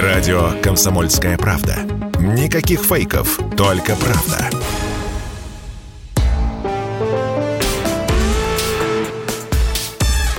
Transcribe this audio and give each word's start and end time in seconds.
Радио 0.00 0.52
«Комсомольская 0.62 1.36
правда». 1.36 1.74
Никаких 2.18 2.80
фейков, 2.80 3.38
только 3.58 3.94
правда. 3.94 4.48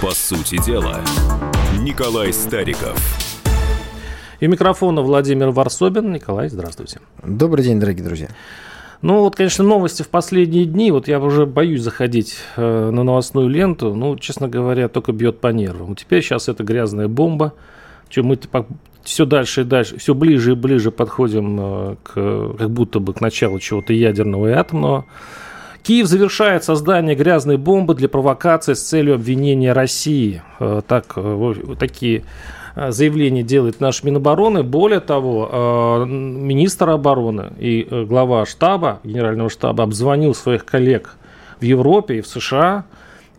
По 0.01 0.09
сути 0.09 0.59
дела, 0.65 1.01
Николай 1.79 2.33
Стариков. 2.33 2.97
И 4.39 4.47
микрофона 4.47 5.03
Владимир 5.03 5.51
Варсобин. 5.51 6.11
Николай, 6.11 6.49
здравствуйте. 6.49 6.99
Добрый 7.23 7.63
день, 7.63 7.79
дорогие 7.79 8.03
друзья. 8.03 8.29
Ну 9.03 9.19
вот, 9.19 9.35
конечно, 9.35 9.63
новости 9.63 10.01
в 10.01 10.09
последние 10.09 10.65
дни, 10.65 10.89
вот 10.89 11.07
я 11.07 11.19
уже 11.19 11.45
боюсь 11.45 11.81
заходить 11.81 12.37
э, 12.55 12.89
на 12.89 13.03
новостную 13.03 13.49
ленту, 13.49 13.93
ну, 13.93 14.17
честно 14.17 14.47
говоря, 14.47 14.87
только 14.87 15.11
бьет 15.11 15.39
по 15.39 15.49
нервам. 15.49 15.95
Теперь 15.95 16.23
сейчас 16.23 16.49
это 16.49 16.63
грязная 16.63 17.07
бомба, 17.07 17.53
что 18.09 18.23
мы 18.23 18.39
все 19.03 19.25
дальше 19.25 19.61
и 19.61 19.63
дальше, 19.63 19.97
все 19.97 20.13
ближе 20.13 20.53
и 20.53 20.55
ближе 20.55 20.91
подходим 20.91 21.59
э, 21.59 21.95
к, 22.03 22.57
как 22.57 22.69
будто 22.69 22.99
бы 22.99 23.13
к 23.13 23.21
началу 23.21 23.59
чего-то 23.59 23.93
ядерного 23.93 24.47
и 24.47 24.51
атомного. 24.51 25.05
Киев 25.83 26.07
завершает 26.07 26.63
создание 26.63 27.15
грязной 27.15 27.57
бомбы 27.57 27.95
для 27.95 28.07
провокации 28.07 28.73
с 28.73 28.81
целью 28.81 29.15
обвинения 29.15 29.73
России. 29.73 30.41
Э, 30.59 30.81
так, 30.87 31.13
э, 31.17 31.53
такие 31.77 32.23
заявление 32.75 33.43
делает 33.43 33.81
наш 33.81 34.03
Минобороны. 34.03 34.63
Более 34.63 34.99
того, 34.99 36.05
министр 36.07 36.89
обороны 36.89 37.51
и 37.59 37.87
глава 38.09 38.47
штаба, 38.47 38.99
генерального 39.03 39.51
штаба, 39.51 39.83
обзвонил 39.83 40.33
своих 40.33 40.65
коллег 40.65 41.15
в 41.59 41.63
Европе 41.63 42.17
и 42.17 42.21
в 42.21 42.27
США, 42.27 42.85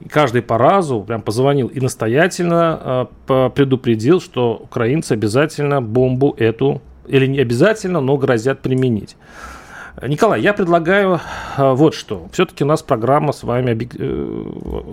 и 0.00 0.08
каждый 0.08 0.42
по 0.42 0.58
разу 0.58 1.00
прям 1.00 1.22
позвонил 1.22 1.68
и 1.68 1.80
настоятельно 1.80 3.08
предупредил, 3.26 4.20
что 4.20 4.54
украинцы 4.62 5.12
обязательно 5.12 5.80
бомбу 5.80 6.34
эту, 6.38 6.82
или 7.06 7.26
не 7.26 7.40
обязательно, 7.40 8.00
но 8.00 8.16
грозят 8.16 8.60
применить. 8.60 9.16
Николай, 10.02 10.40
я 10.40 10.52
предлагаю 10.52 11.20
вот 11.56 11.94
что. 11.94 12.26
Все-таки 12.32 12.64
у 12.64 12.66
нас 12.66 12.82
программа 12.82 13.32
с 13.32 13.44
вами 13.44 13.70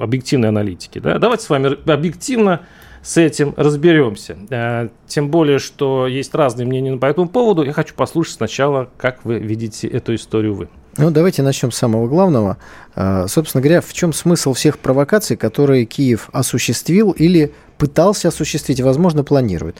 объективной 0.01 0.49
аналитики. 0.49 0.99
Да? 0.99 1.17
Давайте 1.17 1.43
с 1.45 1.49
вами 1.49 1.75
объективно 1.91 2.61
с 3.01 3.17
этим 3.17 3.53
разберемся. 3.57 4.37
Э, 4.49 4.89
тем 5.07 5.29
более, 5.29 5.59
что 5.59 6.07
есть 6.07 6.35
разные 6.35 6.67
мнения 6.67 6.95
по 6.97 7.07
этому 7.07 7.27
поводу. 7.27 7.63
Я 7.63 7.73
хочу 7.73 7.95
послушать 7.95 8.35
сначала, 8.35 8.89
как 8.97 9.25
вы 9.25 9.39
видите 9.39 9.87
эту 9.87 10.13
историю 10.15 10.53
вы. 10.53 10.69
Ну, 10.97 11.09
давайте 11.09 11.41
начнем 11.41 11.71
с 11.71 11.77
самого 11.77 12.07
главного. 12.07 12.57
Э, 12.95 13.25
собственно 13.29 13.61
говоря, 13.61 13.81
в 13.81 13.93
чем 13.93 14.11
смысл 14.11 14.53
всех 14.53 14.77
провокаций, 14.77 15.37
которые 15.37 15.85
Киев 15.85 16.29
осуществил 16.33 17.11
или 17.11 17.53
пытался 17.77 18.27
осуществить, 18.27 18.81
возможно, 18.81 19.23
планирует? 19.23 19.77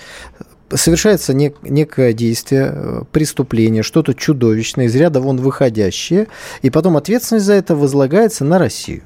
совершается 0.73 1.33
нек- 1.33 1.57
некое 1.63 2.13
действие, 2.13 2.71
э, 2.73 3.01
преступление, 3.11 3.83
что-то 3.83 4.13
чудовищное, 4.13 4.85
из 4.85 4.95
ряда 4.95 5.19
вон 5.19 5.35
выходящее, 5.35 6.27
и 6.61 6.69
потом 6.69 6.95
ответственность 6.95 7.45
за 7.45 7.53
это 7.53 7.75
возлагается 7.75 8.45
на 8.45 8.57
Россию. 8.57 9.03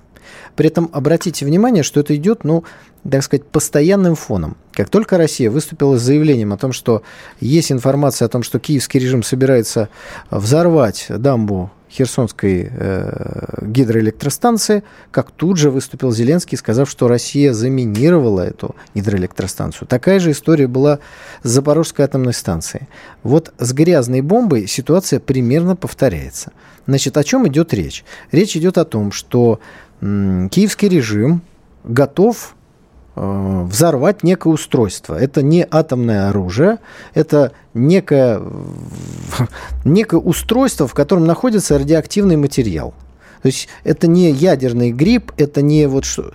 При 0.55 0.67
этом 0.67 0.89
обратите 0.93 1.45
внимание, 1.45 1.83
что 1.83 1.99
это 1.99 2.15
идет, 2.15 2.43
ну, 2.43 2.63
так 3.09 3.23
сказать, 3.23 3.45
постоянным 3.45 4.15
фоном. 4.15 4.57
Как 4.73 4.89
только 4.89 5.17
Россия 5.17 5.51
выступила 5.51 5.97
с 5.97 6.01
заявлением 6.01 6.53
о 6.53 6.57
том, 6.57 6.71
что 6.71 7.03
есть 7.39 7.71
информация 7.71 8.25
о 8.25 8.29
том, 8.29 8.43
что 8.43 8.59
киевский 8.59 8.99
режим 8.99 9.23
собирается 9.23 9.89
взорвать 10.31 11.07
дамбу 11.09 11.71
Херсонской 11.89 12.69
э, 12.71 13.57
гидроэлектростанции, 13.61 14.83
как 15.11 15.31
тут 15.31 15.57
же 15.57 15.69
выступил 15.69 16.11
Зеленский, 16.11 16.57
сказав, 16.57 16.89
что 16.89 17.07
Россия 17.07 17.53
заминировала 17.53 18.41
эту 18.41 18.75
гидроэлектростанцию. 18.93 19.87
Такая 19.87 20.19
же 20.19 20.31
история 20.31 20.67
была 20.67 20.99
с 21.43 21.49
Запорожской 21.49 22.05
атомной 22.05 22.33
станцией. 22.33 22.87
Вот 23.23 23.53
с 23.57 23.73
грязной 23.73 24.21
бомбой 24.21 24.67
ситуация 24.67 25.19
примерно 25.19 25.75
повторяется. 25.75 26.51
Значит, 26.87 27.17
о 27.17 27.23
чем 27.23 27.47
идет 27.47 27.73
речь? 27.73 28.03
Речь 28.31 28.55
идет 28.57 28.77
о 28.77 28.85
том, 28.85 29.11
что 29.11 29.59
м, 30.01 30.49
киевский 30.49 30.89
режим 30.89 31.41
готов 31.83 32.55
взорвать 33.15 34.23
некое 34.23 34.49
устройство. 34.49 35.15
Это 35.15 35.41
не 35.41 35.65
атомное 35.69 36.29
оружие, 36.29 36.79
это 37.13 37.53
некое, 37.73 38.41
некое 39.85 40.19
устройство, 40.19 40.87
в 40.87 40.93
котором 40.93 41.25
находится 41.25 41.77
радиоактивный 41.77 42.35
материал. 42.35 42.93
То 43.41 43.47
есть 43.47 43.67
это 43.83 44.07
не 44.07 44.31
ядерный 44.31 44.91
гриб, 44.91 45.31
это 45.37 45.61
не 45.61 45.87
вот 45.87 46.03
что. 46.03 46.33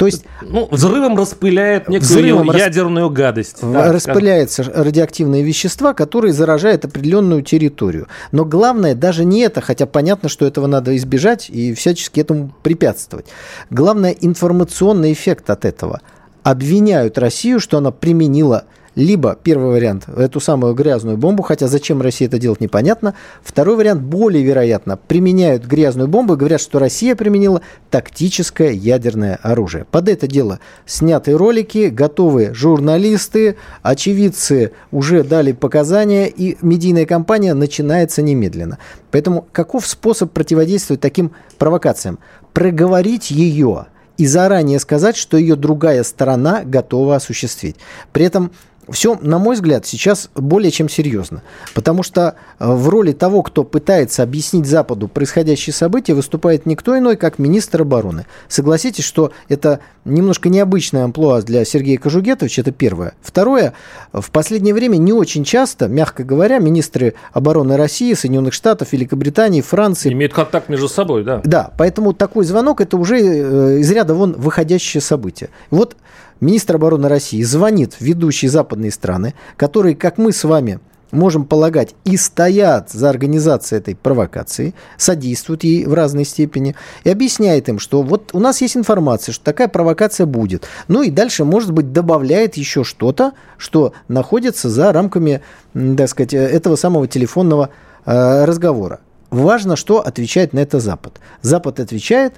То 0.00 0.06
есть, 0.06 0.24
ну, 0.40 0.66
взрывом 0.70 1.14
распыляет 1.14 1.90
некую 1.90 2.08
взрывом 2.08 2.50
ядерную 2.52 3.08
расп... 3.08 3.16
гадость. 3.18 3.56
Да, 3.60 3.92
распыляются 3.92 4.64
как... 4.64 4.74
радиоактивные 4.74 5.42
вещества, 5.42 5.92
которые 5.92 6.32
заражают 6.32 6.86
определенную 6.86 7.42
территорию. 7.42 8.08
Но 8.32 8.46
главное 8.46 8.94
даже 8.94 9.26
не 9.26 9.42
это, 9.42 9.60
хотя 9.60 9.84
понятно, 9.84 10.30
что 10.30 10.46
этого 10.46 10.66
надо 10.66 10.96
избежать 10.96 11.50
и 11.50 11.74
всячески 11.74 12.18
этому 12.18 12.50
препятствовать. 12.62 13.26
Главное 13.68 14.16
информационный 14.18 15.12
эффект 15.12 15.50
от 15.50 15.66
этого. 15.66 16.00
Обвиняют 16.44 17.18
Россию, 17.18 17.60
что 17.60 17.76
она 17.76 17.90
применила 17.90 18.64
либо, 18.94 19.38
первый 19.40 19.70
вариант, 19.70 20.08
эту 20.08 20.40
самую 20.40 20.74
грязную 20.74 21.16
бомбу, 21.16 21.42
хотя 21.42 21.68
зачем 21.68 22.02
Россия 22.02 22.28
это 22.28 22.38
делать, 22.38 22.60
непонятно. 22.60 23.14
Второй 23.42 23.76
вариант, 23.76 24.02
более 24.02 24.42
вероятно, 24.42 24.96
применяют 24.96 25.64
грязную 25.64 26.08
бомбу 26.08 26.34
и 26.34 26.36
говорят, 26.36 26.60
что 26.60 26.78
Россия 26.78 27.14
применила 27.14 27.60
тактическое 27.90 28.70
ядерное 28.70 29.38
оружие. 29.42 29.86
Под 29.90 30.08
это 30.08 30.26
дело 30.26 30.58
сняты 30.86 31.36
ролики, 31.36 31.88
готовы 31.88 32.52
журналисты, 32.52 33.56
очевидцы 33.82 34.72
уже 34.90 35.22
дали 35.22 35.52
показания, 35.52 36.28
и 36.28 36.56
медийная 36.60 37.06
кампания 37.06 37.54
начинается 37.54 38.22
немедленно. 38.22 38.78
Поэтому 39.10 39.46
каков 39.52 39.86
способ 39.86 40.32
противодействовать 40.32 41.00
таким 41.00 41.32
провокациям? 41.58 42.18
Проговорить 42.52 43.30
ее 43.30 43.86
и 44.16 44.26
заранее 44.26 44.78
сказать, 44.80 45.16
что 45.16 45.36
ее 45.36 45.56
другая 45.56 46.02
сторона 46.02 46.62
готова 46.64 47.16
осуществить. 47.16 47.76
При 48.12 48.24
этом 48.26 48.52
все, 48.90 49.16
на 49.20 49.38
мой 49.38 49.54
взгляд, 49.54 49.86
сейчас 49.86 50.30
более 50.34 50.70
чем 50.70 50.88
серьезно. 50.88 51.42
Потому 51.74 52.02
что 52.02 52.34
э, 52.58 52.72
в 52.72 52.88
роли 52.88 53.12
того, 53.12 53.42
кто 53.42 53.64
пытается 53.64 54.22
объяснить 54.22 54.66
Западу 54.66 55.08
происходящие 55.08 55.72
события, 55.72 56.14
выступает 56.14 56.66
никто 56.66 56.96
иной, 56.98 57.16
как 57.16 57.38
министр 57.38 57.82
обороны. 57.82 58.26
Согласитесь, 58.48 59.04
что 59.04 59.32
это 59.48 59.80
немножко 60.04 60.48
необычная 60.48 61.04
амплуа 61.04 61.42
для 61.42 61.64
Сергея 61.64 61.98
Кожугетовича, 61.98 62.62
это 62.62 62.72
первое. 62.72 63.14
Второе, 63.22 63.74
в 64.12 64.30
последнее 64.30 64.74
время 64.74 64.96
не 64.96 65.12
очень 65.12 65.44
часто, 65.44 65.88
мягко 65.88 66.24
говоря, 66.24 66.58
министры 66.58 67.14
обороны 67.32 67.76
России, 67.76 68.14
Соединенных 68.14 68.54
Штатов, 68.54 68.92
Великобритании, 68.92 69.60
Франции... 69.60 70.12
Имеют 70.12 70.32
контакт 70.32 70.68
между 70.68 70.88
собой, 70.88 71.24
да. 71.24 71.40
Да, 71.44 71.70
поэтому 71.76 72.12
такой 72.12 72.44
звонок– 72.44 72.80
это 72.82 72.96
уже 72.96 73.18
э, 73.20 73.78
из 73.78 73.90
ряда 73.90 74.14
вон 74.14 74.32
выходящее 74.32 75.00
событие. 75.00 75.50
Вот 75.70 75.96
министр 76.40 76.76
обороны 76.76 77.08
России 77.08 77.42
звонит 77.42 77.94
в 77.94 78.00
ведущие 78.00 78.50
западные 78.50 78.90
страны, 78.90 79.34
которые, 79.56 79.96
как 79.96 80.18
мы 80.18 80.32
с 80.32 80.44
вами 80.44 80.80
можем 81.12 81.44
полагать, 81.44 81.94
и 82.04 82.16
стоят 82.16 82.90
за 82.90 83.10
организацией 83.10 83.80
этой 83.80 83.96
провокации, 83.96 84.74
содействуют 84.96 85.64
ей 85.64 85.84
в 85.84 85.94
разной 85.94 86.24
степени, 86.24 86.76
и 87.04 87.10
объясняет 87.10 87.68
им, 87.68 87.78
что 87.78 88.02
вот 88.02 88.30
у 88.32 88.38
нас 88.38 88.60
есть 88.60 88.76
информация, 88.76 89.32
что 89.32 89.44
такая 89.44 89.68
провокация 89.68 90.26
будет. 90.26 90.66
Ну 90.88 91.02
и 91.02 91.10
дальше, 91.10 91.44
может 91.44 91.72
быть, 91.72 91.92
добавляет 91.92 92.56
еще 92.56 92.84
что-то, 92.84 93.32
что 93.58 93.92
находится 94.08 94.68
за 94.68 94.92
рамками, 94.92 95.42
так 95.74 96.08
сказать, 96.08 96.34
этого 96.34 96.76
самого 96.76 97.06
телефонного 97.06 97.70
э, 98.06 98.44
разговора. 98.44 99.00
Важно, 99.30 99.76
что 99.76 100.00
отвечает 100.00 100.52
на 100.52 100.58
это 100.58 100.80
Запад. 100.80 101.20
Запад 101.40 101.78
отвечает, 101.78 102.34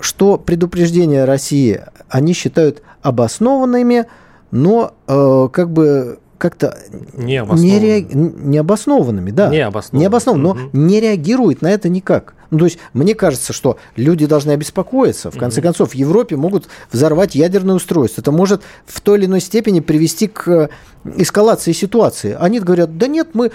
что 0.00 0.38
предупреждения 0.38 1.24
России 1.24 1.82
они 2.08 2.32
считают 2.32 2.82
обоснованными, 3.02 4.06
но 4.50 4.94
э, 5.06 5.48
как 5.52 5.70
бы 5.70 6.18
как-то 6.38 6.78
необоснованными. 7.14 7.66
Не, 7.66 7.78
ре... 7.78 8.02
необоснованными, 8.02 9.30
да. 9.30 9.48
Необоснованными. 9.48 10.02
Необоснованными, 10.02 10.46
но 10.46 10.66
угу. 10.66 10.76
не 10.76 11.00
реагирует 11.00 11.62
на 11.62 11.70
это 11.70 11.88
никак. 11.88 12.34
Ну, 12.50 12.58
то 12.58 12.64
есть, 12.66 12.78
мне 12.92 13.14
кажется, 13.14 13.52
что 13.52 13.78
люди 13.96 14.26
должны 14.26 14.52
обеспокоиться. 14.52 15.30
В 15.30 15.38
конце 15.38 15.60
концов, 15.62 15.90
в 15.90 15.94
Европе 15.94 16.36
могут 16.36 16.68
взорвать 16.92 17.34
ядерное 17.34 17.74
устройство. 17.74 18.20
Это 18.20 18.32
может 18.32 18.62
в 18.86 19.00
той 19.00 19.18
или 19.18 19.26
иной 19.26 19.40
степени 19.40 19.80
привести 19.80 20.26
к 20.28 20.48
э, 20.48 20.68
эскалации 21.16 21.72
ситуации. 21.72 22.36
Они 22.38 22.60
говорят, 22.60 22.98
да 22.98 23.06
нет, 23.06 23.28
мы... 23.34 23.52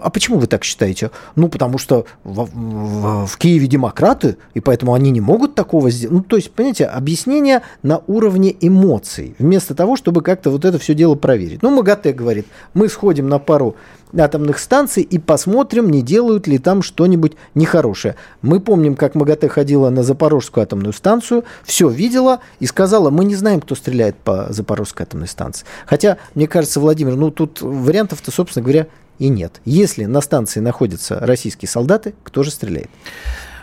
А 0.00 0.10
почему 0.10 0.38
вы 0.38 0.46
так 0.46 0.64
считаете? 0.64 1.10
Ну, 1.36 1.48
потому 1.48 1.78
что 1.78 2.06
в, 2.24 2.48
в, 2.52 3.26
в 3.26 3.38
Киеве 3.38 3.66
демократы, 3.66 4.36
и 4.54 4.60
поэтому 4.60 4.94
они 4.94 5.10
не 5.10 5.20
могут 5.20 5.54
такого 5.54 5.90
сделать. 5.90 6.16
Ну, 6.16 6.22
то 6.22 6.36
есть, 6.36 6.50
понимаете, 6.52 6.86
объяснение 6.86 7.62
на 7.82 8.02
уровне 8.06 8.54
эмоций, 8.60 9.34
вместо 9.38 9.74
того, 9.74 9.96
чтобы 9.96 10.22
как-то 10.22 10.50
вот 10.50 10.64
это 10.64 10.78
все 10.78 10.94
дело 10.94 11.14
проверить. 11.14 11.62
Ну, 11.62 11.70
МАГАТЭ 11.70 12.12
говорит, 12.12 12.46
мы 12.74 12.88
сходим 12.88 13.28
на 13.28 13.38
пару 13.38 13.76
атомных 14.16 14.58
станций 14.58 15.02
и 15.02 15.18
посмотрим, 15.18 15.90
не 15.90 16.02
делают 16.02 16.46
ли 16.46 16.58
там 16.58 16.82
что-нибудь 16.82 17.32
нехорошее. 17.54 18.16
Мы 18.42 18.60
помним, 18.60 18.96
как 18.96 19.14
МАГАТЭ 19.14 19.48
ходила 19.48 19.90
на 19.90 20.02
Запорожскую 20.02 20.62
атомную 20.62 20.92
станцию, 20.92 21.44
все 21.64 21.88
видела 21.88 22.40
и 22.58 22.66
сказала, 22.66 23.10
мы 23.10 23.24
не 23.24 23.34
знаем, 23.34 23.60
кто 23.60 23.74
стреляет 23.74 24.16
по 24.16 24.46
Запорожской 24.50 25.04
атомной 25.04 25.28
станции. 25.28 25.66
Хотя, 25.86 26.18
мне 26.34 26.46
кажется, 26.46 26.80
Владимир, 26.80 27.16
ну 27.16 27.30
тут 27.30 27.60
вариантов-то, 27.60 28.30
собственно 28.30 28.62
говоря, 28.62 28.86
и 29.18 29.28
нет. 29.28 29.60
Если 29.64 30.06
на 30.06 30.20
станции 30.22 30.60
находятся 30.60 31.18
российские 31.20 31.68
солдаты, 31.68 32.14
кто 32.24 32.42
же 32.42 32.50
стреляет? 32.50 32.90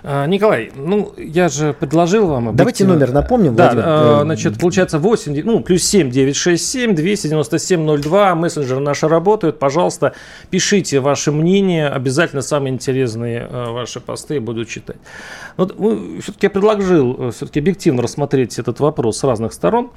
А, 0.10 0.26
Николай, 0.26 0.72
ну, 0.74 1.14
я 1.18 1.50
же 1.50 1.74
предложил 1.74 2.28
вам... 2.28 2.56
Давайте 2.56 2.86
номер 2.86 3.12
напомним, 3.12 3.56
Да, 3.56 3.66
Владимир. 3.66 3.84
А, 3.86 4.22
значит, 4.24 4.58
получается 4.58 5.00
8, 5.00 5.44
ну, 5.44 5.60
плюс 5.60 5.84
7, 5.84 6.10
967, 6.10 6.96
297, 6.96 7.98
02, 8.02 8.36
мессенджеры 8.36 8.80
наши 8.80 9.10
работают. 9.10 9.60
Пожалуйста, 9.60 10.14
пишите 10.50 11.02
ваше 11.02 11.34
мнение, 11.34 11.90
обязательно 11.90 12.42
самые 12.42 12.74
интересные 12.74 13.50
а, 13.50 13.74
ваши 13.74 14.00
посты 14.00 14.40
буду 14.40 14.64
читать. 14.64 14.96
Вот 15.58 15.76
все-таки 16.22 16.46
я 16.46 16.50
предложил 16.52 17.16
э, 17.20 17.32
все-таки 17.32 17.60
объективно 17.60 18.02
рассмотреть 18.02 18.60
этот 18.60 18.80
вопрос 18.80 19.18
с 19.18 19.24
разных 19.26 19.52
сторон. 19.52 19.92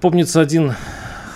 Помнится 0.00 0.40
один 0.40 0.72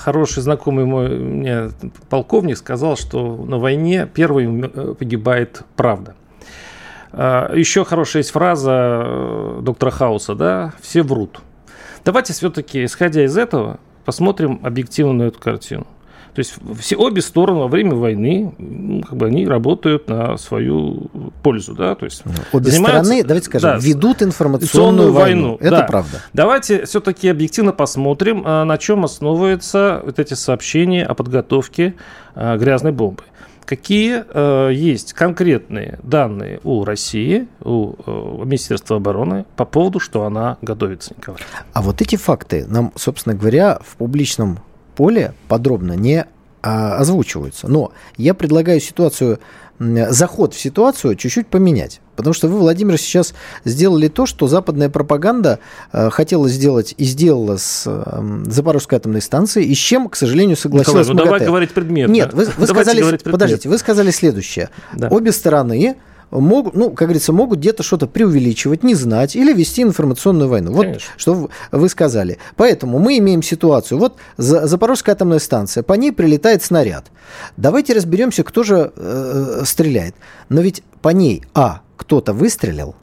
хороший 0.01 0.43
знакомый 0.43 0.87
мой 0.87 1.11
мне 1.11 1.69
полковник 2.09 2.57
сказал, 2.57 2.97
что 2.97 3.37
на 3.37 3.59
войне 3.59 4.09
первым 4.13 4.65
э, 4.65 4.95
погибает 4.95 5.63
правда. 5.77 6.15
А, 7.17 7.55
Еще 7.55 7.85
хорошая 7.85 8.23
есть 8.23 8.31
фраза 8.31 9.03
э, 9.05 9.61
доктора 9.63 9.91
Хауса, 9.91 10.35
да, 10.35 10.75
все 10.81 11.03
врут. 11.03 11.41
Давайте 12.05 12.33
все-таки, 12.33 12.85
исходя 12.85 13.25
из 13.25 13.37
этого, 13.39 13.79
посмотрим 14.05 14.61
объективно 14.63 15.13
на 15.13 15.23
эту 15.25 15.39
картину. 15.39 15.87
То 16.35 16.41
есть 16.41 16.55
все 16.81 16.97
обе 16.97 17.23
стороны 17.23 17.61
во 17.61 17.69
время 17.69 17.95
войны, 17.95 18.53
ну, 18.59 19.03
как 19.03 19.17
бы 19.17 19.27
они 19.27 19.47
работают 19.47 20.09
на 20.09 20.37
свою 20.37 21.09
пользу, 21.45 21.75
да, 21.75 21.95
то 21.95 22.07
есть 22.07 22.23
ну, 22.25 22.33
обе 22.53 22.73
стороны, 22.73 23.23
давайте 23.23 23.47
скажем, 23.47 23.71
да, 23.71 23.79
ведут 23.79 24.21
информационную 24.21 25.13
войну. 25.13 25.43
войну. 25.43 25.57
Это 25.61 25.77
да. 25.77 25.83
правда. 25.85 26.23
Давайте 26.33 26.87
все-таки 26.87 27.29
объективно 27.29 27.71
посмотрим, 27.71 28.43
а, 28.45 28.65
на 28.65 28.79
чем 28.79 29.05
основываются 29.05 30.03
вот 30.05 30.19
эти 30.19 30.35
сообщения 30.35 31.05
о 31.05 31.15
подготовке 31.15 31.95
а, 32.35 32.57
грязной 32.57 32.91
бомбы 32.91 33.23
какие 33.65 34.25
э, 34.27 34.73
есть 34.73 35.13
конкретные 35.13 35.99
данные 36.03 36.61
у 36.65 36.85
России, 36.85 37.49
у 37.63 37.95
э, 37.95 38.45
Министерства 38.45 38.97
обороны 38.97 39.45
по 39.57 39.65
поводу, 39.65 40.01
что 40.01 40.25
она 40.25 40.59
готовится, 40.63 41.15
Николай? 41.17 41.41
А 41.73 41.83
вот 41.83 42.01
эти 42.01 42.17
факты 42.17 42.67
нам, 42.67 42.93
собственно 42.97 43.35
говоря, 43.35 43.79
в 43.85 43.97
публичном 43.97 44.61
поле 44.97 45.35
подробно 45.49 45.93
не 45.93 46.27
а, 46.67 46.97
озвучиваются. 46.97 47.69
Но 47.69 47.93
я 48.17 48.33
предлагаю 48.33 48.81
ситуацию 48.81 49.39
заход 49.79 50.55
в 50.55 50.61
ситуацию 50.61 51.17
чуть-чуть 51.17 51.47
поменять. 51.49 52.01
Потому 52.17 52.33
что 52.33 52.49
вы, 52.49 52.59
Владимир, 52.59 52.97
сейчас 52.97 53.35
сделали 53.65 54.09
то, 54.09 54.25
что 54.27 54.47
западная 54.47 54.89
пропаганда 54.89 55.59
э, 55.93 56.11
хотела 56.11 56.49
сделать 56.49 56.95
и 56.97 57.05
сделала 57.05 57.57
с 57.57 57.85
э, 57.87 58.43
Запорожской 58.47 58.99
атомной 58.99 59.21
станцией, 59.21 59.67
и 59.67 59.75
с 59.75 59.79
чем, 59.79 60.09
к 60.09 60.15
сожалению, 60.15 60.57
согласилась 60.57 61.09
Николай, 61.09 61.25
ну 61.25 61.25
давай 61.25 61.47
говорить 61.47 61.73
предметно. 61.73 62.13
Нет, 62.13 62.33
вы, 62.33 62.47
вы 62.57 62.67
сказали, 62.67 63.17
подождите, 63.17 63.69
вы 63.69 63.79
сказали 63.79 64.11
следующее. 64.11 64.71
Да. 64.95 65.09
Обе 65.09 65.33
стороны 65.33 65.97
могут, 66.31 66.75
ну, 66.75 66.91
как 66.91 67.09
говорится, 67.09 67.33
могут 67.33 67.59
где-то 67.59 67.83
что-то 67.83 68.07
преувеличивать, 68.07 68.83
не 68.83 68.95
знать 68.95 69.37
или 69.37 69.53
вести 69.53 69.83
информационную 69.83 70.49
войну. 70.49 70.73
Вот 70.73 70.83
Конечно. 70.83 71.13
что 71.17 71.51
вы 71.71 71.89
сказали. 71.89 72.39
Поэтому 72.57 72.99
мы 72.99 73.19
имеем 73.19 73.43
ситуацию. 73.43 73.99
Вот 73.99 74.17
Запорожская 74.37 75.15
атомная 75.15 75.39
станция, 75.39 75.83
по 75.83 75.95
ней 75.95 76.13
прилетает 76.13 76.63
снаряд. 76.63 77.07
Давайте 77.57 77.93
разберемся, 77.93 78.43
кто 78.43 78.63
же 78.63 78.93
э, 78.97 79.63
стреляет. 79.65 80.15
Но 80.49 80.61
ведь 80.61 80.83
по 81.03 81.11
ней, 81.11 81.43
а, 81.55 81.83
кто-то 81.97 82.33
выстрелил, 82.33 82.95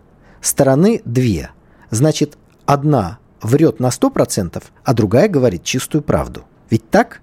стороны 0.41 1.01
две. 1.05 1.51
Значит, 1.89 2.37
одна 2.65 3.19
врет 3.41 3.79
на 3.79 3.87
100%, 3.87 4.63
а 4.83 4.93
другая 4.93 5.27
говорит 5.27 5.63
чистую 5.63 6.01
правду. 6.01 6.43
Ведь 6.69 6.89
так? 6.89 7.21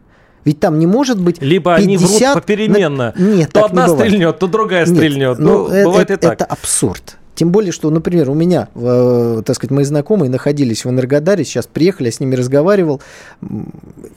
Ведь 0.48 0.60
там 0.60 0.78
не 0.78 0.86
может 0.86 1.20
быть 1.20 1.42
Либо 1.42 1.76
50... 1.76 1.84
они 1.84 1.96
врут 1.98 2.22
попеременно. 2.32 3.12
Нет, 3.18 3.52
то 3.52 3.66
одна 3.66 3.86
стрельнет, 3.86 4.38
то 4.38 4.46
другая 4.46 4.86
Нет, 4.86 4.96
стрельнет. 4.96 5.38
Ну, 5.38 5.46
ну 5.46 5.66
это, 5.68 5.84
бывает 5.84 6.10
это, 6.10 6.14
и 6.14 6.30
так. 6.30 6.32
Это 6.32 6.44
абсурд. 6.46 7.18
Тем 7.34 7.52
более, 7.52 7.70
что, 7.70 7.90
например, 7.90 8.30
у 8.30 8.34
меня, 8.34 8.68
э, 8.74 9.42
так 9.44 9.56
сказать, 9.56 9.72
мои 9.72 9.84
знакомые 9.84 10.30
находились 10.30 10.86
в 10.86 10.88
Энергодаре, 10.88 11.44
сейчас 11.44 11.66
приехали, 11.66 12.06
я 12.06 12.12
с 12.12 12.20
ними 12.20 12.34
разговаривал. 12.34 13.02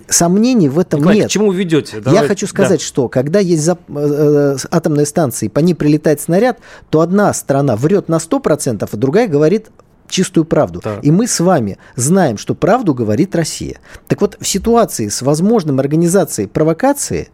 Сомнений 0.07 0.69
в 0.69 0.80
этом 0.80 1.01
Николай, 1.01 1.18
нет. 1.18 1.28
К 1.28 1.31
чему 1.31 1.50
вы 1.50 1.56
ведете? 1.56 2.00
Давай. 2.00 2.22
Я 2.22 2.25
хочу 2.25 2.48
сказать, 2.48 2.80
да. 2.80 2.86
что 2.86 3.10
когда 3.10 3.39
есть 3.39 3.68
зап- 3.68 3.80
э, 3.89 4.56
э, 4.56 4.57
атомные 4.72 5.06
станции, 5.06 5.50
по 5.50 5.60
ней 5.60 5.74
прилетает 5.74 6.22
снаряд, 6.22 6.60
то 6.89 7.01
одна 7.01 7.34
страна 7.34 7.75
врет 7.75 8.07
на 8.07 8.19
100%, 8.19 8.88
а 8.89 8.98
другая 8.98 9.27
говорит 9.27 9.68
чистую 10.12 10.46
правду. 10.46 10.81
Да. 10.84 11.00
И 11.02 11.10
мы 11.10 11.28
с 11.28 11.40
вами 11.40 11.78
знаем, 11.96 12.38
что 12.38 12.54
правду 12.54 12.94
говорит 12.94 13.36
Россия. 13.36 13.78
Так 14.08 14.22
вот, 14.22 14.38
в 14.40 14.48
ситуации 14.48 15.08
с 15.08 15.22
возможным 15.22 15.80
организацией 15.80 16.48
провокации 16.48 17.30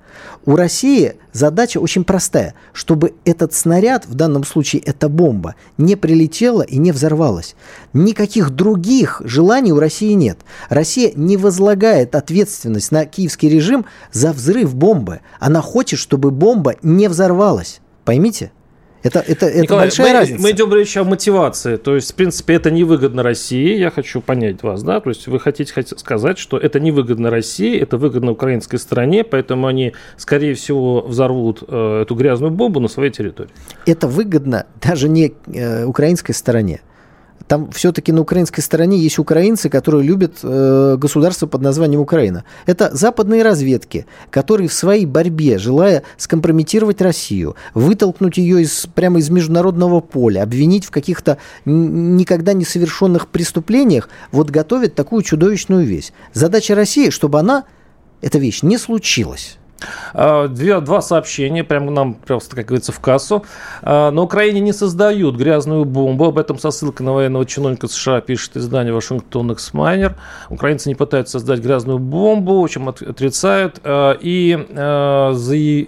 у 0.46 0.56
России 0.56 1.16
задача 1.34 1.80
очень 1.80 2.04
простая, 2.04 2.54
чтобы 2.74 3.14
этот 3.26 3.54
снаряд, 3.54 4.06
в 4.06 4.16
данном 4.16 4.44
случае 4.44 4.82
эта 4.82 5.10
бомба, 5.10 5.56
не 5.78 5.96
прилетела 5.96 6.62
и 6.62 6.78
не 6.78 6.92
взорвалась. 6.92 7.56
Никаких 7.94 8.52
других 8.52 9.22
желаний 9.26 9.74
у 9.74 9.80
России 9.80 10.14
нет. 10.14 10.40
Россия 10.70 11.12
не 11.16 11.38
возлагает 11.38 12.16
ответственность 12.16 12.92
на 12.92 13.06
киевский 13.06 13.50
режим 13.50 13.86
за 14.12 14.32
взрыв 14.32 14.74
бомбы. 14.76 15.20
Она 15.40 15.62
хочет, 15.62 16.00
чтобы 16.00 16.32
бомба 16.32 16.76
не 16.82 17.08
взорвалась. 17.10 17.82
Поймите? 18.06 18.52
Это, 19.04 19.20
это, 19.20 19.46
это 19.46 19.62
Николай, 19.62 19.86
большая 19.86 20.08
мы, 20.08 20.20
разница. 20.20 20.42
Мы 20.42 20.52
идем 20.52 20.74
речь 20.74 20.98
о 20.98 21.04
мотивации. 21.04 21.78
То 21.78 21.96
есть, 21.96 22.12
в 22.12 22.16
принципе, 22.16 22.56
это 22.56 22.72
невыгодно 22.72 23.24
России. 23.24 23.78
Я 23.78 23.92
хочу 23.92 24.22
понять 24.22 24.64
вас, 24.64 24.84
да? 24.84 25.00
То 25.00 25.10
есть, 25.10 25.28
вы 25.28 25.40
хотите 25.40 25.74
сказать, 25.98 26.38
что 26.38 26.58
это 26.58 26.80
невыгодно 26.80 27.30
России, 27.30 27.80
это 27.80 27.98
выгодно 27.98 28.32
украинской 28.32 28.78
стране, 28.78 29.24
поэтому 29.24 29.68
они, 29.68 29.94
скорее 30.18 30.56
всего, 30.56 31.02
взорвут 31.02 31.64
э, 31.68 32.02
эту 32.02 32.16
грязную 32.16 32.52
бомбу 32.52 32.80
на 32.80 32.88
своей 32.88 33.12
территории. 33.12 33.52
Это 33.86 34.08
выгодно 34.08 34.66
даже 34.82 35.10
не 35.10 35.34
э, 35.54 35.86
украинской 35.86 36.34
стороне. 36.34 36.82
Там 37.48 37.72
все-таки 37.72 38.12
на 38.12 38.22
украинской 38.22 38.62
стороне 38.62 38.98
есть 39.00 39.20
украинцы, 39.20 39.70
которые 39.70 40.04
любят 40.04 40.40
э, 40.44 40.98
государство 41.00 41.48
под 41.48 41.62
названием 41.62 42.02
Украина. 42.02 42.44
Это 42.66 42.90
западные 42.94 43.42
разведки, 43.42 44.06
которые 44.30 44.68
в 44.68 44.74
своей 44.74 45.06
борьбе, 45.06 45.58
желая 45.58 46.04
скомпрометировать 46.18 47.02
Россию, 47.02 47.56
вытолкнуть 47.74 48.38
ее 48.38 48.62
из, 48.62 48.88
прямо 48.94 49.20
из 49.20 49.30
международного 49.30 50.02
поля, 50.02 50.44
обвинить 50.44 50.86
в 50.86 50.92
каких-то 50.92 51.38
никогда 51.66 52.54
не 52.54 52.66
совершенных 52.66 53.28
преступлениях, 53.28 54.10
вот 54.32 54.50
готовят 54.50 54.96
такую 54.96 55.22
чудовищную 55.24 55.86
вещь. 55.86 56.12
Задача 56.34 56.76
России, 56.76 57.10
чтобы 57.10 57.40
она, 57.40 57.64
эта 58.22 58.40
вещь, 58.40 58.62
не 58.62 58.78
случилась. 58.78 59.57
А, 60.14 60.48
две, 60.48 60.80
два 60.80 61.02
сообщения, 61.02 61.64
прямо 61.64 61.92
нам 61.92 62.14
просто, 62.14 62.56
как 62.56 62.66
говорится, 62.68 62.92
в 62.92 63.00
кассу. 63.00 63.46
А, 63.82 64.12
на 64.12 64.22
Украине 64.22 64.60
не 64.60 64.74
создают 64.74 65.36
грязную 65.36 65.86
бомбу. 65.86 66.26
Об 66.26 66.38
этом 66.38 66.58
со 66.60 66.72
ссылкой 66.72 67.06
на 67.06 67.14
военного 67.14 67.46
чиновника 67.46 67.88
США 67.88 68.22
пишет 68.22 68.58
издание 68.58 68.94
Вашингтон 68.94 69.54
Эксмайнер. 69.54 70.16
Украинцы 70.50 70.90
не 70.90 70.96
пытаются 70.96 71.34
создать 71.34 71.60
грязную 71.60 72.00
бомбу, 72.00 72.68
чем 72.68 72.90
отрицают. 72.90 73.80
А, 73.84 74.18
и, 74.20 74.58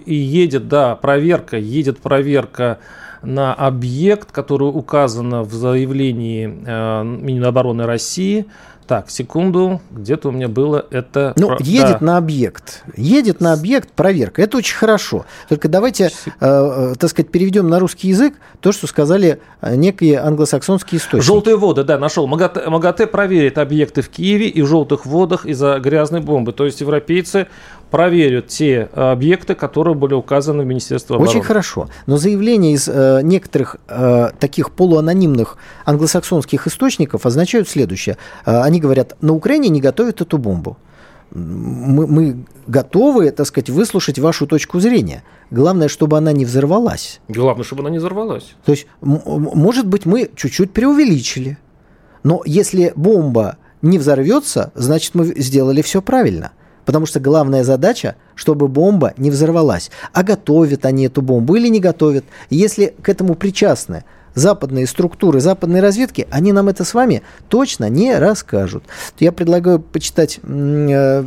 и 0.06 0.14
едет, 0.14 0.68
да, 0.68 0.96
проверка, 0.96 1.56
едет 1.56 2.00
проверка 2.00 2.78
на 3.22 3.52
объект, 3.52 4.32
который 4.32 4.68
указано 4.68 5.42
в 5.42 5.52
заявлении 5.52 6.46
Минобороны 6.46 7.84
России– 7.84 8.46
так, 8.90 9.08
секунду, 9.08 9.80
где-то 9.92 10.30
у 10.30 10.32
меня 10.32 10.48
было 10.48 10.84
это... 10.90 11.32
Ну, 11.36 11.46
Про... 11.46 11.58
едет 11.60 11.98
да. 12.00 12.06
на 12.06 12.16
объект. 12.16 12.82
Едет 12.96 13.40
на 13.40 13.52
объект, 13.52 13.92
проверка. 13.92 14.42
Это 14.42 14.56
очень 14.56 14.74
хорошо. 14.74 15.26
Только 15.48 15.68
давайте, 15.68 16.06
э, 16.06 16.10
э, 16.40 16.94
так 16.98 17.08
сказать, 17.08 17.30
переведем 17.30 17.68
на 17.68 17.78
русский 17.78 18.08
язык 18.08 18.34
то, 18.60 18.72
что 18.72 18.88
сказали 18.88 19.40
э, 19.60 19.76
некие 19.76 20.18
англосаксонские 20.18 20.98
источники. 20.98 21.24
Желтые 21.24 21.56
воды, 21.56 21.84
да, 21.84 21.98
нашел. 21.98 22.26
МАГАТЭ, 22.26 22.68
МАГАТЭ 22.68 23.06
проверит 23.06 23.58
объекты 23.58 24.02
в 24.02 24.08
Киеве 24.08 24.48
и 24.48 24.60
в 24.60 24.66
желтых 24.66 25.06
водах 25.06 25.46
из-за 25.46 25.78
грязной 25.78 26.20
бомбы. 26.20 26.52
То 26.52 26.64
есть 26.64 26.80
европейцы 26.80 27.46
проверят 27.90 28.48
те 28.48 28.88
э, 28.92 29.10
объекты, 29.12 29.54
которые 29.54 29.94
были 29.94 30.14
указаны 30.14 30.62
в 30.62 30.66
Министерстве 30.66 31.16
обороны. 31.16 31.30
Очень 31.30 31.42
хорошо. 31.42 31.88
Но 32.06 32.16
заявления 32.16 32.72
из 32.72 32.88
э, 32.88 33.20
некоторых 33.22 33.76
э, 33.88 34.30
таких 34.38 34.70
полуанонимных 34.70 35.56
англосаксонских 35.84 36.66
источников 36.66 37.26
означают 37.26 37.68
следующее. 37.68 38.16
Э, 38.46 38.62
они 38.62 38.80
говорят, 38.80 39.16
на 39.20 39.32
Украине 39.32 39.68
не 39.68 39.80
готовят 39.80 40.20
эту 40.20 40.38
бомбу. 40.38 40.76
Мы, 41.32 42.06
мы 42.06 42.44
готовы, 42.66 43.30
так 43.30 43.46
сказать, 43.46 43.70
выслушать 43.70 44.18
вашу 44.18 44.46
точку 44.46 44.80
зрения. 44.80 45.22
Главное, 45.50 45.88
чтобы 45.88 46.18
она 46.18 46.32
не 46.32 46.44
взорвалась. 46.44 47.20
Главное, 47.28 47.64
чтобы 47.64 47.82
она 47.82 47.90
не 47.90 47.98
взорвалась. 47.98 48.54
То 48.64 48.72
есть, 48.72 48.86
может 49.00 49.86
быть, 49.86 50.06
мы 50.06 50.30
чуть-чуть 50.34 50.72
преувеличили. 50.72 51.58
Но 52.22 52.42
если 52.44 52.92
бомба 52.96 53.56
не 53.82 53.98
взорвется, 53.98 54.72
значит, 54.74 55.14
мы 55.14 55.26
сделали 55.40 55.82
все 55.82 56.02
правильно. 56.02 56.52
Потому 56.84 57.06
что 57.06 57.20
главная 57.20 57.64
задача, 57.64 58.16
чтобы 58.34 58.68
бомба 58.68 59.12
не 59.16 59.30
взорвалась. 59.30 59.90
А 60.12 60.22
готовят 60.22 60.84
они 60.84 61.06
эту 61.06 61.22
бомбу 61.22 61.56
или 61.56 61.68
не 61.68 61.80
готовят. 61.80 62.24
Если 62.48 62.94
к 63.02 63.08
этому 63.08 63.34
причастны 63.34 64.04
западные 64.34 64.86
структуры 64.86 65.40
западной 65.40 65.80
разведки, 65.80 66.26
они 66.30 66.52
нам 66.52 66.68
это 66.68 66.84
с 66.84 66.94
вами 66.94 67.22
точно 67.48 67.88
не 67.88 68.16
расскажут. 68.16 68.84
Я 69.18 69.32
предлагаю 69.32 69.80
почитать 69.80 70.40
э, 70.42 71.24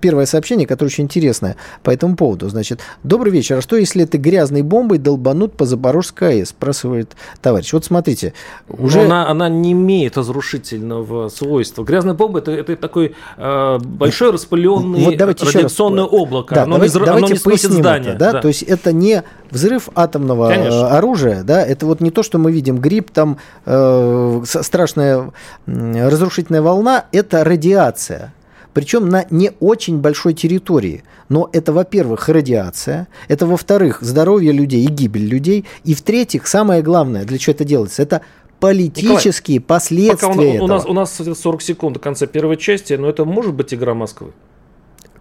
первое 0.00 0.26
сообщение, 0.26 0.66
которое 0.66 0.88
очень 0.88 1.04
интересное 1.04 1.56
по 1.82 1.90
этому 1.90 2.16
поводу. 2.16 2.48
Значит, 2.48 2.80
добрый 3.02 3.32
вечер. 3.32 3.58
А 3.58 3.62
что, 3.62 3.76
если 3.76 4.04
это 4.04 4.18
грязной 4.18 4.62
бомбой 4.62 4.98
долбанут 4.98 5.54
по 5.56 5.66
Запорожской 5.66 6.40
АЭС? 6.40 6.50
Спрашивает 6.50 7.16
товарищ. 7.40 7.72
Вот 7.72 7.84
смотрите. 7.84 8.34
Уже... 8.68 9.02
она, 9.02 9.28
она 9.28 9.48
не 9.48 9.72
имеет 9.72 10.16
разрушительного 10.16 11.28
свойства. 11.28 11.84
Грязная 11.84 12.14
бомба 12.14 12.40
это, 12.40 12.52
это 12.52 12.76
такой 12.76 13.14
э, 13.36 13.78
большой 13.78 14.32
распыленный 14.32 15.04
вот 15.04 15.16
давайте 15.16 15.46
радиационное 15.46 16.04
облако. 16.04 16.54
Да, 16.54 16.62
оно 16.62 16.74
давайте, 16.74 16.98
не, 16.98 17.04
давайте 17.04 17.26
оно 17.26 17.34
не 17.34 17.40
поясним 17.40 17.72
здание. 17.72 18.10
Это, 18.10 18.18
да? 18.18 18.32
Да. 18.32 18.40
То 18.40 18.48
есть 18.48 18.62
это 18.62 18.92
не 18.92 19.22
взрыв 19.50 19.88
атомного 19.94 20.48
Конечно. 20.48 20.96
оружия, 20.96 21.42
да, 21.42 21.64
это 21.64 21.86
вот 21.86 22.00
не 22.00 22.10
то, 22.10 22.22
что 22.22 22.31
мы 22.38 22.52
видим 22.52 22.78
гриб, 22.78 23.10
там 23.10 23.38
э, 23.66 24.42
страшная 24.44 25.32
разрушительная 25.66 26.62
волна, 26.62 27.06
это 27.12 27.44
радиация. 27.44 28.34
Причем 28.74 29.08
на 29.08 29.26
не 29.30 29.52
очень 29.60 29.98
большой 29.98 30.34
территории. 30.34 31.04
Но 31.28 31.48
это, 31.52 31.72
во-первых, 31.72 32.28
радиация, 32.28 33.08
это, 33.28 33.46
во-вторых, 33.46 33.98
здоровье 34.02 34.52
людей 34.52 34.84
и 34.84 34.88
гибель 34.88 35.26
людей, 35.26 35.64
и, 35.84 35.94
в-третьих, 35.94 36.46
самое 36.46 36.82
главное, 36.82 37.24
для 37.24 37.38
чего 37.38 37.54
это 37.54 37.64
делается, 37.64 38.02
это 38.02 38.22
политические 38.60 39.56
Николай, 39.56 39.66
последствия 39.66 40.28
пока 40.28 40.40
у, 40.40 40.64
у, 40.64 40.66
нас, 40.66 40.86
у 40.86 40.92
нас 40.92 41.20
40 41.40 41.62
секунд 41.62 41.94
до 41.94 42.00
конца 42.00 42.26
первой 42.26 42.56
части, 42.56 42.92
но 42.94 43.08
это 43.08 43.24
может 43.24 43.54
быть 43.54 43.72
игра 43.72 43.94
Москвы? 43.94 44.32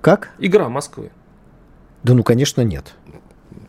Как? 0.02 0.32
Игра 0.40 0.70
Москвы. 0.70 1.12
Да 2.04 2.14
ну, 2.14 2.24
конечно, 2.24 2.62
нет. 2.62 2.94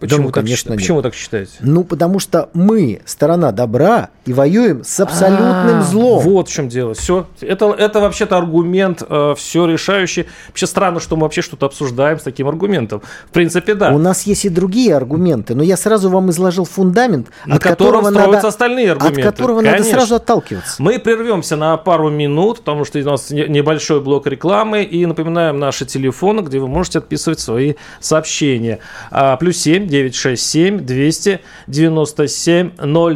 Почему, 0.02 0.18
да, 0.18 0.22
ну, 0.24 0.28
так, 0.32 0.42
конечно, 0.42 0.74
почему 0.74 0.96
вы 0.96 1.02
так 1.04 1.14
считаете? 1.14 1.52
Ну, 1.60 1.84
потому 1.84 2.18
что 2.18 2.50
мы 2.54 3.02
сторона 3.04 3.52
добра 3.52 4.08
и 4.24 4.32
воюем 4.32 4.82
с 4.82 4.98
абсолютным 4.98 5.76
А-а-а, 5.76 5.82
злом. 5.82 6.24
Вот 6.24 6.48
в 6.48 6.52
чем 6.52 6.68
дело. 6.68 6.94
Все. 6.94 7.28
Это, 7.40 7.66
это 7.70 8.00
вообще-то 8.00 8.36
аргумент, 8.36 9.04
э, 9.08 9.34
все 9.36 9.64
решающий. 9.66 10.26
Вообще 10.48 10.66
странно, 10.66 10.98
что 10.98 11.14
мы 11.14 11.22
вообще 11.22 11.40
что-то 11.40 11.66
обсуждаем 11.66 12.18
с 12.18 12.24
таким 12.24 12.48
аргументом. 12.48 13.00
В 13.28 13.30
принципе, 13.30 13.76
да. 13.76 13.92
У 13.92 13.98
нас 13.98 14.24
есть 14.24 14.44
и 14.44 14.48
другие 14.48 14.96
аргументы, 14.96 15.54
но 15.54 15.62
я 15.62 15.76
сразу 15.76 16.10
вам 16.10 16.30
изложил 16.30 16.64
фундамент, 16.64 17.28
на 17.46 17.56
от 17.56 17.62
которого 17.62 18.10
надо, 18.10 18.38
остальные 18.38 18.90
аргументы. 18.90 19.20
От 19.20 19.34
которого 19.36 19.60
Конечно. 19.60 19.78
надо 19.78 19.90
сразу 19.90 20.14
отталкиваться. 20.16 20.82
Мы 20.82 20.98
прервемся 20.98 21.54
на 21.54 21.76
пару 21.76 22.10
минут, 22.10 22.58
потому 22.58 22.84
что 22.84 22.98
у 22.98 23.04
нас 23.04 23.30
небольшой 23.30 24.00
блок 24.00 24.26
рекламы. 24.26 24.82
И 24.82 25.06
напоминаем 25.06 25.60
наши 25.60 25.86
телефоны, 25.86 26.40
где 26.40 26.58
вы 26.58 26.66
можете 26.66 26.98
отписывать 26.98 27.38
свои 27.38 27.74
сообщения. 28.00 28.80
А, 29.12 29.36
плюс 29.36 29.58
7 29.58 29.91
967 29.92 30.78
297 30.78 32.70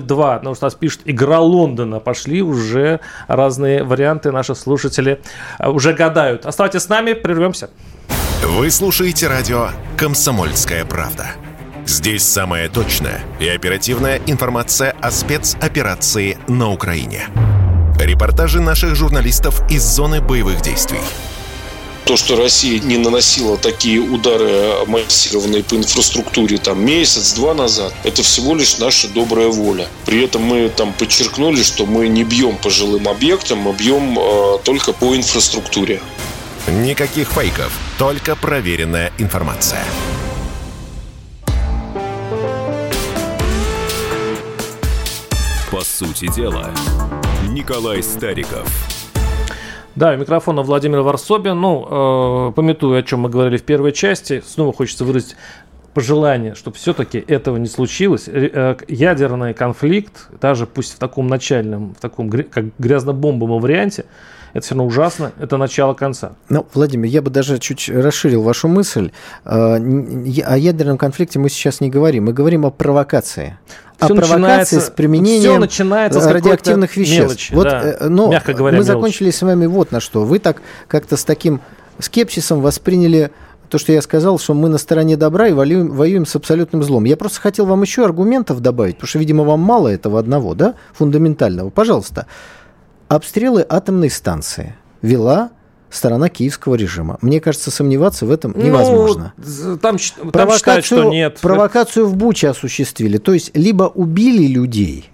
02. 0.07 0.37
Потому 0.37 0.55
что 0.55 0.67
нас 0.67 0.75
пишут 0.75 1.01
«Игра 1.07 1.41
Лондона». 1.41 2.01
Пошли 2.01 2.43
уже 2.43 3.01
разные 3.29 3.83
варианты. 3.83 4.31
Наши 4.31 4.55
слушатели 4.55 5.23
а, 5.59 5.71
уже 5.71 5.95
гадают. 5.95 6.45
Оставайтесь 6.45 6.83
с 6.83 6.89
нами, 6.89 7.15
прервемся. 7.15 7.71
Вы 8.43 8.71
слушаете 8.71 9.29
радио 9.29 9.71
«Комсомольская 9.97 10.85
правда». 10.85 11.29
Здесь 11.87 12.25
самая 12.25 12.69
точная 12.69 13.21
и 13.41 13.49
оперативная 13.49 14.21
информация 14.27 14.95
о 15.01 15.11
спецоперации 15.11 16.37
на 16.49 16.71
Украине. 16.73 17.29
Репортажи 17.99 18.61
наших 18.61 18.95
журналистов 18.97 19.63
из 19.71 19.83
зоны 19.83 20.21
боевых 20.21 20.61
действий– 20.61 21.01
то, 22.07 22.17
что 22.17 22.37
Россия 22.37 22.79
не 22.79 22.99
наносила 22.99 23.57
такие 23.57 23.99
удары 23.99 24.87
массированные 24.87 25.65
по 25.65 25.75
инфраструктуре 25.75 26.57
там 26.57 26.85
месяц-два 26.85 27.53
назад, 27.53 27.93
это 28.05 28.23
всего 28.23 28.55
лишь 28.55 28.79
наша 28.79 29.09
добрая 29.09 29.49
воля. 29.49 29.89
При 30.07 30.25
этом 30.25 30.43
мы 30.43 30.69
там 30.69 30.93
подчеркнули, 30.93 31.65
что 31.65 31.85
мы 31.85 32.07
не 32.07 32.23
бьем 32.23 32.57
по 32.59 32.71
жилым 32.71 33.09
объектам, 33.09 33.59
мы 33.59 33.73
бьем 33.73 34.17
э, 34.19 34.59
только 34.63 34.93
по 34.93 35.17
инфраструктуре. 35.17 36.01
Никаких 36.69 37.33
фейков, 37.33 37.73
только 37.99 38.37
проверенная 38.37 39.13
информация. 39.19 39.85
По 45.73 45.83
сути 45.85 46.33
дела, 46.33 46.73
Николай 47.49 48.01
Стариков– 48.01 48.69
да, 49.97 50.13
у 50.13 50.17
микрофона 50.19 50.61
Владимир 50.61 51.01
Варсобин. 51.01 51.59
Ну, 51.59 52.49
э, 52.51 52.53
пометуя, 52.53 53.01
о 53.01 53.03
чем 53.03 53.21
мы 53.21 53.31
говорили 53.31 53.57
в 53.57 53.63
первой 53.63 53.93
части, 53.93 54.43
снова 54.47 54.75
хочется 54.75 55.07
выразить 55.07 55.37
пожелание, 55.95 56.55
чтобы 56.55 56.77
все-таки 56.77 57.19
этого 57.27 57.57
не 57.57 57.67
случилось. 57.67 58.29
Э, 58.29 58.77
ядерный 58.89 59.55
конфликт, 59.55 60.29
даже 60.39 60.67
пусть 60.67 60.95
в 60.95 60.99
таком 60.99 61.29
начальном, 61.29 61.95
в 61.95 62.01
таком 62.01 62.31
как 62.31 62.67
грязно-бомбовом 62.79 63.59
варианте, 63.61 64.05
это 64.57 64.67
все 64.67 64.75
равно 64.75 64.87
ужасно, 64.87 65.33
это 65.39 65.57
начало 65.57 65.95
конца. 65.95 66.33
Ну, 66.49 66.67
Владимир, 66.75 67.09
я 67.09 67.23
бы 67.23 67.31
даже 67.31 67.59
чуть 67.59 67.89
расширил 67.89 68.43
вашу 68.43 68.69
мысль. 68.69 69.11
Э, 69.45 69.77
о 69.77 70.57
ядерном 70.57 70.99
конфликте 70.99 71.39
мы 71.39 71.49
сейчас 71.49 71.81
не 71.81 71.91
говорим, 71.91 72.27
мы 72.27 72.33
говорим 72.33 72.65
о 72.67 72.71
провокации 72.71 73.59
все 73.99 74.13
о 74.13 74.17
провокации 74.17 74.79
с 74.79 74.91
применением 74.91 75.53
все 75.53 75.59
начинается 75.59 76.21
с 76.21 76.27
радиоактивных 76.27 76.97
веществ. 76.97 77.21
Мелочи, 77.21 77.55
вот, 77.55 77.65
да, 77.65 77.83
э, 77.83 78.09
но 78.09 78.31
мягко 78.31 78.53
говоря, 78.53 78.77
мы 78.77 78.85
мелочи. 78.85 78.95
закончили 78.95 79.31
с 79.31 79.43
вами 79.43 79.67
вот 79.67 79.91
на 79.93 80.01
что. 80.01 80.25
Вы 80.25 80.39
так 80.39 80.61
как-то 80.89 81.17
с 81.17 81.25
таким 81.25 81.61
скепсисом 81.99 82.61
восприняли 82.61 83.31
то, 83.69 83.79
что 83.79 83.93
я 83.93 84.03
сказал, 84.03 84.39
что 84.39 84.55
мы 84.55 84.69
на 84.69 84.79
стороне 84.79 85.17
добра 85.17 85.49
и 85.49 85.53
воюем, 85.53 85.91
воюем 85.91 86.27
с 86.27 86.37
абсолютным 86.37 86.83
злом. 86.83 87.05
Я 87.05 87.17
просто 87.17 87.41
хотел 87.41 87.67
вам 87.67 87.83
еще 87.83 88.05
аргументов 88.05 88.61
добавить, 88.61 88.97
потому 88.97 89.09
что, 89.09 89.19
видимо, 89.19 89.45
вам 89.45 89.61
мало 89.61 89.89
этого 89.89 90.19
одного, 90.19 90.55
да, 90.55 90.75
фундаментального. 90.93 91.71
Пожалуйста. 91.71 92.27
Обстрелы 93.09 93.65
атомной 93.69 94.11
станции 94.11 94.75
вела 95.01 95.51
сторона 95.91 96.29
киевского 96.29 96.75
режима. 96.75 97.19
Мне 97.23 97.41
кажется, 97.41 97.71
сомневаться 97.71 98.27
в 98.27 98.31
этом 98.31 98.53
ну, 98.55 98.65
невозможно. 98.65 99.33
Ну, 99.37 99.79
там, 99.79 99.97
там 100.33 100.51
считают, 100.51 100.85
что 100.85 101.05
нет. 101.05 101.39
Провокацию 101.41 102.07
в 102.07 102.17
Буче 102.17 102.49
осуществили. 102.49 103.19
То 103.19 103.33
есть, 103.33 103.57
либо 103.57 103.85
убили 103.85 104.47
людей, 104.47 105.11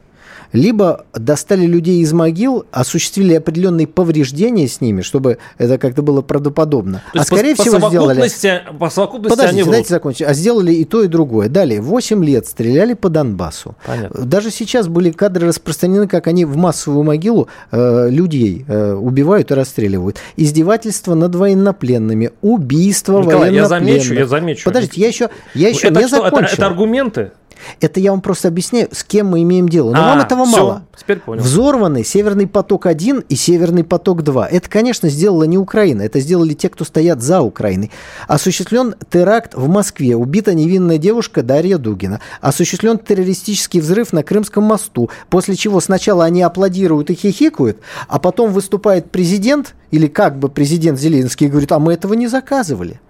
либо 0.52 1.04
достали 1.12 1.66
людей 1.66 2.00
из 2.00 2.12
могил, 2.12 2.66
осуществили 2.70 3.34
определенные 3.34 3.86
повреждения 3.86 4.68
с 4.68 4.80
ними, 4.80 5.02
чтобы 5.02 5.38
это 5.58 5.78
как-то 5.78 6.02
было 6.02 6.22
правдоподобно. 6.22 7.02
То 7.12 7.20
а 7.20 7.24
скорее 7.24 7.56
по, 7.56 7.62
всего 7.62 7.78
по 7.78 7.88
сделали... 7.88 8.30
По 8.78 8.90
совокупности 8.90 9.36
Подождите, 9.36 9.62
они 9.62 9.70
дайте 9.70 9.88
закончить. 9.88 10.26
А 10.26 10.34
сделали 10.34 10.72
и 10.72 10.84
то, 10.84 11.02
и 11.02 11.08
другое. 11.08 11.48
Далее, 11.48 11.80
8 11.80 12.24
лет 12.24 12.46
стреляли 12.46 12.94
по 12.94 13.08
Донбассу. 13.08 13.76
Понятно. 13.86 14.24
Даже 14.24 14.50
сейчас 14.50 14.88
были 14.88 15.10
кадры 15.10 15.48
распространены, 15.48 16.06
как 16.06 16.26
они 16.26 16.44
в 16.44 16.56
массовую 16.56 17.04
могилу 17.04 17.48
э, 17.70 18.08
людей 18.10 18.64
э, 18.68 18.92
убивают 18.94 19.50
и 19.50 19.54
расстреливают. 19.54 20.18
Издевательство 20.36 21.14
над 21.14 21.34
военнопленными, 21.34 22.30
убийство 22.42 23.20
Николай, 23.20 23.50
военнопленных. 23.50 23.88
я 23.88 23.98
замечу, 23.98 24.14
я 24.14 24.26
замечу. 24.26 24.64
Подождите, 24.64 25.00
я 25.00 25.08
еще, 25.08 25.30
я 25.54 25.68
еще 25.68 25.88
это 25.88 26.00
не 26.00 26.06
что, 26.08 26.22
закончил. 26.22 26.46
Это, 26.46 26.54
это 26.54 26.66
аргументы? 26.66 27.32
Это 27.80 28.00
я 28.00 28.10
вам 28.10 28.20
просто 28.20 28.48
объясняю, 28.48 28.88
с 28.92 29.04
кем 29.04 29.28
мы 29.28 29.42
имеем 29.42 29.68
дело. 29.68 29.92
Но 29.92 30.04
а, 30.04 30.08
вам 30.08 30.20
этого 30.20 30.46
все, 30.46 30.56
мало. 30.56 30.82
Теперь 30.96 31.18
понял. 31.18 31.42
Взорваны 31.42 32.04
Северный 32.04 32.46
поток-1 32.46 33.26
и 33.28 33.36
Северный 33.36 33.84
поток-2. 33.84 34.46
Это, 34.46 34.68
конечно, 34.68 35.08
сделала 35.08 35.44
не 35.44 35.58
Украина. 35.58 36.02
Это 36.02 36.20
сделали 36.20 36.54
те, 36.54 36.68
кто 36.68 36.84
стоят 36.84 37.22
за 37.22 37.40
Украиной. 37.40 37.90
Осуществлен 38.28 38.94
теракт 39.10 39.54
в 39.54 39.68
Москве. 39.68 40.16
Убита 40.16 40.54
невинная 40.54 40.98
девушка 40.98 41.42
Дарья 41.42 41.78
Дугина. 41.78 42.20
Осуществлен 42.40 42.98
террористический 42.98 43.80
взрыв 43.80 44.12
на 44.12 44.22
Крымском 44.22 44.64
мосту. 44.64 45.10
После 45.30 45.56
чего 45.56 45.80
сначала 45.80 46.24
они 46.24 46.42
аплодируют 46.42 47.10
и 47.10 47.14
хихикают, 47.14 47.78
а 48.08 48.18
потом 48.18 48.52
выступает 48.52 49.10
президент, 49.10 49.74
или 49.90 50.06
как 50.06 50.38
бы 50.38 50.48
президент 50.48 50.98
Зеленский, 50.98 51.46
и 51.46 51.50
говорит, 51.50 51.72
а 51.72 51.78
мы 51.78 51.92
этого 51.92 52.14
не 52.14 52.26
заказывали. 52.26 53.00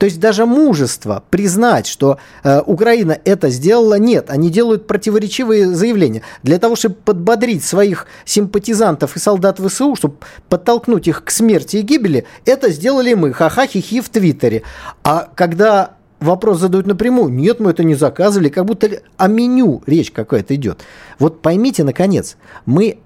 То 0.00 0.06
есть 0.06 0.18
даже 0.18 0.46
мужество 0.46 1.22
признать, 1.28 1.86
что 1.86 2.16
э, 2.42 2.62
Украина 2.64 3.18
это 3.22 3.50
сделала, 3.50 3.98
нет. 3.98 4.30
Они 4.30 4.48
делают 4.48 4.86
противоречивые 4.86 5.74
заявления. 5.74 6.22
Для 6.42 6.58
того, 6.58 6.74
чтобы 6.74 6.94
подбодрить 6.94 7.62
своих 7.62 8.06
симпатизантов 8.24 9.16
и 9.16 9.18
солдат 9.18 9.60
ВСУ, 9.60 9.96
чтобы 9.96 10.14
подтолкнуть 10.48 11.06
их 11.06 11.22
к 11.22 11.30
смерти 11.30 11.76
и 11.76 11.82
гибели, 11.82 12.24
это 12.46 12.70
сделали 12.70 13.12
мы. 13.12 13.34
Ха-ха-хи-хи 13.34 14.00
в 14.00 14.08
Твиттере. 14.08 14.62
А 15.04 15.28
когда 15.34 15.96
вопрос 16.18 16.60
задают 16.60 16.86
напрямую. 16.86 17.30
Нет, 17.30 17.60
мы 17.60 17.72
это 17.72 17.84
не 17.84 17.94
заказывали, 17.94 18.48
как 18.48 18.64
будто 18.64 18.88
о 19.18 19.28
меню 19.28 19.82
речь 19.84 20.10
какая-то 20.12 20.54
идет. 20.54 20.80
Вот 21.18 21.42
поймите, 21.42 21.84
наконец, 21.84 22.38
мы 22.64 23.00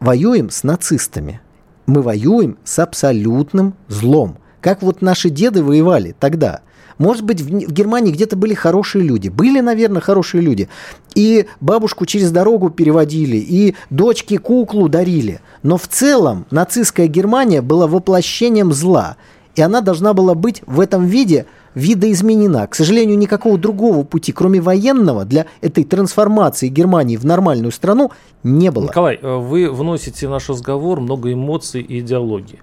воюем 0.00 0.50
с 0.50 0.64
нацистами. 0.64 1.40
Мы 1.86 2.02
воюем 2.02 2.58
с 2.64 2.80
абсолютным 2.80 3.74
злом. 3.86 4.38
Как 4.62 4.80
вот 4.80 5.02
наши 5.02 5.28
деды 5.28 5.62
воевали 5.62 6.14
тогда. 6.18 6.60
Может 6.96 7.24
быть, 7.24 7.40
в 7.40 7.72
Германии 7.72 8.12
где-то 8.12 8.36
были 8.36 8.54
хорошие 8.54 9.02
люди. 9.02 9.28
Были, 9.28 9.58
наверное, 9.58 10.00
хорошие 10.00 10.40
люди. 10.40 10.68
И 11.16 11.46
бабушку 11.60 12.06
через 12.06 12.30
дорогу 12.30 12.70
переводили, 12.70 13.36
и 13.36 13.74
дочке 13.90 14.38
куклу 14.38 14.88
дарили. 14.88 15.40
Но 15.64 15.76
в 15.76 15.88
целом 15.88 16.46
нацистская 16.52 17.08
Германия 17.08 17.60
была 17.60 17.88
воплощением 17.88 18.72
зла. 18.72 19.16
И 19.54 19.62
она 19.62 19.80
должна 19.80 20.14
была 20.14 20.34
быть 20.34 20.62
в 20.66 20.80
этом 20.80 21.06
виде 21.06 21.46
видоизменена. 21.74 22.66
К 22.66 22.74
сожалению, 22.74 23.18
никакого 23.18 23.58
другого 23.58 24.04
пути, 24.04 24.32
кроме 24.32 24.60
военного, 24.60 25.24
для 25.24 25.46
этой 25.60 25.84
трансформации 25.84 26.68
Германии 26.68 27.16
в 27.16 27.24
нормальную 27.24 27.72
страну 27.72 28.12
не 28.42 28.70
было. 28.70 28.84
Николай, 28.84 29.18
э, 29.20 29.36
вы 29.36 29.70
вносите 29.70 30.26
в 30.26 30.30
наш 30.30 30.48
разговор 30.48 31.00
много 31.00 31.32
эмоций 31.32 31.80
и 31.80 32.00
идеологии. 32.00 32.58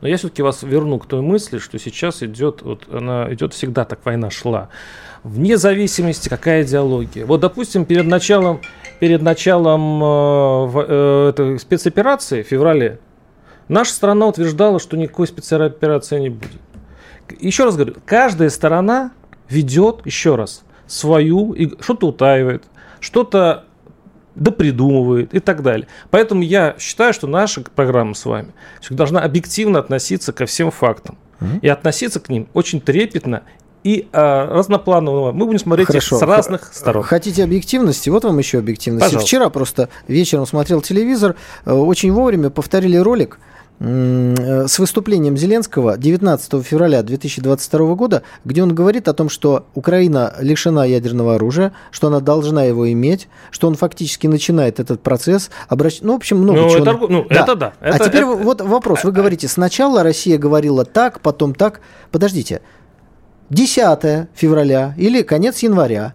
Но 0.00 0.08
я 0.08 0.16
все-таки 0.16 0.42
вас 0.42 0.62
верну 0.62 0.98
к 0.98 1.06
той 1.06 1.22
мысли, 1.22 1.58
что 1.58 1.78
сейчас 1.78 2.22
идет, 2.22 2.62
вот 2.62 2.86
она 2.92 3.32
идет 3.32 3.54
всегда 3.54 3.84
так 3.84 4.00
война 4.04 4.30
шла. 4.30 4.68
Вне 5.22 5.56
зависимости, 5.56 6.28
какая 6.28 6.62
идеология. 6.62 7.24
Вот, 7.24 7.40
допустим, 7.40 7.86
перед 7.86 8.06
началом, 8.06 8.60
перед 9.00 9.22
началом 9.22 10.02
э, 10.02 11.34
э, 11.38 11.58
спецоперации 11.58 12.42
в 12.42 12.46
феврале 12.46 12.98
наша 13.68 13.92
страна 13.92 14.26
утверждала, 14.26 14.78
что 14.78 14.96
никакой 14.96 15.26
спецоперации 15.26 16.20
не 16.20 16.28
будет. 16.30 16.60
Еще 17.40 17.64
раз 17.64 17.76
говорю, 17.76 17.96
каждая 18.04 18.50
сторона 18.50 19.12
ведет, 19.48 20.04
еще 20.04 20.36
раз, 20.36 20.62
свою, 20.86 21.56
что-то 21.80 22.08
утаивает, 22.08 22.64
что-то 23.00 23.64
допридумывает 24.34 25.32
и 25.32 25.38
так 25.38 25.62
далее. 25.62 25.86
Поэтому 26.10 26.42
я 26.42 26.74
считаю, 26.78 27.14
что 27.14 27.26
наша 27.26 27.62
программа 27.62 28.14
с 28.14 28.24
вами 28.24 28.52
должна 28.90 29.20
объективно 29.20 29.78
относиться 29.78 30.32
ко 30.32 30.46
всем 30.46 30.70
фактам. 30.70 31.18
И 31.60 31.68
относиться 31.68 32.20
к 32.20 32.30
ним 32.30 32.48
очень 32.54 32.80
трепетно 32.80 33.42
и 33.82 34.08
а, 34.12 34.46
разнопланового. 34.46 35.32
Мы 35.32 35.44
будем 35.44 35.58
смотреть 35.58 35.88
Хорошо. 35.88 36.16
их 36.16 36.20
с 36.20 36.22
разных 36.22 36.70
сторон. 36.72 37.02
Хотите 37.02 37.44
объективности? 37.44 38.08
Вот 38.08 38.24
вам 38.24 38.38
еще 38.38 38.60
объективности. 38.60 39.04
Пожалуйста. 39.04 39.26
Вчера 39.26 39.50
просто 39.50 39.88
вечером 40.08 40.46
смотрел 40.46 40.80
телевизор, 40.80 41.36
э, 41.66 41.72
очень 41.72 42.12
вовремя 42.12 42.48
повторили 42.48 42.96
ролик 42.96 43.38
Э, 43.38 43.53
с 43.80 44.78
выступлением 44.78 45.36
Зеленского 45.36 45.98
19 45.98 46.64
февраля 46.64 47.02
2022 47.02 47.94
года, 47.94 48.22
где 48.44 48.62
он 48.62 48.74
говорит 48.74 49.08
о 49.08 49.14
том, 49.14 49.28
что 49.28 49.66
Украина 49.74 50.34
лишена 50.40 50.84
ядерного 50.84 51.34
оружия, 51.34 51.72
что 51.90 52.06
она 52.06 52.20
должна 52.20 52.64
его 52.64 52.90
иметь, 52.92 53.28
что 53.50 53.66
он 53.66 53.74
фактически 53.74 54.26
начинает 54.26 54.78
этот 54.78 55.02
процесс. 55.02 55.50
Обращ... 55.68 55.98
Ну, 56.02 56.12
в 56.12 56.16
общем, 56.16 56.38
много 56.38 56.60
ну, 56.60 56.70
чего. 56.70 56.82
Это, 56.82 56.92
он... 56.92 57.12
ну, 57.12 57.26
да. 57.28 57.40
это 57.42 57.54
да. 57.56 57.72
А 57.80 57.88
это, 57.88 58.04
а 58.04 58.08
теперь 58.08 58.22
это... 58.22 58.36
вот 58.36 58.60
вопрос. 58.60 59.02
Вы 59.02 59.12
говорите, 59.12 59.48
сначала 59.48 60.02
Россия 60.02 60.38
говорила 60.38 60.84
так, 60.84 61.20
потом 61.20 61.54
так. 61.54 61.80
Подождите. 62.12 62.62
10 63.50 64.28
февраля 64.34 64.94
или 64.96 65.22
конец 65.22 65.58
января 65.58 66.14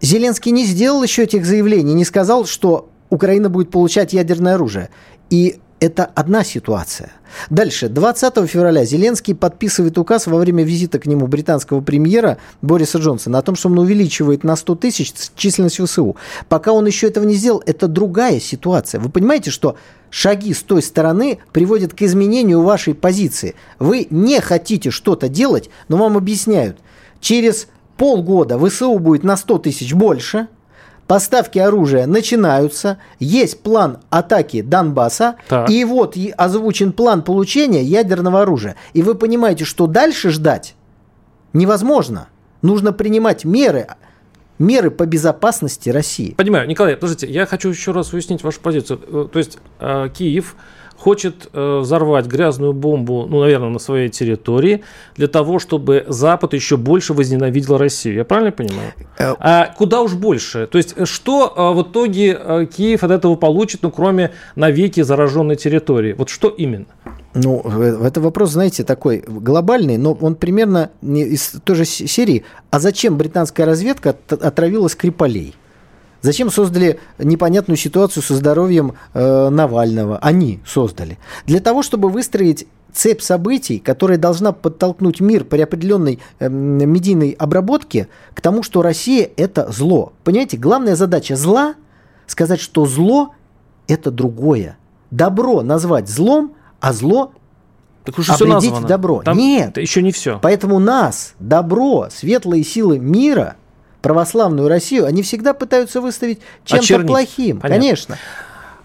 Зеленский 0.00 0.52
не 0.52 0.64
сделал 0.64 1.02
еще 1.02 1.24
этих 1.24 1.46
заявлений, 1.46 1.94
не 1.94 2.04
сказал, 2.04 2.46
что 2.46 2.90
Украина 3.10 3.48
будет 3.48 3.70
получать 3.70 4.12
ядерное 4.12 4.54
оружие. 4.54 4.90
И 5.30 5.60
это 5.84 6.04
одна 6.04 6.44
ситуация. 6.44 7.12
Дальше. 7.50 7.88
20 7.88 8.48
февраля 8.48 8.84
Зеленский 8.84 9.34
подписывает 9.34 9.98
указ 9.98 10.26
во 10.26 10.38
время 10.38 10.64
визита 10.64 10.98
к 10.98 11.06
нему 11.06 11.26
британского 11.26 11.80
премьера 11.80 12.38
Бориса 12.62 12.98
Джонсона 12.98 13.38
о 13.38 13.42
том, 13.42 13.54
что 13.56 13.68
он 13.68 13.78
увеличивает 13.78 14.44
на 14.44 14.56
100 14.56 14.74
тысяч 14.76 15.12
численность 15.36 15.80
ВСУ. 15.80 16.16
Пока 16.48 16.72
он 16.72 16.86
еще 16.86 17.08
этого 17.08 17.24
не 17.24 17.34
сделал, 17.34 17.62
это 17.66 17.88
другая 17.88 18.40
ситуация. 18.40 19.00
Вы 19.00 19.10
понимаете, 19.10 19.50
что 19.50 19.76
шаги 20.10 20.54
с 20.54 20.62
той 20.62 20.82
стороны 20.82 21.38
приводят 21.52 21.92
к 21.92 22.02
изменению 22.02 22.62
вашей 22.62 22.94
позиции. 22.94 23.54
Вы 23.78 24.06
не 24.10 24.40
хотите 24.40 24.90
что-то 24.90 25.28
делать, 25.28 25.70
но 25.88 25.96
вам 25.96 26.16
объясняют. 26.16 26.78
Через 27.20 27.68
полгода 27.96 28.58
ВСУ 28.58 28.98
будет 28.98 29.24
на 29.24 29.36
100 29.36 29.58
тысяч 29.58 29.92
больше– 29.92 30.48
Поставки 31.06 31.58
оружия 31.58 32.06
начинаются, 32.06 32.98
есть 33.18 33.62
план 33.62 33.98
атаки 34.08 34.62
Донбасса, 34.62 35.36
так. 35.48 35.68
и 35.68 35.84
вот 35.84 36.16
озвучен 36.36 36.92
план 36.92 37.22
получения 37.22 37.82
ядерного 37.82 38.42
оружия. 38.42 38.76
И 38.94 39.02
вы 39.02 39.14
понимаете, 39.14 39.64
что 39.64 39.86
дальше 39.86 40.30
ждать 40.30 40.74
невозможно. 41.52 42.28
Нужно 42.62 42.94
принимать 42.94 43.44
меры, 43.44 43.86
меры 44.58 44.90
по 44.90 45.04
безопасности 45.04 45.90
России. 45.90 46.32
Понимаю. 46.32 46.66
Николай, 46.66 46.96
подождите, 46.96 47.30
я 47.30 47.44
хочу 47.44 47.68
еще 47.68 47.92
раз 47.92 48.12
уяснить 48.14 48.42
вашу 48.42 48.60
позицию. 48.60 49.00
Э, 49.06 49.28
то 49.30 49.38
есть 49.38 49.58
э, 49.80 50.08
Киев 50.16 50.56
хочет 50.96 51.48
э, 51.52 51.78
взорвать 51.80 52.26
грязную 52.26 52.72
бомбу, 52.72 53.26
ну, 53.28 53.40
наверное, 53.40 53.68
на 53.68 53.78
своей 53.78 54.08
территории, 54.08 54.82
для 55.16 55.28
того, 55.28 55.58
чтобы 55.58 56.04
Запад 56.08 56.54
еще 56.54 56.76
больше 56.76 57.14
возненавидел 57.14 57.76
Россию. 57.76 58.16
Я 58.16 58.24
правильно 58.24 58.52
понимаю? 58.52 58.92
Э, 59.18 59.34
а 59.38 59.66
куда 59.76 60.00
уж 60.00 60.14
больше? 60.14 60.66
То 60.66 60.78
есть, 60.78 60.94
что 61.06 61.52
э, 61.54 61.76
в 61.76 61.82
итоге 61.82 62.38
э, 62.40 62.66
Киев 62.66 63.04
от 63.04 63.10
этого 63.10 63.36
получит, 63.36 63.82
ну, 63.82 63.90
кроме 63.90 64.30
навеки 64.56 65.02
зараженной 65.02 65.56
территории? 65.56 66.14
Вот 66.16 66.28
что 66.28 66.48
именно? 66.48 66.86
Ну, 67.34 67.60
это 67.60 68.20
вопрос, 68.20 68.52
знаете, 68.52 68.84
такой 68.84 69.24
глобальный, 69.26 69.98
но 69.98 70.12
он 70.12 70.36
примерно 70.36 70.90
из 71.02 71.54
той 71.64 71.76
же 71.76 71.84
серии. 71.84 72.44
А 72.70 72.78
зачем 72.78 73.16
британская 73.18 73.64
разведка 73.64 74.14
отравила 74.28 74.88
Скрипалей? 74.88 75.54
Зачем 76.24 76.50
создали 76.50 77.00
непонятную 77.18 77.76
ситуацию 77.76 78.22
со 78.22 78.34
здоровьем 78.34 78.94
э, 79.12 79.48
Навального? 79.50 80.16
Они 80.22 80.60
создали. 80.66 81.18
Для 81.44 81.60
того, 81.60 81.82
чтобы 81.82 82.08
выстроить 82.08 82.66
цепь 82.94 83.20
событий, 83.20 83.78
которая 83.78 84.16
должна 84.16 84.52
подтолкнуть 84.52 85.20
мир 85.20 85.44
при 85.44 85.60
определенной 85.60 86.20
э, 86.38 86.48
медийной 86.48 87.32
обработке 87.32 88.08
к 88.32 88.40
тому, 88.40 88.62
что 88.62 88.80
Россия– 88.80 89.28
это 89.36 89.70
зло. 89.70 90.14
Понимаете, 90.24 90.56
главная 90.56 90.96
задача 90.96 91.36
зла– 91.36 91.74
сказать, 92.26 92.58
что 92.60 92.86
зло– 92.86 93.34
это 93.86 94.10
другое. 94.10 94.78
Добро 95.10 95.60
назвать 95.60 96.08
злом, 96.08 96.54
а 96.80 96.94
зло 96.94 97.32
так 98.02 98.18
уже 98.18 98.32
все 98.32 98.46
названо. 98.46 98.88
добро. 98.88 99.20
Там 99.22 99.36
Нет. 99.36 99.72
Это 99.72 99.82
еще 99.82 100.00
не 100.00 100.10
все. 100.10 100.38
Поэтому 100.40 100.78
нас, 100.78 101.34
добро, 101.38 102.08
светлые 102.10 102.64
силы 102.64 102.98
мира– 102.98 103.56
православную 104.04 104.68
Россию, 104.68 105.06
они 105.06 105.22
всегда 105.22 105.54
пытаются 105.54 106.00
выставить 106.00 106.38
чем-то 106.64 106.84
Очернить. 106.84 107.06
плохим. 107.06 107.60
Понятно. 107.60 107.80
Конечно. 107.82 108.18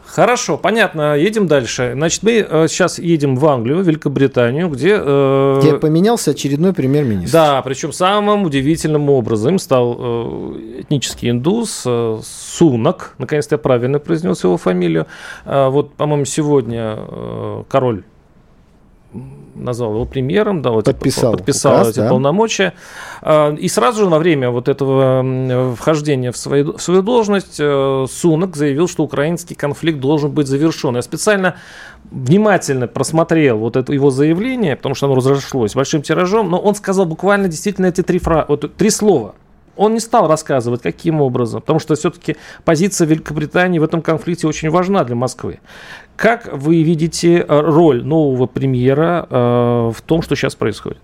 Хорошо, 0.05 0.58
понятно. 0.58 1.15
Едем 1.15 1.45
дальше. 1.47 1.91
Значит, 1.93 2.23
мы 2.23 2.45
э, 2.49 2.67
сейчас 2.67 2.97
едем 2.97 3.36
в 3.36 3.45
Англию, 3.45 3.84
Великобританию, 3.84 4.67
где... 4.69 4.97
Э, 4.99 5.60
где 5.62 5.73
поменялся 5.77 6.32
очередной 6.32 6.73
премьер-министр. 6.73 7.32
Да, 7.32 7.62
причем 7.62 7.93
самым 7.93 8.43
удивительным 8.43 9.10
образом 9.10 9.60
стал 9.60 9.95
э, 9.99 10.82
этнический 10.82 11.29
индус 11.29 11.84
э, 11.86 12.19
Сунак. 12.23 13.13
Наконец-то 13.19 13.55
я 13.55 13.60
правильно 13.60 13.99
произнес 13.99 14.43
его 14.43 14.58
фамилию. 14.58 15.05
Э, 15.45 15.67
вот, 15.69 15.93
по-моему, 15.93 16.25
сегодня 16.25 16.95
э, 16.97 17.63
король 17.69 18.03
назвал 19.55 19.93
его 19.93 20.05
премьером, 20.05 20.61
да, 20.61 20.71
вот 20.71 20.85
подписал, 20.85 21.33
подписал 21.33 21.73
указ, 21.73 21.89
эти 21.89 21.99
да. 21.99 22.09
полномочия. 22.09 22.73
А, 23.21 23.53
и 23.53 23.67
сразу 23.67 24.03
же 24.03 24.09
во 24.09 24.19
время 24.19 24.51
вот 24.51 24.69
этого 24.69 25.75
вхождения 25.75 26.31
в 26.31 26.37
свою, 26.37 26.77
в 26.77 26.81
свою 26.81 27.01
должность 27.01 27.57
э, 27.59 28.05
Сунок 28.09 28.55
заявил, 28.55 28.87
что 28.87 29.03
украинский 29.03 29.55
конфликт 29.55 29.99
должен 29.99 30.31
быть 30.31 30.47
завершен. 30.47 30.95
Я 30.95 31.01
специально 31.01 31.55
внимательно 32.11 32.87
просмотрел 32.87 33.57
вот 33.57 33.75
это 33.75 33.91
его 33.93 34.11
заявление, 34.11 34.75
потому 34.75 34.95
что 34.95 35.07
оно 35.07 35.15
разошлось 35.15 35.73
большим 35.73 36.01
тиражом, 36.01 36.49
но 36.49 36.59
он 36.59 36.75
сказал 36.75 37.05
буквально 37.05 37.47
действительно 37.47 37.87
эти 37.87 38.01
три, 38.01 38.19
фра... 38.19 38.45
вот, 38.47 38.75
три 38.75 38.89
слова– 38.89 39.35
он 39.79 39.93
не 39.93 40.01
стал 40.01 40.27
рассказывать, 40.27 40.81
каким 40.81 41.21
образом, 41.21 41.61
потому 41.61 41.79
что 41.79 41.95
все-таки 41.95 42.35
позиция 42.65 43.07
Великобритании 43.07 43.79
в 43.79 43.83
этом 43.83 44.01
конфликте 44.01 44.45
очень 44.45 44.69
важна 44.69 45.05
для 45.05 45.15
Москвы. 45.15 45.61
Как 46.19 46.49
вы 46.51 46.84
видите 46.84 47.38
э, 47.38 47.45
роль 47.47 48.03
нового 48.03 48.45
премьера 48.45 49.25
э, 49.29 49.36
в 49.95 50.01
том, 50.05 50.21
что 50.21 50.36
сейчас 50.36 50.53
происходит? 50.53 50.97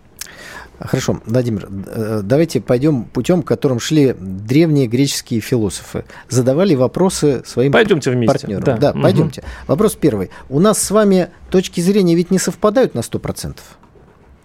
Хорошо, 0.78 1.22
Владимир, 1.26 1.70
э, 1.70 2.20
давайте 2.22 2.60
пойдем 2.60 3.06
путем, 3.06 3.42
которым 3.42 3.80
шли 3.80 4.14
древние 4.20 4.88
греческие 4.88 5.40
философы. 5.40 6.04
Задавали 6.28 6.76
вопросы 6.76 7.44
своим 7.46 7.72
пойдемте 7.72 8.12
вместе. 8.12 8.40
партнерам. 8.40 8.64
Да, 8.66 8.76
да 8.76 8.92
угу. 8.92 9.02
пойдемте. 9.04 9.44
Вопрос 9.68 9.96
первый. 9.96 10.32
У 10.50 10.60
нас 10.60 10.80
с 10.80 10.92
вами 10.92 11.30
точки 11.50 11.80
зрения 11.80 12.14
ведь 12.16 12.30
не 12.30 12.38
совпадают 12.38 12.94
на 12.94 13.00
100%. 13.00 13.56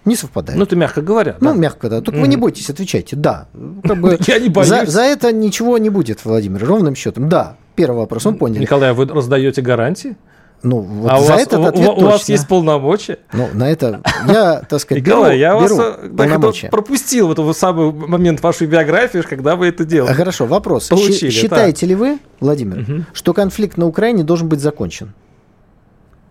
Не 0.05 0.15
совпадает. 0.15 0.57
Ну, 0.57 0.63
это 0.63 0.77
мягко 0.77 1.01
говоря. 1.01 1.35
Ну, 1.41 1.53
да. 1.53 1.59
мягко, 1.59 1.89
да. 1.89 1.99
Только 1.99 2.19
mm-hmm. 2.19 2.23
вы 2.23 2.27
не 2.29 2.37
бойтесь, 2.37 2.69
отвечайте. 2.69 3.17
Да. 3.17 3.49
Как 3.83 3.99
бы 3.99 4.17
Я 4.25 4.39
не 4.39 4.47
боюсь. 4.47 4.69
За, 4.69 4.85
за 4.85 5.01
это 5.01 5.33
ничего 5.33 5.77
не 5.77 5.89
будет, 5.89 6.23
Владимир, 6.23 6.65
ровным 6.65 6.95
счетом. 6.95 7.27
Да. 7.27 7.57
Первый 7.75 7.97
вопрос, 7.97 8.25
он 8.25 8.37
понял. 8.37 8.59
Николай, 8.59 8.91
а 8.91 8.93
вы 8.93 9.05
раздаете 9.05 9.61
гарантии? 9.61 10.15
Ну, 10.63 10.79
вот 10.81 11.11
а 11.11 11.19
за 11.19 11.25
у 11.25 11.27
вас, 11.27 11.41
этот 11.41 11.65
ответ 11.65 11.89
у, 11.89 11.91
у 11.93 12.03
вас 12.05 12.29
есть 12.29 12.47
полномочия? 12.47 13.17
Ну, 13.33 13.49
на 13.53 13.69
это 13.69 14.01
я, 14.27 14.61
так 14.69 14.79
сказать, 14.79 15.03
Николай, 15.03 15.31
беру, 15.31 15.39
я 15.39 15.59
беру 15.59 15.75
вас 15.75 15.95
э, 15.97 16.09
полномочия. 16.09 16.69
пропустил 16.69 17.27
вот 17.27 17.39
этот 17.39 17.57
самый 17.57 17.91
момент 17.91 18.43
вашей 18.43 18.67
биографии, 18.67 19.19
когда 19.19 19.55
вы 19.55 19.67
это 19.67 19.85
делали. 19.85 20.13
Хорошо, 20.13 20.45
вопрос. 20.45 20.89
Получили, 20.89 21.31
Считаете 21.31 21.81
так. 21.81 21.89
ли 21.89 21.95
вы, 21.95 22.19
Владимир, 22.39 22.79
угу. 22.79 23.05
что 23.13 23.33
конфликт 23.33 23.77
на 23.77 23.87
Украине 23.87 24.23
должен 24.23 24.49
быть 24.49 24.59
закончен? 24.59 25.13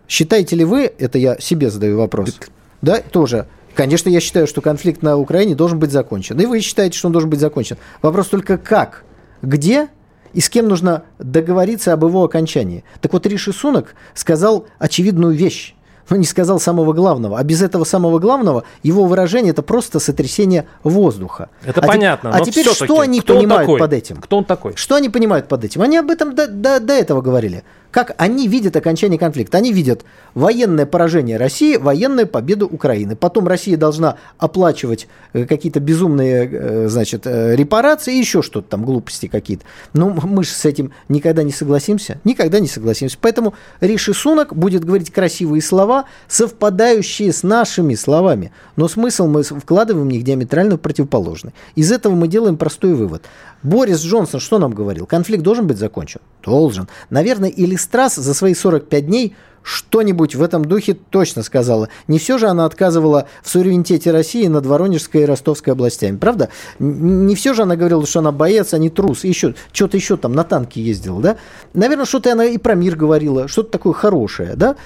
Считаете 0.09 0.57
ли 0.57 0.65
вы, 0.65 0.93
это 0.99 1.19
я 1.19 1.39
себе 1.41 1.71
задаю 1.71 1.99
вопрос, 1.99 2.39
да, 2.83 2.99
тоже, 2.99 3.47
Конечно, 3.75 4.09
я 4.09 4.21
считаю, 4.21 4.47
что 4.47 4.61
конфликт 4.61 5.01
на 5.01 5.17
Украине 5.17 5.55
должен 5.55 5.79
быть 5.79 5.93
закончен. 5.93 6.39
И 6.41 6.45
вы 6.45 6.61
считаете, 6.61 6.99
что 6.99 7.07
он 7.07 7.13
должен 7.13 7.31
быть 7.31 7.41
закончен. 7.41 7.77
Вопрос 8.03 8.27
только 8.27 8.59
как, 8.59 9.05
где 9.43 9.89
и 10.33 10.41
с 10.41 10.49
кем 10.49 10.69
нужно 10.69 11.05
договориться 11.19 11.93
об 11.93 12.05
его 12.05 12.25
окончании. 12.25 12.85
Так 13.01 13.13
вот, 13.13 13.27
Риши 13.27 13.53
Сунок 13.53 13.95
сказал 14.15 14.67
очевидную 14.79 15.35
вещь. 15.35 15.75
но 16.09 16.17
не 16.17 16.25
сказал 16.25 16.59
самого 16.59 16.93
главного. 16.93 17.39
А 17.39 17.45
без 17.45 17.63
этого 17.63 17.85
самого 17.85 18.19
главного 18.19 18.65
его 18.83 19.05
выражение 19.05 19.53
это 19.53 19.63
просто 19.63 20.01
сотрясение 20.01 20.67
воздуха. 20.83 21.51
Это 21.65 21.81
а 21.81 21.87
понятно. 21.87 22.33
Те, 22.33 22.39
а 22.39 22.45
теперь 22.45 22.69
что 22.69 23.01
они 23.01 23.21
понимают 23.21 23.63
такой? 23.63 23.79
под 23.79 23.93
этим? 23.93 24.17
Кто 24.17 24.39
он 24.39 24.45
такой? 24.45 24.75
Что 24.75 24.97
они 24.97 25.09
понимают 25.09 25.47
под 25.47 25.65
этим? 25.65 25.83
Они 25.83 25.97
об 25.97 26.11
этом 26.11 26.35
до, 26.35 26.49
до, 26.49 26.81
до 26.81 26.95
этого 26.95 27.21
говорили. 27.21 27.63
Как 27.91 28.15
они 28.19 28.47
видят 28.47 28.77
окончание 28.77 29.19
конфликта? 29.19 29.59
Они 29.59 29.73
видят 29.73 30.05
военное 30.35 30.87
поражение 30.87 31.37
России, 31.37 31.77
военную 31.77 32.27
победу 32.27 32.67
Украины. 32.67 33.17
Потом 33.17 33.49
Россия 33.49 33.77
должна 33.77 34.17
оплачивать 34.39 35.09
э, 35.33 35.45
какие-то 35.45 35.81
безумные, 35.81 36.49
э, 36.51 36.89
значит, 36.89 37.23
э, 37.27 37.57
репарации 37.57 38.15
и 38.15 38.19
еще 38.19 38.43
что-то 38.43 38.69
там, 38.69 38.85
глупости 38.85 39.27
какие-то. 39.27 39.65
Но 39.93 40.11
мы 40.11 40.45
же 40.45 40.51
с 40.51 40.65
этим 40.65 40.93
никогда 41.09 41.43
не 41.43 41.53
согласимся. 41.53 42.21
Никогда 42.23 42.61
не 42.61 42.69
согласимся. 42.69 43.19
Поэтому 43.21 43.55
Риши 43.81 44.15
Сунок 44.15 44.55
будет 44.55 44.85
говорить 44.85 45.11
красивые 45.11 45.61
слова, 45.61 46.05
совпадающие 46.29 47.33
с 47.33 47.43
нашими 47.43 47.95
словами. 47.95 48.53
Но 48.77 48.87
смысл 48.87 49.27
мы 49.27 49.43
вкладываем 49.43 50.07
в 50.07 50.11
них 50.11 50.23
диаметрально 50.23 50.79
противоположный. 50.79 51.53
Из 51.75 51.91
этого 51.91 52.15
мы 52.15 52.29
делаем 52.29 52.57
простой 52.57 52.95
вывод. 52.95 53.25
Борис 53.63 54.03
Джонсон 54.03 54.41
что 54.41 54.59
нам 54.59 54.73
говорил? 54.73 55.07
Конфликт 55.07 55.43
должен 55.43 55.67
быть 55.67 55.79
закончен? 55.79 56.21
Должен. 56.43 56.89
Наверное, 57.11 57.51
или 57.51 57.77
Страс 57.77 58.17
за 58.17 58.35
свои 58.35 58.55
45 58.55 59.07
дней 59.07 59.35
что-нибудь 59.63 60.35
в 60.35 60.43
этом 60.43 60.65
духе 60.65 60.95
точно 60.95 61.43
сказала. 61.43 61.91
Не 62.09 62.19
все 62.19 62.39
же 62.39 62.49
она 62.49 62.65
отказывала 62.65 63.27
в 63.43 63.51
суверенитете 63.51 64.11
России 64.11 64.47
над 64.47 64.65
Воронежской 64.65 65.23
и 65.23 65.27
Ростовской 65.27 65.75
областями, 65.75 66.17
правда? 66.17 66.49
Не 66.79 67.35
все 67.35 67.53
же 67.53 67.63
она 67.63 67.77
говорила, 67.77 68.07
что 68.07 68.21
она 68.21 68.33
боец, 68.33 68.73
а 68.73 68.79
не 68.79 68.89
трус, 68.89 69.25
еще 69.25 69.55
что-то 69.73 69.99
еще 69.99 70.17
там 70.17 70.33
на 70.33 70.45
танке 70.45 70.81
ездила, 70.81 71.21
да? 71.21 71.37
Наверное, 71.75 72.07
что-то 72.07 72.33
она 72.33 72.47
и 72.47 72.57
про 72.57 72.75
мир 72.75 72.97
говорила, 72.97 73.49
что-то 73.49 73.71
такое 73.71 73.93
хорошее, 73.93 74.55
да? 74.57 74.77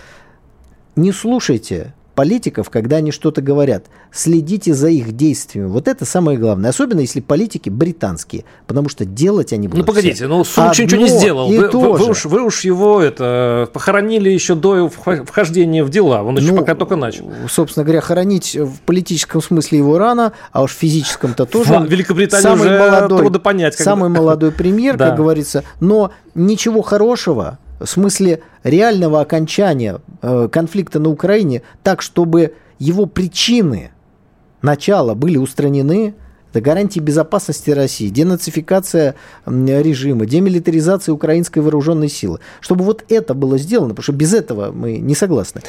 Не 0.96 1.12
слушайте 1.12 1.94
политиков, 2.14 2.70
когда 2.70 2.96
они 2.96 3.10
что-то 3.10 3.42
говорят. 3.42 3.86
Следите 4.12 4.74
за 4.74 4.88
их 4.88 5.12
действиями. 5.16 5.66
Вот 5.68 5.88
это 5.88 6.04
самое 6.04 6.38
главное. 6.38 6.70
Особенно, 6.70 7.00
если 7.00 7.20
политики 7.20 7.68
британские. 7.68 8.44
Потому 8.66 8.88
что 8.88 9.04
делать 9.04 9.52
они 9.52 9.68
будут 9.68 9.86
Ну, 9.86 9.86
погодите, 9.86 10.14
все. 10.14 10.28
ну, 10.28 10.44
Сунок 10.44 10.78
ничего 10.78 11.00
не 11.02 11.08
сделал. 11.08 11.48
Вы, 11.48 11.68
вы, 11.68 11.92
вы, 11.92 12.10
уж, 12.10 12.24
вы 12.24 12.42
уж 12.42 12.60
его 12.64 13.00
это 13.00 13.68
похоронили 13.72 14.30
еще 14.30 14.54
до 14.54 14.86
вх- 14.88 15.24
вхождения 15.24 15.82
в 15.84 15.90
дела. 15.90 16.22
Он 16.22 16.36
еще 16.36 16.52
Ну, 16.52 16.58
пока 16.58 16.74
только 16.74 16.96
начал. 16.96 17.30
Собственно 17.50 17.84
говоря, 17.84 18.00
хоронить 18.00 18.56
в 18.56 18.80
политическом 18.86 19.42
смысле 19.42 19.78
его 19.78 19.98
рано, 19.98 20.32
а 20.52 20.62
уж 20.62 20.72
в 20.72 20.78
физическом-то 20.78 21.46
тоже. 21.46 21.78
В 21.78 21.90
Великобритании 21.90 22.42
самый 22.42 22.68
уже 22.68 22.78
молодой, 22.78 23.18
трудно 23.18 23.38
понять, 23.40 23.76
как 23.76 23.84
Самый 23.84 24.08
молодой 24.08 24.52
премьер, 24.52 24.96
как 24.98 25.16
говорится. 25.16 25.64
Но 25.80 26.12
ничего 26.34 26.82
хорошего 26.82 27.58
в 27.80 27.86
смысле 27.86 28.40
реального 28.62 29.20
окончания 29.20 30.00
э, 30.22 30.48
конфликта 30.50 31.00
на 31.00 31.10
Украине 31.10 31.62
так, 31.82 32.02
чтобы 32.02 32.54
его 32.78 33.06
причины 33.06 33.90
начала 34.62 35.14
были 35.14 35.36
устранены, 35.36 36.14
это 36.54 36.60
гарантии 36.60 37.00
безопасности 37.00 37.70
России, 37.70 38.10
денацификация 38.10 39.16
режима, 39.44 40.24
демилитаризация 40.24 41.12
украинской 41.12 41.58
вооруженной 41.58 42.08
силы. 42.08 42.38
Чтобы 42.60 42.84
вот 42.84 43.04
это 43.08 43.34
было 43.34 43.58
сделано, 43.58 43.88
потому 43.90 44.04
что 44.04 44.12
без 44.12 44.32
этого 44.32 44.70
мы 44.70 44.98
не 44.98 45.16
согласны. 45.16 45.62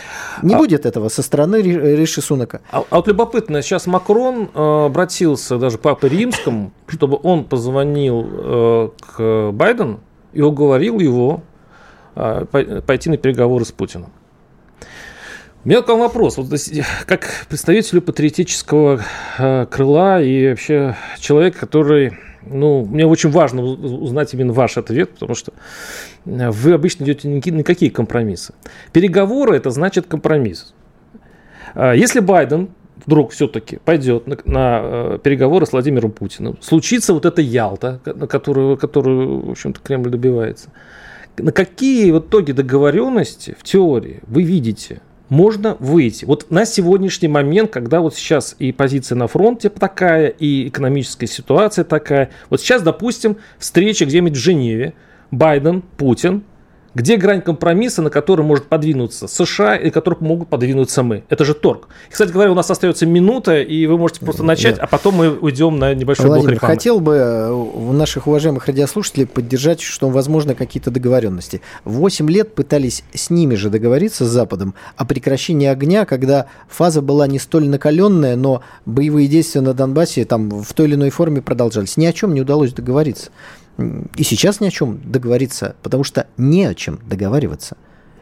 Не 0.44 0.54
А- 0.54 0.58
будет 0.60 0.86
этого 0.86 1.10
со 1.10 1.24
стороны 1.24 1.56
Ри- 1.56 1.96
Риши 1.96 2.22
Сунака. 2.22 2.62
А, 2.72 2.84
а 2.88 2.98
вот 2.98 3.08
любопытно, 3.08 3.64
сейчас 3.64 3.88
Макрон 3.88 4.50
э, 4.54 4.86
обратился 4.86 5.58
даже 5.58 5.80
к 5.80 5.82
Папе 5.82 6.08
Римскому, 6.08 6.72
чтобы 6.88 7.18
он 7.24 7.46
позвонил 7.46 8.24
э, 8.30 8.90
к 9.00 9.52
Байдену 9.54 10.02
и 10.34 10.42
уговорил 10.44 11.00
его 11.00 11.42
пойти 12.16 13.10
на 13.10 13.18
переговоры 13.18 13.66
с 13.66 13.72
Путиным. 13.72 14.12
У 15.66 15.70
меня 15.70 15.82
к 15.82 15.88
вам 15.88 16.02
вопрос. 16.02 16.38
Вот, 16.38 16.48
как 17.08 17.48
представителю 17.50 18.04
патриотического 18.04 19.02
э, 19.40 19.66
крыла 19.66 20.22
и 20.22 20.50
вообще 20.50 20.96
человек, 21.18 21.58
который... 21.58 22.20
Ну, 22.44 22.86
мне 22.86 23.08
очень 23.08 23.32
важно 23.32 23.64
уз- 23.64 23.80
узнать 23.80 24.32
именно 24.36 24.54
ваш 24.54 24.78
ответ, 24.78 25.10
потому 25.10 25.34
что 25.34 25.54
э, 26.28 26.52
вы 26.52 26.74
обычно 26.74 27.04
идете 27.06 27.28
на 27.52 27.64
какие 27.64 27.90
компромиссы. 27.90 28.54
Переговоры– 28.94 29.56
это 29.58 29.72
значит 29.72 30.06
компромисс. 30.06 30.76
А 31.74 31.94
Если 31.94 32.20
Байден 32.20 32.70
вдруг 33.04 33.32
все-таки 33.32 33.78
пойдет 33.78 34.28
на, 34.28 34.38
на, 34.46 35.18
переговоры 35.18 35.66
с 35.66 35.72
Владимиром 35.72 36.12
Путиным, 36.12 36.60
случится 36.62 37.12
вот 37.12 37.26
эта 37.26 37.42
Ялта, 37.42 38.00
на 38.06 38.28
которую, 38.28 38.78
которую 38.78 39.48
в 39.48 39.50
общем-то, 39.50 39.80
Кремль 39.82 40.10
добивается. 40.10 40.70
На 41.38 41.52
какие 41.52 42.12
в 42.12 42.20
итоге 42.20 42.54
договоренности 42.54 43.56
в 43.60 43.64
теории 43.64 44.22
вы 44.28 44.44
видите 44.44 45.02
можно 45.30 45.76
выйти? 45.80 46.26
Вот 46.26 46.50
на 46.52 46.66
сегодняшний 46.66 47.28
момент, 47.28 47.72
когда 47.72 48.00
вот 48.00 48.16
сейчас 48.16 48.56
и 48.60 48.72
позиция 48.72 49.16
на 49.16 49.28
фронте 49.28 49.70
такая, 49.70 50.28
и 50.28 50.68
экономическая 50.68 51.28
ситуация 51.28 51.84
такая. 51.84 52.30
Вот 52.50 52.62
сейчас, 52.62 52.84
допустим, 52.84 53.38
встреча 53.58 54.06
где-нибудь 54.06 54.38
в 54.38 54.40
Женеве, 54.40 54.94
Байден, 55.32 55.84
Путин, 55.98 56.44
где 56.96 57.18
грань 57.18 57.42
компромисса, 57.42 58.02
на 58.02 58.10
который 58.10 58.46
может 58.46 58.66
подвинуться 58.66 59.28
США 59.28 59.76
и 59.76 59.86
на 59.86 59.92
который 59.92 60.18
могут 60.22 60.48
подвинуться 60.48 61.04
мы? 61.04 61.24
Это 61.30 61.44
же 61.44 61.54
торг. 61.54 61.90
И, 62.10 62.14
кстати 62.14 62.32
говоря, 62.32 62.52
у 62.52 62.56
нас 62.56 62.72
остается 62.72 63.06
минута, 63.06 63.62
и 63.62 63.86
вы 63.86 63.98
можете 63.98 64.22
просто 64.22 64.44
начать, 64.44 64.78
Да. 64.78 64.84
а 64.84 64.88
потом 64.88 65.16
мы 65.16 65.30
уйдем 65.38 65.78
на 65.78 65.94
небольшой 65.94 66.26
блок 66.26 66.38
Владимир, 66.38 66.54
рекламы. 66.56 66.74
хотел 66.76 67.00
бы 67.02 67.14
э, 67.16 67.52
у 67.52 67.92
наших 67.92 68.28
уважаемых 68.28 68.66
радиослушателей 68.68 69.28
поддержать, 69.28 69.82
что 69.82 70.10
возможно 70.10 70.56
какие-то 70.56 70.90
договоренности. 70.90 71.62
Восемь 71.84 72.30
лет 72.30 72.56
пытались 72.56 73.04
с 73.14 73.30
ними 73.30 73.56
же 73.56 73.70
договориться, 73.70 74.26
с 74.26 74.30
Западом, 74.30 74.74
о 74.96 75.06
прекращении 75.06 75.68
огня, 75.68 76.06
когда 76.06 76.46
фаза 76.70 77.02
была 77.02 77.28
не 77.28 77.40
столь 77.40 77.68
накаленная, 77.68 78.38
но 78.38 78.62
боевые 78.86 79.28
действия 79.28 79.60
на 79.60 79.74
Донбассе 79.74 80.24
там 80.24 80.50
в 80.50 80.74
той 80.74 80.88
или 80.88 80.96
иной 80.96 81.10
форме 81.10 81.42
продолжались. 81.42 81.98
Ни 81.98 82.06
о 82.06 82.14
чем 82.14 82.34
не 82.34 82.40
удалось 82.42 82.72
договориться. 82.72 83.32
И 83.78 84.24
сейчас 84.24 84.62
ни 84.62 84.68
о 84.68 84.72
чем 84.72 85.02
договориться, 85.04 85.76
потому 85.84 86.04
что 86.04 86.28
не 86.38 86.66
о 86.66 86.74
чем 86.74 87.00
договариваться. 87.08 87.78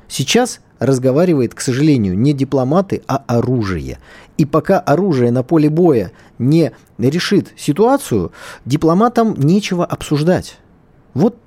Сейчас 0.07 0.59
разговаривает, 0.79 1.53
к 1.53 1.61
сожалению, 1.61 2.17
не 2.17 2.33
дипломаты, 2.33 3.03
а 3.07 3.23
оружие. 3.27 3.99
И 4.37 4.45
пока 4.45 4.79
оружие 4.79 5.31
на 5.31 5.43
поле 5.43 5.69
боя 5.69 6.11
не 6.39 6.71
решит 6.97 7.53
ситуацию, 7.55 8.31
дипломатам 8.65 9.35
нечего 9.39 9.85
обсуждать. 9.85 10.57
Вот 11.13 11.37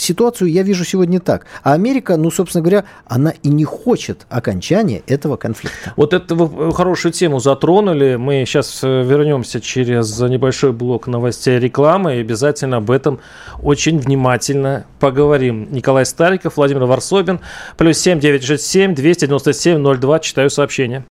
ситуацию 0.00 0.50
я 0.50 0.62
вижу 0.62 0.84
сегодня 0.84 1.20
так. 1.20 1.46
А 1.62 1.72
Америка, 1.72 2.16
ну, 2.16 2.30
собственно 2.30 2.62
говоря, 2.62 2.84
она 3.06 3.32
и 3.42 3.48
не 3.48 3.64
хочет 3.64 4.26
окончания 4.28 5.02
этого 5.06 5.36
конфликта. 5.36 5.92
Вот 5.96 6.12
эту 6.12 6.36
вы 6.36 6.72
хорошую 6.72 7.12
тему 7.12 7.40
затронули. 7.40 8.16
Мы 8.16 8.44
сейчас 8.46 8.82
вернемся 8.82 9.60
через 9.60 10.18
небольшой 10.20 10.72
блок 10.72 11.06
новостей 11.06 11.58
рекламы 11.58 12.16
и 12.16 12.20
обязательно 12.20 12.78
об 12.78 12.90
этом 12.90 13.20
очень 13.62 13.98
внимательно 13.98 14.86
поговорим. 15.00 15.68
Николай 15.70 16.06
Стариков, 16.06 16.56
Владимир 16.56 16.84
Варсобин, 16.84 17.40
плюс 17.76 17.98
7 17.98 18.20
967 18.20 18.94
297 18.94 19.96
02. 19.98 20.18
Читаю 20.20 20.50
сообщение. 20.50 21.04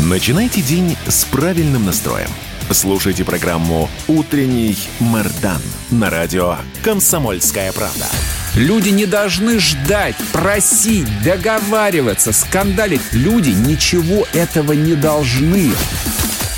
Начинайте 0.00 0.62
день 0.62 0.96
с 1.08 1.24
правильным 1.24 1.84
настроем. 1.84 2.28
Слушайте 2.72 3.24
программу 3.24 3.88
«Утренний 4.08 4.76
Мардан» 4.98 5.62
на 5.92 6.10
радио 6.10 6.56
«Комсомольская 6.82 7.72
правда». 7.72 8.06
Люди 8.56 8.88
не 8.88 9.06
должны 9.06 9.60
ждать, 9.60 10.16
просить, 10.32 11.06
договариваться, 11.22 12.32
скандалить. 12.32 13.02
Люди 13.12 13.50
ничего 13.50 14.26
этого 14.32 14.72
не 14.72 14.94
должны. 14.94 15.70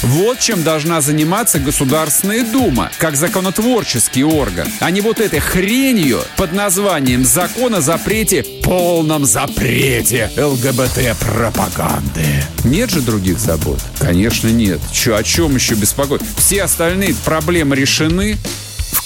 Вот 0.02 0.38
чем 0.38 0.62
должна 0.62 1.00
заниматься 1.00 1.58
Государственная 1.58 2.44
Дума, 2.44 2.90
как 2.98 3.16
законотворческий 3.16 4.22
орган, 4.22 4.68
а 4.80 4.90
не 4.90 5.00
вот 5.00 5.20
этой 5.20 5.40
хренью 5.40 6.20
под 6.36 6.52
названием 6.52 7.24
«Закон 7.24 7.74
о 7.74 7.80
запрете, 7.80 8.44
полном 8.62 9.24
запрете 9.24 10.30
ЛГБТ-пропаганды». 10.36 12.44
Нет 12.64 12.90
же 12.90 13.00
других 13.00 13.38
забот? 13.38 13.80
Конечно 13.98 14.48
нет. 14.48 14.80
Че, 14.92 15.16
о 15.16 15.22
чем 15.22 15.54
еще 15.56 15.74
беспокоить? 15.74 16.20
Все 16.36 16.62
остальные 16.62 17.14
проблемы 17.24 17.74
решены, 17.74 18.36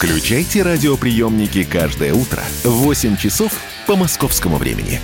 Включайте 0.02 0.62
радиоприемники 0.62 1.62
каждое 1.62 2.12
утро 2.12 2.42
в 2.64 2.70
8 2.70 3.16
часов 3.16 3.52
по 3.86 3.94
московскому 3.94 4.56
времени. 4.56 5.00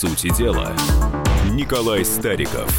Сути 0.00 0.30
дела, 0.34 0.72
Николай 1.52 2.06
Стариков. 2.06 2.70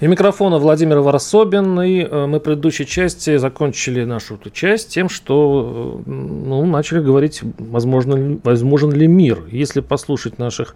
И 0.00 0.06
микрофона 0.08 0.58
Владимир 0.58 0.98
Варсобин. 0.98 1.80
И 1.80 2.00
э, 2.00 2.26
мы 2.26 2.40
в 2.40 2.42
предыдущей 2.42 2.86
части 2.86 3.36
закончили 3.36 4.02
нашу 4.02 4.34
эту 4.34 4.50
часть 4.50 4.88
тем, 4.88 5.08
что 5.08 6.02
э, 6.04 6.10
ну, 6.10 6.66
начали 6.66 6.98
говорить, 6.98 7.42
возможно, 7.56 8.40
возможен 8.42 8.90
ли 8.90 9.06
мир. 9.06 9.44
Если 9.52 9.80
послушать 9.80 10.40
наших 10.40 10.74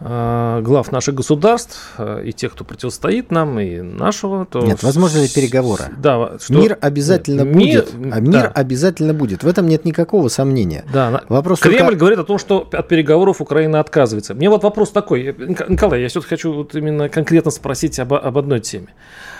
глав 0.00 0.92
наших 0.92 1.14
государств 1.14 1.94
э, 1.98 2.22
и 2.26 2.32
тех, 2.32 2.52
кто 2.52 2.64
противостоит 2.64 3.30
нам, 3.30 3.58
и 3.58 3.80
нашего, 3.80 4.46
то... 4.46 4.60
Нет, 4.60 4.82
возможно 4.82 5.18
ли 5.18 5.28
переговоры? 5.28 5.84
Да, 5.96 6.38
что... 6.40 6.54
Мир 6.54 6.78
обязательно 6.80 7.42
нет, 7.42 7.52
будет. 7.52 7.94
Мир, 7.94 8.14
а 8.14 8.20
мир 8.20 8.42
да. 8.42 8.48
обязательно 8.48 9.14
будет. 9.14 9.42
В 9.42 9.48
этом 9.48 9.66
нет 9.66 9.84
никакого 9.84 10.28
сомнения. 10.28 10.84
Да, 10.92 11.22
вопрос 11.28 11.60
Кремль 11.60 11.78
только... 11.78 11.96
говорит 11.96 12.18
о 12.18 12.24
том, 12.24 12.38
что 12.38 12.68
от 12.70 12.88
переговоров 12.88 13.40
Украина 13.40 13.80
отказывается. 13.80 14.34
Мне 14.34 14.50
вот 14.50 14.62
вопрос 14.62 14.90
такой. 14.90 15.34
Николай, 15.68 16.02
я 16.02 16.08
все-таки 16.08 16.30
хочу 16.30 16.52
вот 16.52 16.74
именно 16.74 17.08
конкретно 17.08 17.50
спросить 17.50 17.98
об, 17.98 18.14
об 18.14 18.38
одной 18.38 18.60
теме. 18.60 18.88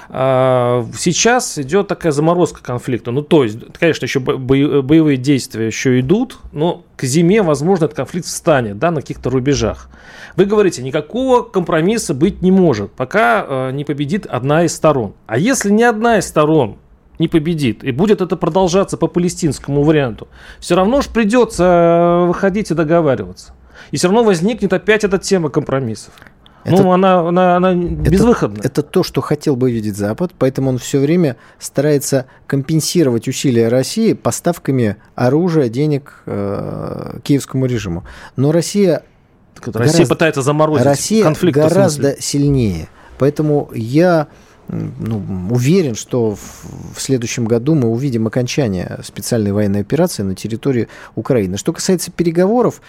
А, 0.09 0.87
сейчас 0.97 1.59
идет 1.59 1.89
такая 1.89 2.13
заморозка 2.13 2.63
конфликта. 2.63 3.11
Ну, 3.11 3.23
то 3.23 3.45
есть, 3.45 3.59
конечно, 3.79 4.05
еще 4.05 4.21
боевые 4.21 5.17
действия 5.17 5.67
еще 5.67 5.99
идут, 6.01 6.39
но 6.53 6.85
к 6.97 7.05
зиме, 7.05 7.43
возможно, 7.43 7.87
этот 7.87 7.97
конфликт 7.97 8.27
встанет, 8.27 8.79
да, 8.79 8.91
на 8.91 9.01
каких-то 9.01 9.31
рубежах. 9.31 9.89
Вы 10.37 10.47
говорите, 10.47 10.83
никакого 10.83 11.43
компромисса 11.43 12.15
быть 12.15 12.43
не 12.43 12.51
может, 12.51 12.93
пока 12.93 13.45
а, 13.47 13.71
не 13.71 13.85
победит 13.85 14.27
одна 14.27 14.65
из 14.65 14.75
сторон. 14.75 15.15
А 15.27 15.39
если 15.39 15.71
ни 15.71 15.83
одна 15.83 16.19
из 16.19 16.27
сторон 16.27 16.79
не 17.19 17.29
победит, 17.29 17.85
и 17.85 17.93
будет 17.93 18.21
это 18.21 18.37
продолжаться 18.37 18.97
по 18.97 19.07
палестинскому 19.07 19.83
варианту, 19.83 20.29
все 20.59 20.75
равно 20.75 21.01
же 21.01 21.11
придется 21.11 21.65
а, 21.67 22.27
выходить 22.27 22.71
и 22.71 22.75
договариваться. 22.75 23.55
И 23.91 23.97
все 23.97 24.09
равно 24.09 24.25
возникнет 24.25 24.73
опять 24.73 25.05
эта 25.05 25.19
тема 25.19 25.51
компромиссов. 25.51 26.15
Это, 26.65 26.83
ну, 26.83 26.93
она, 26.93 27.21
она, 27.21 27.57
она 27.57 27.75
безвыходна. 27.75 28.59
Это, 28.59 28.69
это 28.69 28.83
то, 28.83 29.03
что 29.03 29.21
хотел 29.21 29.55
бы 29.55 29.71
видеть 29.71 29.97
Запад, 29.97 30.33
поэтому 30.39 30.71
он 30.71 30.79
все 30.79 30.99
время 30.99 31.37
старается 31.59 32.27
компенсировать 32.47 33.29
усилия 33.29 33.69
России 33.69 34.15
поставками 34.15 34.97
оружия, 35.15 35.69
денег 35.69 36.23
э, 36.27 37.19
киевскому 37.23 37.67
режиму. 37.67 38.05
Но 38.37 38.51
Россия... 38.51 39.03
Россия 39.57 39.73
гораздо, 39.73 40.07
пытается 40.07 40.43
заморозить 40.43 40.85
Россия 40.85 41.23
конфликт. 41.23 41.57
гораздо 41.57 42.21
сильнее. 42.21 42.89
Поэтому 43.19 43.71
я 43.75 44.29
ну, 44.69 45.23
уверен, 45.51 45.95
что 45.95 46.35
в, 46.35 46.95
в 46.95 47.01
следующем 47.01 47.45
году 47.45 47.75
мы 47.75 47.89
увидим 47.89 48.27
окончание 48.27 48.99
специальной 49.05 49.53
военной 49.53 49.81
операции 49.81 50.23
на 50.23 50.35
территории 50.35 50.89
Украины. 51.15 51.57
Что 51.57 51.73
касается 51.73 52.11
переговоров, 52.11 52.81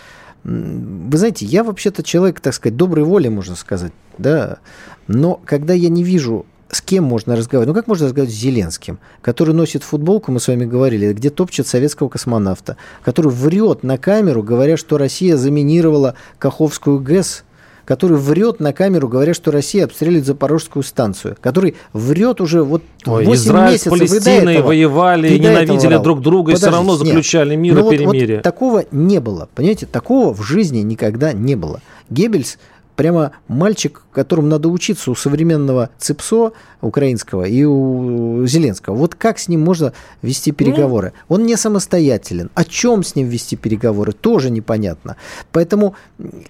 вы 0.45 1.17
знаете, 1.17 1.45
я 1.45 1.63
вообще-то 1.63 2.03
человек, 2.03 2.39
так 2.39 2.53
сказать, 2.53 2.77
доброй 2.77 3.03
воли, 3.03 3.29
можно 3.29 3.55
сказать, 3.55 3.91
да, 4.19 4.59
но 5.07 5.41
когда 5.43 5.73
я 5.73 5.89
не 5.89 6.03
вижу 6.03 6.45
с 6.69 6.81
кем 6.81 7.03
можно 7.03 7.35
разговаривать? 7.35 7.67
Ну, 7.67 7.73
как 7.73 7.87
можно 7.87 8.05
разговаривать 8.05 8.35
с 8.35 8.39
Зеленским, 8.39 8.99
который 9.21 9.53
носит 9.53 9.83
футболку, 9.83 10.31
мы 10.31 10.39
с 10.39 10.47
вами 10.47 10.65
говорили, 10.65 11.13
где 11.13 11.29
топчет 11.29 11.67
советского 11.67 12.09
космонавта, 12.09 12.77
который 13.03 13.31
врет 13.31 13.83
на 13.83 13.97
камеру, 13.97 14.43
говоря, 14.43 14.77
что 14.77 14.97
Россия 14.97 15.37
заминировала 15.37 16.15
Каховскую 16.37 16.99
ГЭС 16.99 17.43
который 17.85 18.17
врет 18.17 18.59
на 18.59 18.73
камеру, 18.73 19.07
говоря, 19.07 19.33
что 19.33 19.51
Россия 19.51 19.85
обстреливает 19.85 20.25
Запорожскую 20.25 20.83
станцию, 20.83 21.37
который 21.39 21.75
врет 21.93 22.41
уже 22.41 22.63
вот 22.63 22.81
Ой, 23.05 23.25
8 23.25 23.33
Израиль 23.41 23.71
месяцев. 23.73 23.93
с 23.93 23.97
Палестиной 23.97 24.53
этого, 24.55 24.67
воевали, 24.67 25.37
ненавидели 25.37 25.97
друг 25.97 26.21
друга 26.21 26.51
Подождите, 26.51 26.67
и 26.67 26.69
все 26.69 26.75
равно 26.77 26.95
заключали 26.95 27.55
нет. 27.55 27.59
мир 27.59 27.79
и 27.79 27.89
перемирие. 27.89 28.27
Вот, 28.27 28.35
вот 28.37 28.43
такого 28.43 28.83
не 28.91 29.19
было, 29.19 29.47
понимаете, 29.55 29.85
такого 29.85 30.33
в 30.33 30.41
жизни 30.41 30.79
никогда 30.79 31.31
не 31.33 31.55
было. 31.55 31.81
Геббельс 32.09 32.57
прямо 32.95 33.31
мальчик, 33.47 34.03
которому 34.11 34.47
надо 34.47 34.69
учиться 34.69 35.11
у 35.11 35.15
современного 35.15 35.89
ЦИПСО 35.97 36.53
украинского 36.81 37.43
и 37.43 37.63
у 37.63 38.45
Зеленского. 38.45 38.95
Вот 38.95 39.15
как 39.15 39.39
с 39.39 39.47
ним 39.47 39.61
можно 39.61 39.93
вести 40.21 40.51
ну. 40.51 40.55
переговоры? 40.55 41.13
Он 41.27 41.45
не 41.45 41.55
самостоятелен. 41.57 42.49
О 42.53 42.63
чем 42.63 43.03
с 43.03 43.15
ним 43.15 43.27
вести 43.27 43.55
переговоры, 43.55 44.13
тоже 44.13 44.49
непонятно. 44.49 45.17
Поэтому 45.51 45.95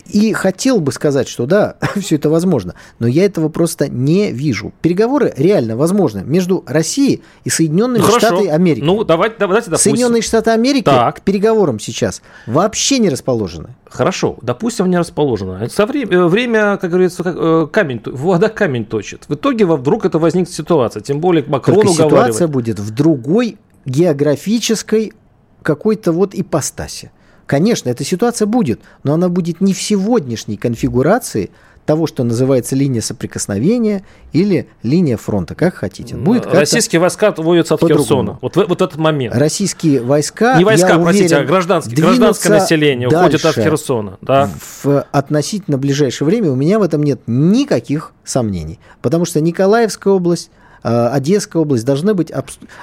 и 0.07 0.33
хотел 0.33 0.79
бы 0.79 0.91
сказать, 0.91 1.27
что 1.27 1.45
да, 1.45 1.77
все 1.95 2.15
это 2.15 2.29
возможно, 2.29 2.75
но 2.99 3.07
я 3.07 3.25
этого 3.25 3.49
просто 3.49 3.87
не 3.87 4.31
вижу. 4.31 4.73
Переговоры 4.81 5.33
реально 5.35 5.75
возможны 5.75 6.23
между 6.23 6.63
Россией 6.67 7.23
и 7.43 7.49
Соединенными 7.49 8.01
ну, 8.01 8.19
Штатами 8.19 8.47
Америки. 8.47 8.83
Ну, 8.83 9.03
давайте, 9.03 9.35
давайте 9.39 9.69
допустим. 9.69 9.91
Соединенные 9.91 10.21
Штаты 10.21 10.51
Америки 10.51 10.85
так. 10.85 11.17
к 11.17 11.21
переговорам 11.21 11.79
сейчас 11.79 12.21
вообще 12.45 12.99
не 12.99 13.09
расположены. 13.09 13.75
Хорошо, 13.89 14.37
допустим, 14.41 14.89
не 14.89 14.97
расположено. 14.97 15.69
Со 15.69 15.85
время, 15.85 16.11
э, 16.11 16.27
время, 16.35 16.77
как 16.77 16.89
говорится, 16.89 17.23
э, 17.25 17.67
камень, 17.71 18.01
вода 18.05 18.49
камень 18.49 18.85
точит. 18.85 19.25
В 19.27 19.35
итоге 19.35 19.65
вдруг 19.65 20.05
это 20.05 20.19
возникнет 20.19 20.53
ситуация, 20.53 21.01
тем 21.01 21.19
более 21.19 21.45
Макрон 21.47 21.81
Только 21.81 21.93
ситуация 21.93 22.47
будет 22.47 22.79
в 22.79 22.91
другой 22.91 23.57
географической 23.85 25.13
какой-то 25.61 26.11
вот 26.11 26.35
ипостаси. 26.35 27.11
Конечно, 27.45 27.89
эта 27.89 28.03
ситуация 28.03 28.47
будет, 28.47 28.81
но 29.03 29.13
она 29.13 29.29
будет 29.29 29.61
не 29.61 29.73
в 29.73 29.81
сегодняшней 29.81 30.57
конфигурации 30.57 31.51
того, 31.85 32.07
что 32.07 32.23
называется 32.23 32.75
линия 32.75 33.01
соприкосновения 33.01 34.03
или 34.33 34.67
линия 34.83 35.17
фронта, 35.17 35.55
как 35.55 35.75
хотите. 35.75 36.15
Будет 36.15 36.45
Российские 36.47 36.99
войска 36.99 37.27
отводятся 37.29 37.75
от 37.75 37.81
Херсона. 37.81 38.39
Вот, 38.41 38.55
вот 38.55 38.81
этот 38.81 38.97
момент. 38.97 39.35
Российские 39.35 40.01
войска, 40.01 40.57
Не 40.57 40.65
войска, 40.65 40.89
я 40.89 40.99
простите, 40.99 41.35
уверен, 41.35 41.43
а 41.43 41.47
гражданские, 41.47 41.97
гражданское 41.97 42.49
население 42.49 43.07
уходит 43.07 43.45
от 43.45 43.55
Херсона. 43.55 44.17
Да. 44.21 44.49
В 44.83 45.05
относительно 45.11 45.77
ближайшее 45.77 46.25
время 46.25 46.51
у 46.51 46.55
меня 46.55 46.79
в 46.79 46.81
этом 46.81 47.03
нет 47.03 47.21
никаких 47.27 48.13
сомнений. 48.23 48.79
Потому 49.01 49.25
что 49.25 49.39
Николаевская 49.39 50.13
область, 50.13 50.49
Одесская 50.81 51.61
область 51.61 51.85
должны 51.85 52.13
быть 52.13 52.31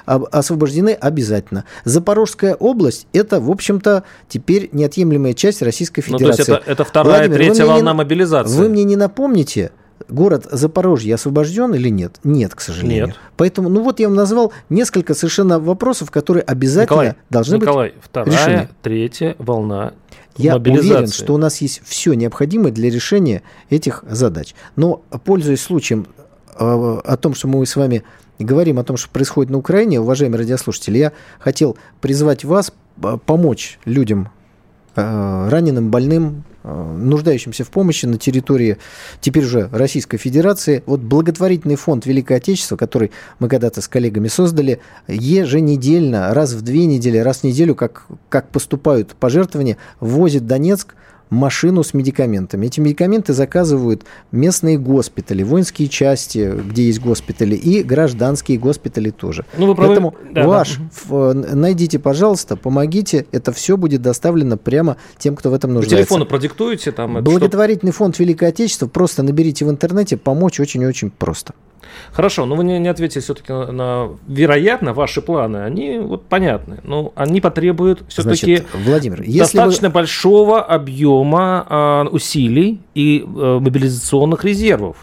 освобождены 0.05 0.91
обязательно. 0.91 1.65
Запорожская 1.85 2.55
область– 2.55 3.07
это, 3.13 3.41
в 3.41 3.51
общем-то, 3.51 4.05
теперь 4.29 4.69
неотъемлемая 4.73 5.35
часть 5.35 5.63
Российской 5.63 6.03
Федерации. 6.03 6.43
Ну, 6.43 6.47
то 6.47 6.53
есть 6.53 6.63
это, 6.65 6.71
это 6.71 6.85
вторая, 6.85 7.29
Владимир, 7.29 7.37
третья 7.37 7.67
волна 7.67 7.93
не, 7.93 7.97
мобилизации. 7.97 8.57
Вы 8.57 8.69
мне 8.69 8.85
не 8.85 8.97
напомните, 8.97 9.73
город 10.09 10.47
Запорожье 10.51 11.15
освобожден 11.15 11.75
или 11.75 11.89
нет? 11.89 12.17
Нет, 12.25 12.55
к 12.55 12.61
сожалению. 12.61 13.09
Нет. 13.09 13.17
Поэтому, 13.37 13.69
ну 13.69 13.83
вот 13.83 14.01
я 14.01 14.09
вам 14.09 14.17
назвал 14.17 14.53
несколько 14.69 15.15
совершенно 15.15 15.59
вопросов, 15.59 16.11
которые 16.11 16.43
обязательно 16.43 16.97
Николай, 16.97 17.15
должны 17.31 17.57
Николай, 17.57 17.91
быть 17.91 17.99
вторая, 18.03 18.33
решены. 18.33 18.69
третья 18.83 19.37
волна 19.39 19.93
я 20.37 20.57
уверен, 20.57 21.09
что 21.09 21.35
у 21.35 21.37
нас 21.37 21.61
есть 21.61 21.83
все 21.85 22.15
необходимое 22.15 22.73
для 22.73 22.91
решения 22.91 23.43
этих 23.71 24.03
задач. 24.09 24.55
Но, 24.77 25.03
пользуясь 25.25 25.61
случаем, 25.61 26.07
о 26.55 27.17
том, 27.17 27.35
что 27.35 27.49
мы 27.49 27.65
с 27.65 27.77
вами 27.77 28.05
говорим 28.39 28.79
о 28.79 28.85
том, 28.85 28.97
что 28.97 29.09
происходит 29.11 29.51
на 29.51 29.59
Украине, 29.59 30.01
уважаемые 30.01 30.41
радиослушатели, 30.41 30.99
я 30.99 31.13
хотел 31.39 31.77
призвать 32.01 32.45
вас 32.45 32.73
а, 33.03 33.17
помочь 33.17 33.79
людям, 33.85 34.31
а, 34.97 35.49
раненым, 35.49 35.91
больным, 35.91 36.45
нуждающимся 36.65 37.65
в 37.65 37.71
помощи 37.71 38.07
на 38.07 38.19
территории 38.19 38.79
теперь 39.21 39.45
уже 39.45 39.69
Российской 39.73 40.17
Федерации. 40.17 40.85
Вот 40.87 41.01
благотворительный 41.01 41.75
фонд 41.75 42.07
Великое 42.07 42.37
Отечество, 42.37 42.77
который 42.77 43.11
мы 43.41 43.49
когда-то 43.49 43.81
с 43.81 43.89
коллегами 43.89 44.29
создали, 44.29 44.81
еженедельно, 45.09 46.33
раз 46.33 46.53
в 46.53 46.63
две 46.63 46.87
недели, 46.87 47.19
раз 47.19 47.39
в 47.39 47.45
неделю, 47.45 47.75
как, 47.75 48.07
как 48.29 48.49
поступают 48.51 49.17
пожертвования, 49.17 49.77
возит 49.99 50.47
Донецк 50.47 50.95
машину 51.33 51.83
с 51.83 51.95
медикаментами. 51.95 52.67
Эти 52.67 52.79
медикаменты 52.79 53.33
заказывают 53.33 54.05
местные 54.31 54.79
госпитали, 54.79 55.43
воинские 55.43 55.89
части, 55.89 56.53
где 56.69 56.85
есть 56.85 57.01
госпитали, 57.01 57.57
и 57.57 57.83
гражданские 57.83 58.59
госпитали 58.59 59.11
тоже. 59.11 59.45
Ну, 59.57 59.67
вы 59.67 59.75
Поэтому 59.75 60.15
да, 60.31 60.47
ваш, 60.47 60.79
да. 61.09 61.33
найдите, 61.33 61.99
пожалуйста, 61.99 62.57
помогите, 62.57 63.27
это 63.33 63.53
все 63.53 63.77
будет 63.77 64.03
доставлено 64.03 64.59
прямо 64.59 64.99
тем, 65.19 65.35
кто 65.35 65.51
в 65.51 65.55
этом 65.55 65.73
нуждается. 65.73 65.97
Вы 65.97 66.03
телефоны 66.03 66.25
продиктуете 66.27 66.93
там? 66.93 67.23
Благотворительный 67.25 67.93
фонд 67.93 68.19
Великое 68.19 68.51
Отечество, 68.51 68.87
просто 68.87 69.23
наберите 69.23 69.65
в 69.65 69.71
интернете, 69.71 70.19
помочь 70.19 70.61
очень-очень 70.61 71.11
просто. 71.11 71.55
Хорошо, 72.13 72.47
но 72.47 72.55
вы 72.55 72.65
не, 72.65 72.79
не 72.79 72.89
ответили 72.89 73.21
все-таки 73.21 73.53
на, 73.53 73.73
на, 73.73 74.09
вероятно, 74.27 74.93
ваши 74.93 75.23
планы, 75.23 75.59
они 75.59 75.99
вот 75.99 76.27
понятны, 76.27 76.79
но 76.83 77.13
они 77.17 77.41
потребуют 77.41 78.03
все-таки 78.09 78.65
Владимир, 78.73 79.25
достаточно 79.39 79.89
вы... 79.89 79.95
большого 79.95 80.63
объема 80.63 81.67
э, 81.69 82.09
усилий 82.11 82.81
и 82.95 83.25
э, 83.25 83.59
мобилизационных 83.61 84.45
резервов. 84.45 84.97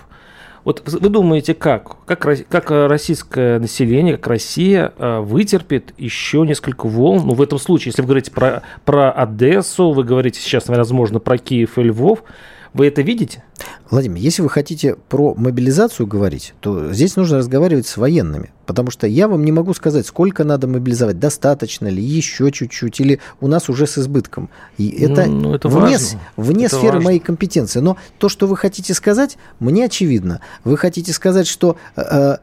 Вот 0.66 0.84
вы 0.86 1.10
думаете, 1.10 1.54
как? 1.54 2.06
Как, 2.06 2.28
как 2.48 2.70
российское 2.70 3.60
население, 3.60 4.18
как 4.18 4.28
Россия 4.28 4.94
э, 4.98 5.20
вытерпит 5.20 5.94
еще 5.98 6.42
несколько 6.42 6.88
волн? 6.88 7.26
Ну, 7.26 7.34
в 7.34 7.42
этом 7.42 7.58
случае, 7.60 7.90
если 7.90 8.02
вы 8.02 8.08
говорите 8.08 8.32
про, 8.32 8.62
про 8.86 9.12
Одессу, 9.12 9.92
вы 9.92 10.04
говорите 10.04 10.40
сейчас, 10.40 10.68
возможно, 10.68 11.20
про 11.20 11.38
Киев 11.38 11.78
и 11.78 11.84
Львов, 11.84 12.24
вы 12.74 12.88
это 12.88 13.02
видите? 13.02 13.44
Владимир, 13.90 14.18
если 14.18 14.42
вы 14.42 14.50
хотите 14.50 14.96
про 14.96 15.34
мобилизацию 15.34 16.06
говорить, 16.06 16.54
то 16.60 16.94
здесь 16.94 17.16
нужно 17.16 17.40
разговаривать 17.40 17.88
с 17.88 17.98
военными. 17.98 18.52
Потому 18.66 18.92
что 18.92 19.08
я 19.08 19.28
вам 19.28 19.44
не 19.44 19.52
могу 19.52 19.74
сказать, 19.74 20.06
сколько 20.06 20.44
надо 20.44 20.68
мобилизовать, 20.68 21.20
достаточно 21.20 21.88
ли, 21.88 22.04
еще 22.04 22.52
чуть-чуть, 22.52 23.00
или 23.00 23.20
у 23.42 23.48
нас 23.48 23.68
уже 23.68 23.88
с 23.88 23.98
избытком. 23.98 24.50
И 24.78 24.90
это, 24.90 25.26
ну, 25.26 25.40
ну 25.40 25.56
это 25.56 25.70
вне, 25.70 25.98
вне 26.38 26.66
это 26.66 26.76
сферы 26.76 26.94
важно. 26.94 27.06
моей 27.06 27.20
компетенции. 27.20 27.80
Но 27.80 27.98
то, 28.20 28.30
что 28.30 28.46
вы 28.46 28.56
хотите 28.56 28.94
сказать, 28.94 29.38
мне 29.60 29.86
очевидно. 29.86 30.42
Вы 30.64 30.78
хотите 30.78 31.12
сказать, 31.12 31.48
что 31.48 31.78
э, 31.96 32.38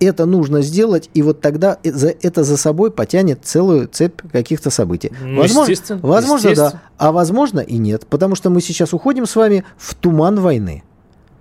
это 0.00 0.26
нужно 0.26 0.62
сделать, 0.62 1.10
и 1.14 1.22
вот 1.22 1.40
тогда 1.40 1.78
это 1.82 2.44
за 2.44 2.56
собой 2.56 2.90
потянет 2.90 3.40
целую 3.42 3.88
цепь 3.88 4.20
каких-то 4.30 4.70
событий. 4.70 5.12
Ну, 5.22 5.40
возможно, 5.40 5.70
естественно, 5.70 6.00
возможно 6.02 6.54
да, 6.54 6.82
а 6.98 7.12
возможно 7.12 7.60
и 7.60 7.78
нет, 7.78 8.06
потому 8.06 8.34
что 8.34 8.50
мы 8.50 8.60
сейчас 8.60 8.92
уходим 8.92 9.26
с 9.26 9.36
вами 9.36 9.64
в 9.76 9.94
туман 9.94 10.40
войны. 10.40 10.82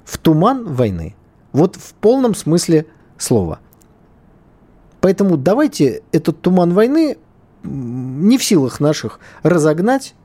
В 0.06 0.18
туман 0.18 0.74
войны. 0.74 1.16
Вот 1.52 1.76
в 1.76 1.94
полном 1.96 2.36
смысле 2.36 2.86
слова. 3.18 3.60
Поэтому 5.02 5.38
давайте 5.38 6.02
этот 6.12 6.42
туман 6.42 6.74
войны 6.74 7.18
не 7.64 8.38
в 8.38 8.44
силах 8.44 8.80
наших 8.80 9.20
разогнать, 9.44 10.16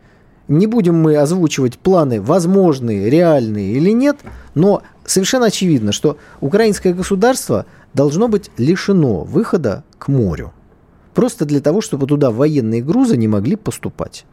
не 0.49 0.67
будем 0.67 1.01
мы 1.01 1.17
озвучивать 1.17 1.79
планы, 1.79 2.21
возможные, 2.21 3.09
реальные 3.09 3.73
или 3.73 3.91
нет, 3.91 4.19
но 4.55 4.83
совершенно 5.05 5.47
очевидно, 5.47 5.93
что 5.93 6.19
украинское 6.41 6.93
государство 6.93 7.67
должно 7.95 8.29
быть 8.29 8.51
лишено 8.57 9.25
выхода 9.25 9.85
к 9.99 10.09
морю. 10.09 10.53
Просто 11.15 11.45
для 11.45 11.61
того, 11.61 11.81
чтобы 11.81 12.07
туда 12.07 12.31
военные 12.31 12.83
грузы 12.83 13.17
не 13.17 13.29
могли 13.29 13.57
поступать. 13.57 14.25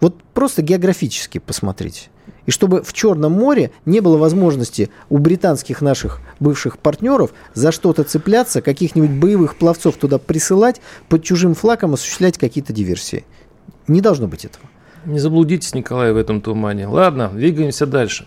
Вот 0.00 0.22
просто 0.34 0.62
географически 0.62 1.38
посмотрите. 1.38 2.08
И 2.46 2.50
чтобы 2.50 2.82
в 2.82 2.92
Черном 2.92 3.32
море 3.32 3.70
не 3.84 4.00
было 4.00 4.16
возможности 4.16 4.90
у 5.08 5.18
британских 5.18 5.82
наших 5.82 6.20
бывших 6.40 6.78
партнеров 6.78 7.32
за 7.54 7.70
что-то 7.70 8.02
цепляться, 8.02 8.62
каких-нибудь 8.62 9.10
боевых 9.10 9.56
пловцов 9.56 9.96
туда 9.96 10.18
присылать, 10.18 10.80
под 11.08 11.22
чужим 11.22 11.54
флагом 11.54 11.94
осуществлять 11.94 12.38
какие-то 12.38 12.72
диверсии. 12.72 13.24
Не 13.88 14.00
должно 14.00 14.26
быть 14.26 14.44
этого. 14.44 14.64
Не 15.04 15.18
заблудитесь, 15.18 15.74
Николай, 15.74 16.12
в 16.12 16.16
этом 16.16 16.40
тумане. 16.40 16.86
Ладно, 16.86 17.30
двигаемся 17.32 17.86
дальше. 17.86 18.26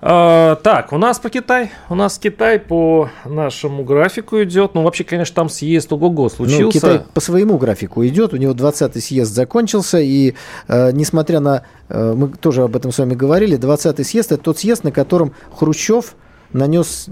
А, 0.00 0.56
так, 0.56 0.92
у 0.92 0.98
нас 0.98 1.18
по 1.18 1.28
Китай. 1.28 1.70
У 1.88 1.94
нас 1.94 2.18
Китай 2.18 2.58
по 2.58 3.10
нашему 3.24 3.82
графику 3.84 4.42
идет. 4.42 4.74
Ну, 4.74 4.82
вообще, 4.82 5.04
конечно, 5.04 5.34
там 5.34 5.48
съезд 5.48 5.92
ого-го 5.92 6.28
случился. 6.28 6.62
Ну, 6.64 6.70
Китай 6.70 7.00
по 7.12 7.20
своему 7.20 7.58
графику 7.58 8.06
идет. 8.06 8.32
У 8.32 8.36
него 8.36 8.52
20-й 8.52 9.00
съезд 9.00 9.32
закончился. 9.32 9.98
И 9.98 10.34
э, 10.68 10.92
несмотря 10.92 11.40
на... 11.40 11.62
Э, 11.88 12.14
мы 12.14 12.28
тоже 12.28 12.62
об 12.62 12.76
этом 12.76 12.92
с 12.92 12.98
вами 12.98 13.14
говорили. 13.14 13.58
20-й 13.58 14.04
съезд– 14.04 14.32
это 14.32 14.42
тот 14.42 14.58
съезд, 14.58 14.84
на 14.84 14.92
котором 14.92 15.32
Хрущев 15.52 16.14
нанес 16.52 17.06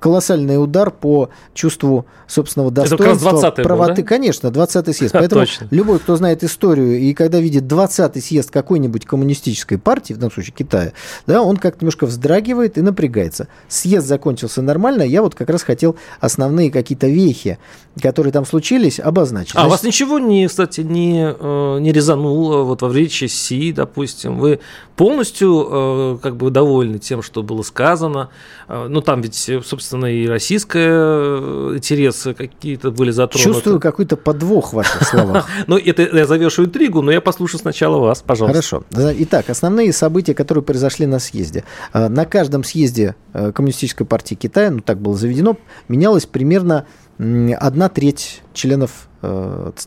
колоссальный 0.00 0.62
удар 0.62 0.90
по 0.90 1.30
чувству 1.54 2.06
собственного 2.26 2.70
достоинства, 2.70 3.50
правоты. 3.50 3.92
Был, 3.92 3.96
да? 3.96 4.02
Конечно, 4.02 4.48
20-й 4.48 4.94
съезд. 4.94 5.12
Поэтому 5.18 5.42
Точно. 5.42 5.68
любой, 5.70 5.98
кто 5.98 6.16
знает 6.16 6.44
историю, 6.44 6.98
и 6.98 7.14
когда 7.14 7.40
видит 7.40 7.64
20-й 7.64 8.20
съезд 8.20 8.50
какой-нибудь 8.50 9.06
коммунистической 9.06 9.78
партии, 9.78 10.12
в 10.12 10.18
данном 10.18 10.32
случае 10.32 10.54
Китая, 10.56 10.92
да, 11.26 11.42
он 11.42 11.56
как-то 11.56 11.84
немножко 11.84 12.06
вздрагивает 12.06 12.78
и 12.78 12.82
напрягается. 12.82 13.48
Съезд 13.68 14.06
закончился 14.06 14.62
нормально, 14.62 15.02
я 15.02 15.22
вот 15.22 15.34
как 15.34 15.50
раз 15.50 15.62
хотел 15.62 15.96
основные 16.20 16.70
какие-то 16.70 17.08
вехи, 17.08 17.58
которые 18.00 18.32
там 18.32 18.44
случились, 18.44 19.00
обозначить. 19.00 19.54
А 19.54 19.60
Значит, 19.60 19.70
вас 19.70 19.82
ничего, 19.82 20.18
не, 20.18 20.46
кстати, 20.46 20.80
не, 20.82 21.34
э, 21.38 21.78
не 21.80 21.92
резануло 21.92 22.62
вот 22.62 22.82
во 22.82 22.92
речи 22.92 23.26
Си, 23.26 23.72
допустим? 23.72 24.38
Вы 24.38 24.60
полностью 24.96 25.68
э, 25.70 26.18
как 26.22 26.36
бы 26.36 26.50
довольны 26.50 26.98
тем, 26.98 27.22
что 27.22 27.42
было 27.42 27.62
сказано? 27.62 28.30
Э, 28.76 28.88
ну, 28.88 29.00
там 29.00 29.20
ведь, 29.20 29.50
собственно, 29.64 30.06
и 30.06 30.26
российские 30.26 30.88
э, 30.88 31.72
интересы 31.76 32.34
какие-то 32.34 32.90
были 32.90 33.10
затронуты. 33.10 33.52
Чувствую 33.52 33.80
какой-то 33.80 34.16
подвох 34.16 34.70
в 34.70 34.76
ваших 34.76 35.02
словах. 35.02 35.48
Ну, 35.66 35.78
это 35.78 36.02
я 36.02 36.26
завешу 36.26 36.64
интригу, 36.64 37.02
но 37.02 37.10
я 37.10 37.20
послушаю 37.20 37.60
сначала 37.60 37.98
вас, 37.98 38.22
пожалуйста. 38.22 38.54
Хорошо. 38.54 38.84
Итак, 39.18 39.50
основные 39.50 39.92
события, 39.92 40.34
которые 40.34 40.62
произошли 40.62 41.06
на 41.06 41.18
съезде. 41.18 41.64
Э, 41.92 42.08
на 42.08 42.24
каждом 42.24 42.64
съезде 42.64 43.14
Коммунистической 43.32 44.06
партии 44.06 44.34
Китая, 44.34 44.70
ну, 44.70 44.80
так 44.80 44.98
было 44.98 45.16
заведено, 45.16 45.56
менялось 45.88 46.26
примерно 46.26 46.86
одна 47.18 47.88
треть 47.88 48.42
членов 48.52 49.08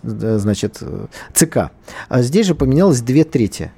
значит, 0.04 0.82
ЦК. 1.34 1.71
А 2.10 2.21
здесь 2.21 2.47
же 2.47 2.56
поменялось 2.56 3.02
две 3.02 3.23
трети. 3.23 3.71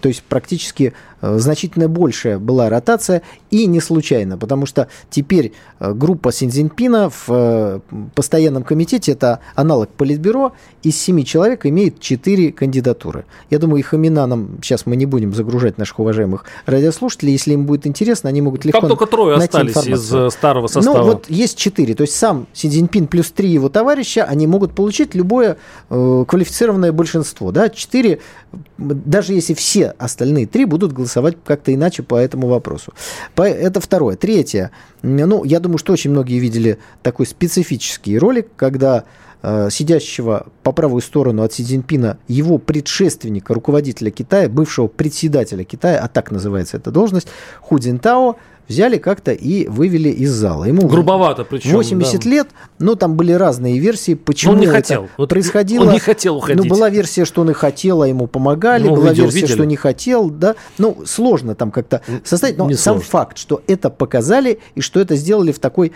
То 0.00 0.08
есть 0.08 0.22
практически 0.22 0.94
Э, 1.20 1.38
значительно 1.38 1.88
большая 1.88 2.38
была 2.38 2.68
ротация, 2.68 3.22
и 3.50 3.66
не 3.66 3.80
случайно, 3.80 4.38
потому 4.38 4.66
что 4.66 4.88
теперь 5.10 5.52
э, 5.80 5.92
группа 5.92 6.30
Синьцзиньпина 6.30 7.10
в 7.10 7.24
э, 7.28 7.80
постоянном 8.14 8.62
комитете, 8.62 9.12
это 9.12 9.40
аналог 9.56 9.88
Политбюро, 9.88 10.52
из 10.84 10.96
семи 10.96 11.24
человек 11.24 11.66
имеет 11.66 11.98
четыре 11.98 12.52
кандидатуры. 12.52 13.24
Я 13.50 13.58
думаю, 13.58 13.80
их 13.80 13.94
имена 13.94 14.26
нам 14.28 14.58
сейчас 14.62 14.86
мы 14.86 14.94
не 14.94 15.06
будем 15.06 15.34
загружать 15.34 15.76
наших 15.76 15.98
уважаемых 15.98 16.44
радиослушателей. 16.66 17.32
Если 17.32 17.52
им 17.52 17.66
будет 17.66 17.86
интересно, 17.86 18.28
они 18.28 18.40
могут 18.40 18.64
легко 18.64 18.80
Там 18.80 18.90
только 18.90 19.06
трое 19.06 19.36
остались 19.36 19.76
информацию. 19.76 20.28
из 20.28 20.32
старого 20.32 20.62
ну, 20.62 20.68
состава. 20.68 20.98
Ну, 20.98 21.04
вот 21.04 21.26
есть 21.28 21.58
четыре. 21.58 21.94
То 21.94 22.02
есть 22.02 22.14
сам 22.14 22.46
Си 22.52 22.70
Цзиньпин 22.70 23.08
плюс 23.08 23.32
три 23.32 23.48
его 23.48 23.68
товарища, 23.68 24.24
они 24.24 24.46
могут 24.46 24.72
получить 24.72 25.16
любое 25.16 25.56
э, 25.90 26.24
квалифицированное 26.28 26.92
большинство. 26.92 27.50
Да? 27.50 27.68
Четыре, 27.68 28.20
даже 28.78 29.32
если 29.32 29.54
все 29.54 29.87
остальные 29.98 30.46
три 30.46 30.64
будут 30.64 30.92
голосовать 30.92 31.36
как-то 31.44 31.74
иначе 31.74 32.02
по 32.02 32.16
этому 32.16 32.48
вопросу. 32.48 32.92
Это 33.36 33.80
второе. 33.80 34.16
Третье. 34.16 34.70
Ну, 35.02 35.44
я 35.44 35.60
думаю, 35.60 35.78
что 35.78 35.92
очень 35.92 36.10
многие 36.10 36.38
видели 36.38 36.78
такой 37.02 37.26
специфический 37.26 38.18
ролик, 38.18 38.48
когда 38.56 39.04
э, 39.42 39.68
сидящего 39.70 40.46
по 40.62 40.72
правую 40.72 41.00
сторону 41.00 41.42
от 41.42 41.52
Си 41.52 41.64
Цзиньпина 41.64 42.18
его 42.28 42.58
предшественника, 42.58 43.54
руководителя 43.54 44.10
Китая, 44.10 44.48
бывшего 44.48 44.88
председателя 44.88 45.64
Китая, 45.64 46.00
а 46.02 46.08
так 46.08 46.30
называется 46.30 46.76
эта 46.76 46.90
должность, 46.90 47.28
Ху 47.60 47.78
Цзинтао, 47.78 48.36
взяли 48.68 48.98
как-то 48.98 49.32
и 49.32 49.66
вывели 49.66 50.10
из 50.10 50.32
зала. 50.32 50.64
Ему 50.64 50.86
Грубовато 50.86 51.44
причем. 51.44 51.72
80 51.72 52.22
да. 52.22 52.30
лет, 52.30 52.48
но 52.78 52.94
там 52.94 53.16
были 53.16 53.32
разные 53.32 53.78
версии, 53.78 54.14
почему 54.14 54.52
он 54.52 54.60
не 54.60 54.66
хотел. 54.66 55.08
происходило. 55.28 55.84
Он 55.84 55.92
не 55.92 55.98
хотел 55.98 56.36
уходить. 56.36 56.62
Ну, 56.62 56.68
была 56.68 56.90
версия, 56.90 57.24
что 57.24 57.42
он 57.42 57.50
и 57.50 57.54
хотел, 57.54 58.02
а 58.02 58.08
ему 58.08 58.26
помогали, 58.26 58.88
ну, 58.88 58.96
была 58.96 59.10
видео 59.10 59.24
версия, 59.24 59.40
видели. 59.40 59.54
что 59.54 59.64
не 59.64 59.76
хотел, 59.76 60.30
да. 60.30 60.54
Ну, 60.76 60.98
сложно 61.06 61.54
там 61.54 61.70
как-то 61.70 62.02
составить, 62.24 62.58
но 62.58 62.66
не 62.66 62.74
сам 62.74 62.96
сложно. 62.96 63.10
факт, 63.10 63.38
что 63.38 63.62
это 63.66 63.90
показали 63.90 64.60
и 64.74 64.80
что 64.80 65.00
это 65.00 65.16
сделали 65.16 65.52
в 65.52 65.58
такой 65.58 65.92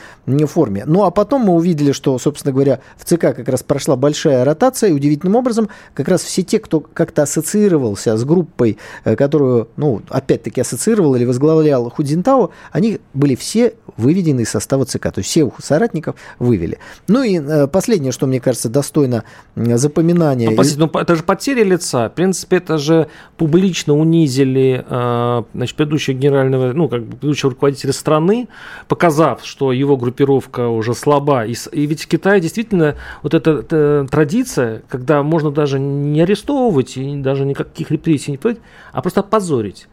форме. 0.46 0.84
Ну, 0.86 1.04
а 1.04 1.10
потом 1.10 1.42
мы 1.42 1.54
увидели, 1.54 1.92
что, 1.92 2.18
собственно 2.18 2.52
говоря, 2.52 2.80
в 2.96 3.04
ЦК 3.04 3.20
как 3.20 3.48
раз 3.48 3.62
прошла 3.62 3.96
большая 3.96 4.44
ротация, 4.44 4.90
и 4.90 4.92
удивительным 4.92 5.36
образом 5.36 5.68
как 5.94 6.08
раз 6.08 6.22
все 6.22 6.42
те, 6.42 6.58
кто 6.58 6.80
как-то 6.80 7.22
ассоциировался 7.22 8.16
с 8.16 8.24
группой, 8.24 8.78
э, 9.04 9.16
которую, 9.16 9.68
ну, 9.76 10.02
опять-таки 10.08 10.60
ассоциировал 10.60 11.14
или 11.14 11.24
возглавлял 11.24 11.90
Худзинтао, 11.90 12.50
они 12.70 13.00
были 13.14 13.34
все 13.34 13.74
выведены 13.96 14.42
из 14.42 14.50
состава 14.50 14.84
ЦК. 14.84 15.12
То 15.12 15.18
есть 15.18 15.30
всех 15.30 15.52
соратников 15.58 16.16
вывели. 16.38 16.78
Ну 17.08 17.22
и 17.22 17.38
э, 17.38 17.66
последнее, 17.66 18.12
что 18.12 18.26
мне 18.26 18.40
кажется 18.40 18.68
достойно 18.68 19.24
запоминания. 19.56 20.50
Ну, 20.50 20.56
простите, 20.56 20.80
ну, 20.80 20.90
это 20.98 21.16
же 21.16 21.22
потеря 21.22 21.64
лица. 21.64 22.08
В 22.08 22.14
принципе, 22.14 22.56
это 22.56 22.78
же 22.78 23.08
публично 23.36 23.94
унизили 23.94 24.84
э, 24.88 25.42
значит, 25.54 25.76
предыдущего 25.76 26.14
генерального, 26.14 26.72
ну, 26.72 26.88
как 26.88 27.02
бы 27.02 27.16
предыдущего 27.16 27.50
руководителя 27.50 27.92
страны, 27.92 28.48
показав, 28.88 29.44
что 29.44 29.72
его 29.72 29.96
группировка 29.96 30.68
уже 30.68 30.94
слаба. 30.94 31.44
И, 31.44 31.54
и 31.72 31.86
ведь 31.86 32.02
в 32.02 32.06
Китае 32.08 32.40
действительно 32.40 32.96
вот 33.22 33.34
эта, 33.34 33.50
эта 33.50 34.06
традиция, 34.10 34.82
когда 34.88 35.22
можно 35.22 35.50
даже 35.50 35.78
не 35.78 36.20
арестовывать 36.20 36.96
и 36.96 37.16
даже 37.16 37.44
никаких 37.44 37.90
репрессий 37.90 38.30
не 38.30 38.38
проводить, 38.38 38.62
а 38.92 39.02
просто 39.02 39.20
опозорить. 39.20 39.88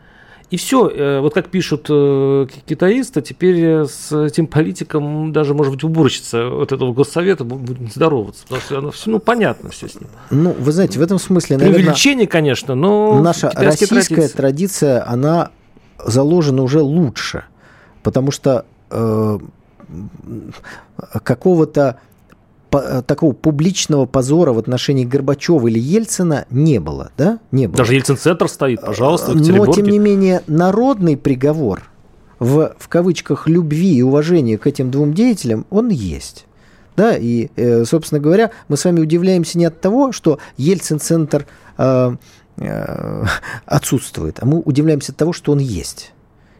И 0.49 0.57
все, 0.57 0.89
э, 0.89 1.19
вот 1.19 1.35
как 1.35 1.49
пишут 1.49 1.85
э, 1.89 2.47
китаисты, 2.65 3.21
теперь 3.21 3.63
э, 3.63 3.85
с 3.85 4.11
этим 4.11 4.47
политиком 4.47 5.31
даже, 5.31 5.53
может 5.53 5.71
быть, 5.73 5.83
уборщица 5.83 6.49
вот 6.49 6.71
этого 6.71 6.91
госсовета 6.91 7.43
будет 7.43 7.93
здороваться, 7.93 8.43
потому 8.43 8.61
что 8.61 8.77
оно 8.79 8.91
все, 8.91 9.11
ну, 9.11 9.19
понятно 9.19 9.69
все 9.69 9.87
с 9.87 9.95
ним. 9.95 10.09
Ну, 10.31 10.55
вы 10.57 10.71
знаете, 10.71 10.97
в 10.97 11.03
этом 11.03 11.19
смысле, 11.19 11.57
наверное... 11.57 11.81
Увеличение, 11.81 12.25
конечно, 12.25 12.73
но... 12.73 13.21
Наша 13.21 13.51
российская 13.55 14.15
традиция. 14.15 14.37
традиция, 14.37 15.07
она 15.07 15.51
заложена 16.03 16.63
уже 16.63 16.81
лучше, 16.81 17.43
потому 18.01 18.31
что 18.31 18.65
э, 18.89 19.39
какого-то 21.23 21.99
Э, 22.71 23.01
такого 23.05 23.33
публичного 23.33 24.05
позора 24.05 24.53
в 24.53 24.59
отношении 24.59 25.03
Горбачева 25.03 25.67
или 25.67 25.79
Ельцина 25.79 26.45
не 26.51 26.79
было, 26.79 27.11
да? 27.17 27.39
Не 27.51 27.67
было. 27.67 27.77
Даже 27.77 27.95
Ельцин-центр 27.95 28.47
стоит, 28.47 28.81
пожалуйста, 28.81 29.31
в 29.31 29.35
Но, 29.35 29.65
тем 29.73 29.87
не 29.87 29.97
менее, 29.97 30.43
народный 30.45 31.17
приговор 31.17 31.89
в, 32.37 32.75
в 32.77 32.87
кавычках 32.87 33.47
любви 33.47 33.95
и 33.95 34.01
уважения 34.03 34.57
к 34.57 34.67
этим 34.67 34.91
двум 34.91 35.13
деятелям, 35.13 35.65
он 35.71 35.89
есть. 35.89 36.45
Да, 36.95 37.15
и, 37.15 37.49
э, 37.55 37.85
собственно 37.85 38.19
говоря, 38.19 38.51
мы 38.67 38.77
с 38.77 38.85
вами 38.85 38.99
удивляемся 38.99 39.57
не 39.57 39.65
от 39.65 39.81
того, 39.81 40.11
что 40.11 40.37
Ельцин-центр 40.57 41.47
э, 41.77 42.15
э, 42.57 43.23
отсутствует, 43.65 44.37
а 44.41 44.45
мы 44.45 44.59
удивляемся 44.59 45.11
от 45.11 45.17
того, 45.17 45.33
что 45.33 45.53
он 45.53 45.59
есть. 45.59 46.13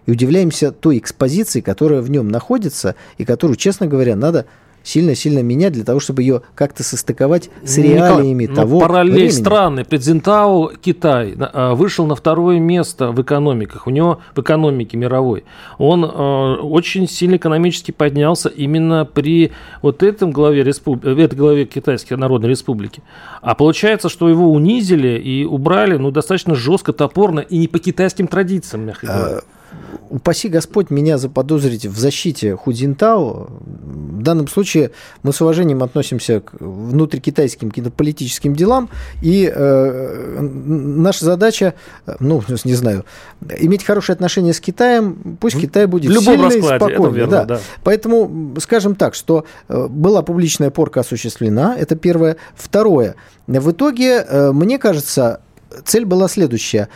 И 0.05 0.11
удивляемся 0.11 0.71
той 0.71 0.97
экспозиции, 0.97 1.61
которая 1.61 2.01
в 2.01 2.09
нем 2.09 2.29
находится, 2.29 2.95
и 3.17 3.25
которую, 3.25 3.57
честно 3.57 3.85
говоря, 3.85 4.15
надо 4.15 4.45
сильно-сильно 4.83 5.39
менять 5.39 5.73
для 5.73 5.83
того, 5.83 5.99
чтобы 5.99 6.21
ее 6.21 6.41
как-то 6.55 6.83
состыковать 6.83 7.49
с 7.63 7.77
реалиями 7.77 8.47
ну, 8.47 8.55
того 8.55 8.79
параллель 8.79 9.13
времени. 9.13 9.29
странная. 9.29 9.85
При 9.85 9.97
Цзинтао 9.97 10.71
Китай 10.81 11.35
а, 11.39 11.75
вышел 11.75 12.05
на 12.05 12.15
второе 12.15 12.59
место 12.59 13.11
в 13.11 13.21
экономиках. 13.21 13.87
У 13.87 13.89
него 13.89 14.19
в 14.35 14.41
экономике 14.41 14.97
мировой. 14.97 15.43
Он 15.77 16.03
э, 16.03 16.55
очень 16.61 17.07
сильно 17.07 17.35
экономически 17.35 17.91
поднялся 17.91 18.49
именно 18.49 19.05
при 19.05 19.51
вот 19.81 20.03
этом 20.03 20.31
главе, 20.31 20.63
респуб... 20.63 21.05
э, 21.05 21.21
этой 21.21 21.35
главе 21.35 21.65
Китайской 21.65 22.15
Народной 22.15 22.49
Республики. 22.49 23.03
А 23.41 23.55
получается, 23.55 24.09
что 24.09 24.29
его 24.29 24.51
унизили 24.51 25.19
и 25.19 25.45
убрали 25.45 25.97
ну, 25.97 26.11
достаточно 26.11 26.55
жестко, 26.55 26.93
топорно 26.93 27.39
и 27.39 27.57
не 27.57 27.67
по 27.67 27.79
китайским 27.79 28.27
традициям, 28.27 28.85
мягко 28.85 29.07
говоря. 29.07 29.41
Упаси 30.09 30.49
Господь 30.49 30.89
меня 30.89 31.17
заподозрить 31.17 31.85
в 31.85 31.97
защите 31.97 32.55
Худзинтао. 32.55 33.47
В 33.49 34.21
данном 34.21 34.47
случае 34.47 34.91
мы 35.23 35.31
с 35.31 35.41
уважением 35.41 35.83
относимся 35.83 36.41
к 36.41 36.53
внутрикитайским 36.59 37.69
каким-то 37.69 37.91
политическим 37.91 38.55
делам, 38.55 38.89
и 39.21 39.51
э, 39.53 40.39
наша 40.41 41.25
задача, 41.25 41.75
ну, 42.19 42.43
не 42.65 42.73
знаю, 42.73 43.05
иметь 43.59 43.83
хорошие 43.83 44.13
отношения 44.13 44.53
с 44.53 44.59
Китаем, 44.59 45.37
пусть 45.39 45.59
Китай 45.59 45.85
будет 45.85 46.11
В 46.11 46.23
сильный 46.23 46.57
и 46.57 46.61
спокойный. 46.61 47.11
верно, 47.11 47.31
да. 47.31 47.45
да. 47.45 47.59
Поэтому 47.83 48.55
скажем 48.59 48.95
так, 48.95 49.15
что 49.15 49.45
э, 49.67 49.87
была 49.87 50.21
публичная 50.21 50.69
порка 50.69 51.01
осуществлена, 51.01 51.75
это 51.77 51.95
первое. 51.95 52.37
Второе, 52.55 53.15
в 53.47 53.71
итоге, 53.71 54.25
э, 54.27 54.51
мне 54.51 54.77
кажется, 54.79 55.41
цель 55.85 56.05
была 56.05 56.27
следующая 56.27 56.89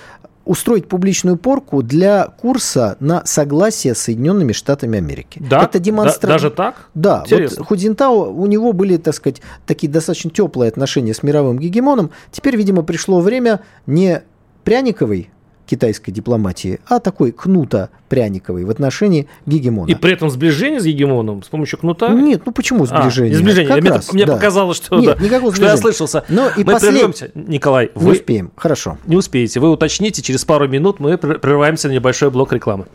устроить 0.46 0.88
публичную 0.88 1.38
порку 1.38 1.82
для 1.82 2.26
курса 2.28 2.98
на 3.00 3.26
согласие 3.26 3.96
с 3.96 4.00
Соединенными 4.00 4.52
Штатами 4.52 4.98
Америки. 4.98 5.42
Да? 5.50 5.64
Это 5.64 5.80
демонстра... 5.80 6.28
Да- 6.28 6.34
даже 6.34 6.52
так? 6.52 6.90
Да. 6.94 7.22
Интересно. 7.26 7.58
Вот 7.60 7.68
Худзинтао, 7.68 8.32
у 8.32 8.46
него 8.46 8.74
были, 8.74 8.98
так 8.98 9.16
сказать, 9.16 9.42
такие 9.66 9.92
достаточно 9.92 10.30
теплые 10.30 10.70
отношения 10.70 11.14
с 11.14 11.24
мировым 11.24 11.60
гегемоном. 11.60 12.12
Теперь, 12.32 12.58
видимо, 12.58 12.84
пришло 12.84 13.22
время 13.22 13.62
не 13.86 14.24
пряниковой 14.64 15.30
китайской 15.66 16.12
дипломатии, 16.12 16.80
а 16.88 17.00
такой 17.00 17.32
кнута 17.32 17.90
пряниковой 18.10 18.66
в 18.66 18.70
отношении 18.70 19.28
гегемона. 19.46 19.90
И 19.90 19.96
при 19.96 20.14
этом 20.14 20.30
сближение 20.30 20.80
с 20.80 20.84
гегемоном 20.86 21.42
с 21.44 21.48
помощью 21.48 21.80
кнута? 21.80 22.10
Нет, 22.10 22.44
ну 22.46 22.52
почему 22.52 22.84
А, 22.84 22.88
сближение? 22.88 23.32
не 23.32 23.38
сближение. 23.38 23.68
Как 23.70 23.82
мне, 23.82 23.90
раз, 23.92 24.14
мне 24.14 24.26
да. 24.26 24.34
показалось, 24.36 24.78
что, 24.78 25.00
Нет, 25.00 25.18
да, 25.18 25.24
никакого 25.24 25.54
что 25.56 25.66
я 25.66 25.78
слышался. 25.78 26.24
Но 26.30 26.50
и 26.50 26.64
мы 26.64 26.74
послед- 26.74 26.80
прервемся. 26.92 27.32
Николай, 27.36 27.92
Не 27.96 28.02
вы 28.06 28.12
успеем. 28.14 28.52
Хорошо. 28.56 28.98
не 29.06 29.16
успеете. 29.16 29.60
Вы 29.60 29.72
уточните, 29.72 30.22
через 30.22 30.44
пару 30.46 30.68
минут 30.68 31.00
мы 31.00 31.18
пр- 31.18 31.40
прерываемся 31.40 31.88
на 31.88 31.94
небольшой 31.94 32.30
блок 32.30 32.52
рекламы. 32.54 32.86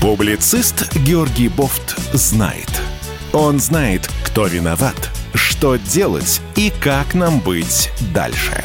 Публицист 0.00 0.96
Георгий 0.96 1.48
Бофт 1.48 1.96
знает. 2.14 2.68
Он 3.32 3.60
знает, 3.60 4.08
кто 4.24 4.46
виноват, 4.46 5.10
что 5.34 5.76
делать 5.76 6.40
и 6.56 6.72
как 6.82 7.14
нам 7.14 7.38
быть 7.40 7.90
дальше. 8.12 8.64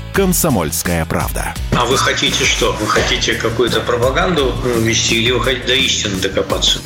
«Комсомольская 0.13 1.05
правда». 1.05 1.53
А 1.71 1.85
вы 1.85 1.97
хотите 1.97 2.43
что? 2.43 2.73
Вы 2.73 2.87
хотите 2.87 3.33
какую-то 3.35 3.79
пропаганду 3.79 4.53
вести 4.79 5.21
или 5.21 5.31
вы 5.31 5.41
хотите 5.41 5.67
до 5.67 5.75
истины 5.75 6.15
докопаться? 6.17 6.79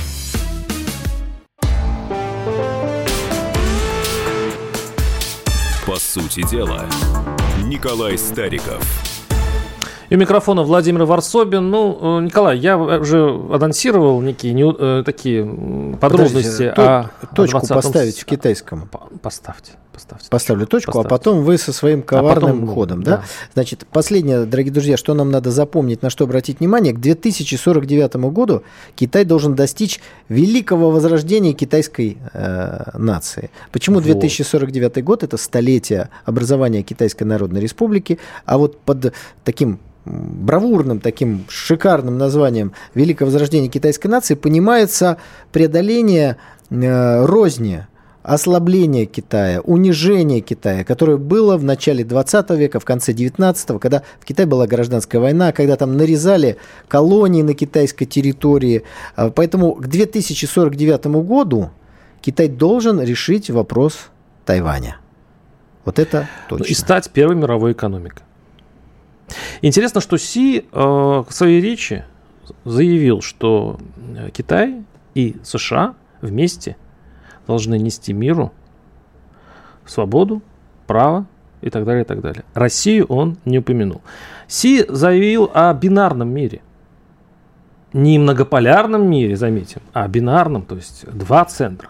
По 5.86 5.97
сути 5.97 6.47
дела, 6.49 6.86
Николай 7.63 8.17
Стариков. 8.17 8.84
И 10.10 10.16
у 10.16 10.18
микрофона 10.20 10.64
Владимир 10.64 11.06
Варсобин. 11.06 11.70
Ну, 11.70 12.20
э, 12.20 12.24
Николай, 12.26 12.58
я 12.60 12.78
уже 12.78 13.28
анонсировал 13.51 14.22
некие 14.22 14.53
не- 14.53 14.76
э, 14.78 15.03
такие 15.06 15.43
подробности 15.99 16.70
Подождите, 16.70 16.70
о 16.72 17.10
о 17.22 17.36
точку 17.36 17.58
20-м 17.60 17.76
поставить 17.82 18.20
в 18.20 18.26
китайском. 18.26 18.88
По- 18.88 19.10
Поставьте, 19.22 19.72
поставьте. 19.91 20.28
Поставлю 20.30 20.68
точку, 20.68 20.91
а 20.91 21.03
Поставьте. 21.03 21.10
потом 21.10 21.43
вы 21.43 21.58
со 21.58 21.74
своим 21.74 22.03
коварным 22.03 22.51
потом, 22.51 22.66
ну, 22.66 22.74
ходом, 22.74 23.03
да? 23.03 23.12
да. 23.18 23.24
Значит, 23.56 23.88
последнее, 23.91 24.45
дорогие 24.45 24.72
друзья, 24.72 24.97
что 24.97 25.16
нам 25.16 25.32
надо 25.32 25.49
запомнить, 25.49 26.03
на 26.03 26.12
что 26.12 26.26
обратить 26.26 26.60
внимание, 26.60 26.93
к 26.93 26.99
2049 26.99 28.16
году 28.32 28.62
Китай 28.95 29.26
должен 29.26 29.56
достичь 29.56 29.99
великого 30.30 30.91
возрождения 30.91 31.53
китайской 31.53 32.18
э, 32.34 32.91
нации. 32.97 33.49
Почему 33.72 33.95
Вот. 33.95 34.03
2049 34.03 35.03
год? 35.03 35.24
Это 35.24 35.38
столетие 35.38 36.10
образования 36.26 36.84
Китайской 36.84 37.24
Народной 37.24 37.62
Республики, 37.62 38.20
а 38.45 38.58
вот 38.60 38.80
под 38.82 39.14
таким 39.43 39.80
бравурным, 40.06 40.99
таким 40.99 41.45
шикарным 41.49 42.18
названием 42.18 42.74
«Великое 42.93 43.26
возрождение 43.26 43.70
китайской 43.70 44.08
нации» 44.08 44.36
понимается 44.36 45.18
преодоление 45.51 46.38
э, 46.70 47.26
розни, 47.26 47.86
ослабление 48.26 49.06
Китая, 49.06 49.62
унижение 49.62 50.41
Китая, 50.41 50.84
которое 50.84 51.18
было 51.18 51.58
в 51.58 51.64
начале 51.64 52.03
20 52.03 52.49
века, 52.51 52.80
в 52.80 52.86
конце 52.86 53.14
19 53.14 53.80
когда 53.80 54.01
в 54.20 54.26
Китае 54.26 54.47
была 54.47 54.66
гражданская 54.66 55.22
война, 55.22 55.51
когда 55.51 55.76
там 55.76 55.95
нарезали 55.95 56.58
колонии 56.88 57.43
на 57.43 57.53
китайской 57.53 58.06
территории. 58.06 58.84
А, 59.16 59.30
Поэтому 59.30 59.76
к 59.76 59.88
2049 59.88 61.06
году 61.24 61.70
Китай 62.22 62.47
должен 62.47 62.99
решить 62.99 63.51
вопрос 63.51 64.10
Тайваня. 64.45 64.97
Вот 65.84 65.99
это 65.99 66.28
Ну, 66.49 66.58
точно. 66.58 66.72
И 66.72 66.74
стать 66.74 67.12
первой 67.12 67.36
мировой 67.36 67.74
экономикой. 67.74 68.24
Интересно, 69.62 70.01
что 70.01 70.18
Си 70.18 70.66
э, 70.72 70.80
в 70.80 71.28
своей 71.30 71.62
речи 71.62 72.06
заявил, 72.64 73.22
что 73.22 73.80
э, 74.18 74.30
Китай 74.32 74.84
и 75.14 75.36
США 75.43 75.95
вместе 76.22 76.78
должны 77.47 77.78
нести 77.78 78.14
миру 78.14 78.51
свободу, 79.86 80.41
право 80.88 81.26
и 81.62 81.70
так 81.70 81.86
далее, 81.86 82.03
и 82.03 82.06
так 82.06 82.22
далее. 82.22 82.43
Россию 82.53 83.06
он 83.08 83.38
не 83.45 83.60
упомянул. 83.60 84.01
Си 84.47 84.86
заявил 84.88 85.49
о 85.53 85.74
бинарном 85.74 86.30
мире. 86.30 86.62
Не 87.93 88.20
многополярном 88.20 89.10
мире, 89.10 89.38
заметим, 89.38 89.82
а 89.93 90.08
бинарном, 90.08 90.64
то 90.64 90.76
есть 90.76 91.06
два 91.12 91.45
центра. 91.45 91.89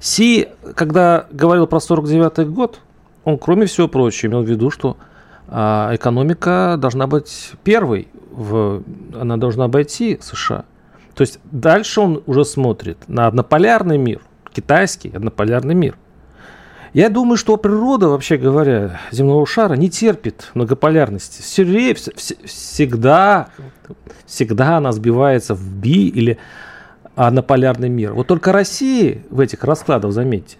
Си, 0.00 0.48
когда 0.76 1.26
говорил 1.32 1.66
про 1.66 1.80
49 1.80 2.48
год, 2.48 2.80
он, 3.24 3.38
кроме 3.38 3.66
всего 3.66 3.88
прочего, 3.88 4.30
имел 4.30 4.42
в 4.42 4.48
виду, 4.48 4.70
что 4.70 4.96
а, 5.48 5.94
экономика 5.94 6.76
должна 6.78 7.06
быть 7.06 7.52
первой, 7.62 8.08
в, 8.30 8.82
она 9.14 9.36
должна 9.36 9.64
обойти 9.64 10.18
США. 10.20 10.64
То 11.14 11.22
есть 11.22 11.38
дальше 11.44 12.00
он 12.00 12.22
уже 12.26 12.44
смотрит 12.44 12.98
на 13.08 13.26
однополярный 13.26 13.98
мир, 13.98 14.20
китайский 14.52 15.10
однополярный 15.10 15.74
мир. 15.74 15.96
Я 16.92 17.08
думаю, 17.08 17.36
что 17.36 17.56
природа, 17.56 18.08
вообще 18.08 18.36
говоря, 18.36 19.00
земного 19.10 19.44
шара 19.46 19.74
не 19.74 19.90
терпит 19.90 20.50
многополярности. 20.54 21.42
Всегда, 21.42 23.48
всегда 24.24 24.76
она 24.76 24.92
сбивается 24.92 25.56
в 25.56 25.74
би 25.74 26.08
или 26.08 26.38
однополярный 27.16 27.88
мир. 27.88 28.12
Вот 28.12 28.28
только 28.28 28.52
Россия 28.52 29.22
в 29.30 29.40
этих 29.40 29.64
раскладах, 29.64 30.12
заметьте, 30.12 30.56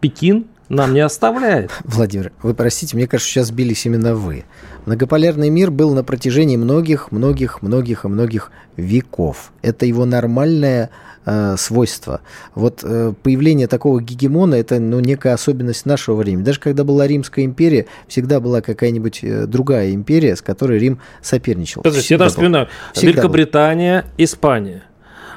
Пекин 0.00 0.46
нам 0.70 0.94
не 0.94 1.00
оставляет. 1.00 1.70
Владимир, 1.84 2.32
вы 2.42 2.54
простите, 2.54 2.96
мне 2.96 3.06
кажется, 3.06 3.30
сейчас 3.30 3.48
сбились 3.48 3.84
именно 3.84 4.14
вы. 4.14 4.44
Многополярный 4.86 5.50
мир 5.50 5.70
был 5.70 5.92
на 5.94 6.02
протяжении 6.04 6.56
многих, 6.56 7.12
многих, 7.12 7.60
многих 7.60 8.04
и 8.04 8.08
многих 8.08 8.50
веков. 8.76 9.52
Это 9.62 9.84
его 9.84 10.04
нормальное 10.06 10.90
э, 11.26 11.56
свойство. 11.58 12.20
Вот 12.54 12.80
э, 12.84 13.12
появление 13.22 13.66
такого 13.66 14.00
гегемона 14.00 14.54
это 14.54 14.78
ну, 14.80 15.00
некая 15.00 15.34
особенность 15.34 15.86
нашего 15.86 16.14
времени. 16.14 16.44
Даже 16.44 16.60
когда 16.60 16.84
была 16.84 17.06
Римская 17.06 17.44
империя, 17.44 17.86
всегда 18.08 18.40
была 18.40 18.60
какая-нибудь 18.60 19.20
э, 19.22 19.46
другая 19.46 19.92
империя, 19.92 20.36
с 20.36 20.40
которой 20.40 20.78
Рим 20.78 21.00
соперничал. 21.20 21.82
Подождите, 21.82 22.14
я 22.14 22.16
Всегда 22.16 22.24
даже 22.24 22.36
был. 22.36 22.40
вспоминаю. 22.42 22.68
Всегда 22.92 23.06
был. 23.06 23.12
Великобритания, 23.18 24.04
Испания. 24.18 24.82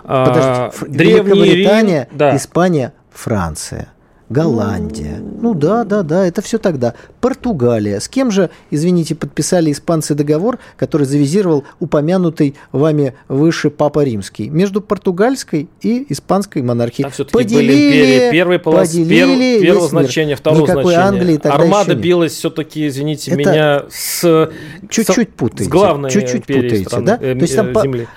Подождите, 0.04 0.46
А, 0.46 0.72
Древний 0.88 1.32
Великобритания, 1.32 2.08
Рим, 2.10 2.18
да. 2.18 2.36
Испания, 2.36 2.94
Франция, 3.12 3.88
Голландия, 4.34 5.22
Ну 5.44 5.54
да, 5.54 5.84
да, 5.84 6.04
да, 6.04 6.26
это 6.26 6.42
все 6.42 6.58
тогда. 6.58 6.94
Португалия. 7.20 8.00
С 8.00 8.08
кем 8.08 8.32
же, 8.32 8.50
извините, 8.72 9.14
подписали 9.14 9.74
испанцы 9.74 10.16
договор, 10.16 10.58
который 10.78 11.06
завизировал 11.06 11.66
упомянутый 11.82 12.56
вами 12.72 13.14
выше 13.28 13.70
Папа 13.70 14.06
Римский? 14.06 14.48
Между 14.48 14.80
португальской 14.80 15.68
и 15.82 16.06
испанской 16.08 16.62
монархией. 16.62 17.04
Там 17.04 17.12
все-таки 17.12 17.34
поделили, 17.34 17.68
были 17.68 17.88
империи 17.90 18.32
первой 18.32 18.60
полос, 18.60 18.88
поделили 18.88 19.60
перв, 19.60 19.64
первого 19.64 19.88
значения, 19.90 20.38
второго 20.38 20.62
Никакой 20.62 20.94
значения. 20.94 21.08
Англии 21.08 21.48
Армада 21.48 21.96
билась 21.96 22.32
все-таки, 22.32 22.88
извините 22.88 23.32
это 23.32 23.38
меня, 23.38 23.84
с... 23.90 24.50
Чуть-чуть 24.90 25.34
путаете. 25.34 25.66
С 25.66 25.68
главной 25.68 26.10
Чуть-чуть 26.10 26.46
путаете, 26.46 26.86
страны, 26.86 27.06
да? 27.06 27.18
э, 27.20 27.36
То 27.36 27.42
есть 27.42 27.56
там 27.58 27.74
земли. 27.74 28.08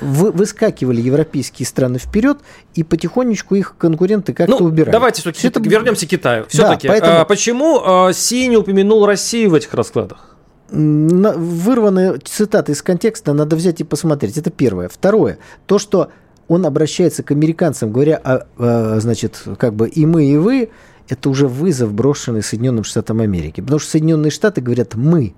По, 0.00 0.06
вы, 0.06 0.30
выскакивали 0.30 1.00
европейские 1.00 1.66
страны 1.66 1.98
вперед, 1.98 2.38
и 2.76 2.84
потихонечку 2.84 3.54
их 3.54 3.74
конкуренты 3.76 4.34
как-то 4.34 4.58
ну, 4.60 4.66
убирали. 4.66 4.92
Давайте 4.92 5.22
все-таки 5.22 5.48
это... 5.48 5.68
вернемся 5.68 6.06
к 6.06 6.10
Китаю. 6.10 6.44
Все-таки, 6.48 6.75
да, 6.82 6.88
поэтому... 6.88 7.20
а, 7.20 7.24
почему 7.24 7.80
а, 7.84 8.12
Си 8.12 8.48
не 8.48 8.56
упомянул 8.56 9.06
Россию 9.06 9.50
в 9.50 9.54
этих 9.54 9.72
раскладах? 9.74 10.36
Вырванные 10.70 12.18
цитаты 12.24 12.72
из 12.72 12.82
контекста 12.82 13.32
надо 13.32 13.56
взять 13.56 13.80
и 13.80 13.84
посмотреть. 13.84 14.36
Это 14.36 14.50
первое. 14.50 14.88
Второе. 14.88 15.38
То, 15.66 15.78
что 15.78 16.10
он 16.48 16.66
обращается 16.66 17.22
к 17.22 17.30
американцам, 17.30 17.92
говоря, 17.92 18.20
а, 18.22 18.46
а, 18.58 19.00
значит, 19.00 19.42
как 19.58 19.74
бы 19.74 19.88
и 19.88 20.06
мы, 20.06 20.26
и 20.26 20.36
вы, 20.36 20.70
это 21.08 21.30
уже 21.30 21.46
вызов, 21.46 21.92
брошенный 21.92 22.42
Соединенным 22.42 22.84
Штатам 22.84 23.20
Америки. 23.20 23.60
Потому 23.60 23.78
что 23.78 23.90
Соединенные 23.90 24.30
Штаты 24.30 24.60
говорят 24.60 24.94
«мы», 24.94 25.34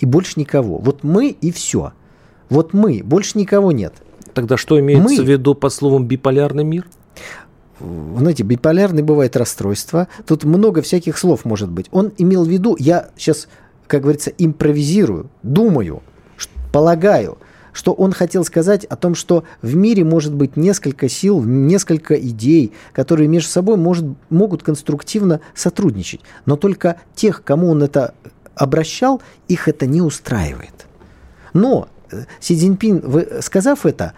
и 0.00 0.06
больше 0.06 0.32
никого. 0.36 0.78
Вот 0.78 1.04
мы 1.04 1.28
и 1.28 1.52
все. 1.52 1.92
Вот 2.48 2.72
мы, 2.72 3.02
больше 3.04 3.38
никого 3.38 3.70
нет. 3.70 3.94
Тогда 4.32 4.56
что 4.56 4.78
имеется 4.80 5.20
мы... 5.20 5.24
в 5.24 5.28
виду 5.28 5.54
под 5.54 5.72
словом 5.72 6.06
биполярный 6.06 6.64
мир? 6.64 6.86
Знаете, 7.80 8.42
биполярный 8.42 9.02
бывает 9.02 9.36
расстройство. 9.36 10.08
Тут 10.26 10.44
много 10.44 10.82
всяких 10.82 11.18
слов 11.18 11.44
может 11.44 11.70
быть. 11.70 11.86
Он 11.90 12.12
имел 12.18 12.44
в 12.44 12.48
виду, 12.48 12.76
я 12.78 13.10
сейчас, 13.16 13.48
как 13.86 14.02
говорится, 14.02 14.30
импровизирую, 14.36 15.30
думаю, 15.42 16.02
полагаю, 16.72 17.38
что 17.72 17.92
он 17.92 18.12
хотел 18.12 18.44
сказать 18.44 18.84
о 18.84 18.96
том, 18.96 19.14
что 19.14 19.44
в 19.62 19.74
мире 19.76 20.04
может 20.04 20.34
быть 20.34 20.56
несколько 20.56 21.08
сил, 21.08 21.42
несколько 21.42 22.14
идей, 22.14 22.72
которые 22.92 23.28
между 23.28 23.48
собой 23.48 23.76
может, 23.76 24.06
могут 24.28 24.62
конструктивно 24.62 25.40
сотрудничать. 25.54 26.20
Но 26.46 26.56
только 26.56 26.96
тех, 27.14 27.44
кому 27.44 27.70
он 27.70 27.82
это 27.82 28.14
обращал, 28.54 29.22
их 29.48 29.68
это 29.68 29.86
не 29.86 30.02
устраивает. 30.02 30.86
Но 31.54 31.88
э, 32.10 32.24
Си 32.40 32.56
Цзиньпин, 32.56 33.40
сказав 33.40 33.86
это, 33.86 34.14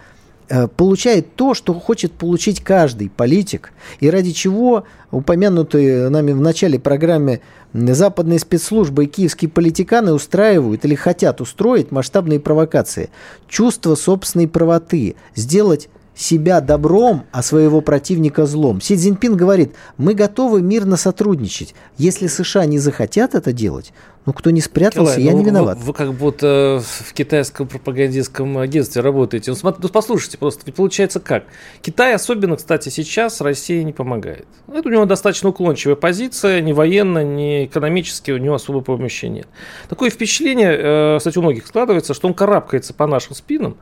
получает 0.75 1.35
то, 1.35 1.53
что 1.53 1.73
хочет 1.73 2.11
получить 2.11 2.61
каждый 2.63 3.09
политик, 3.09 3.71
и 3.99 4.09
ради 4.09 4.31
чего 4.31 4.83
упомянутые 5.11 6.09
нами 6.09 6.31
в 6.31 6.41
начале 6.41 6.79
программы 6.79 7.41
западные 7.73 8.39
спецслужбы 8.39 9.05
и 9.05 9.07
киевские 9.07 9.49
политиканы 9.49 10.13
устраивают 10.13 10.85
или 10.85 10.95
хотят 10.95 11.41
устроить 11.41 11.91
масштабные 11.91 12.39
провокации. 12.39 13.09
Чувство 13.47 13.95
собственной 13.95 14.47
правоты, 14.47 15.15
сделать 15.35 15.89
себя 16.15 16.61
добром, 16.61 17.25
а 17.31 17.41
своего 17.41 17.81
противника 17.81 18.45
злом. 18.45 18.81
Си 18.81 18.95
Цзиньпин 18.95 19.35
говорит, 19.35 19.73
мы 19.97 20.13
готовы 20.13 20.61
мирно 20.61 20.97
сотрудничать. 20.97 21.73
Если 21.97 22.27
США 22.27 22.65
не 22.65 22.79
захотят 22.79 23.35
это 23.35 23.51
делать, 23.51 23.93
ну, 24.25 24.31
кто 24.31 24.51
не 24.51 24.61
спрятался, 24.61 25.19
Николай, 25.19 25.23
я 25.23 25.31
ну, 25.31 25.37
не 25.39 25.45
виноват. 25.45 25.77
Вы, 25.79 25.85
вы 25.87 25.93
как 25.93 26.13
будто 26.13 26.81
в 26.81 27.13
китайском 27.13 27.67
пропагандистском 27.67 28.57
агентстве 28.57 29.01
работаете. 29.01 29.51
Ну, 29.51 29.57
смотри, 29.57 29.81
ну, 29.83 29.89
послушайте 29.89 30.37
просто, 30.37 30.71
получается 30.71 31.19
как? 31.19 31.43
Китай, 31.81 32.13
особенно, 32.13 32.55
кстати, 32.55 32.87
сейчас 32.87 33.41
России 33.41 33.81
не 33.81 33.91
помогает. 33.91 34.45
Это 34.71 34.87
у 34.87 34.91
него 34.91 35.05
достаточно 35.05 35.49
уклончивая 35.49 35.95
позиция, 35.95 36.61
ни 36.61 36.71
военно, 36.71 37.23
ни 37.23 37.65
экономически 37.65 38.31
у 38.31 38.37
него 38.37 38.55
особой 38.55 38.81
помощи 38.81 39.25
нет. 39.25 39.47
Такое 39.89 40.09
впечатление, 40.09 40.73
э, 40.73 41.17
кстати, 41.17 41.37
у 41.37 41.41
многих 41.41 41.67
складывается, 41.67 42.13
что 42.13 42.27
он 42.27 42.33
карабкается 42.33 42.93
по 42.93 43.07
нашим 43.07 43.35
спинам, 43.35 43.75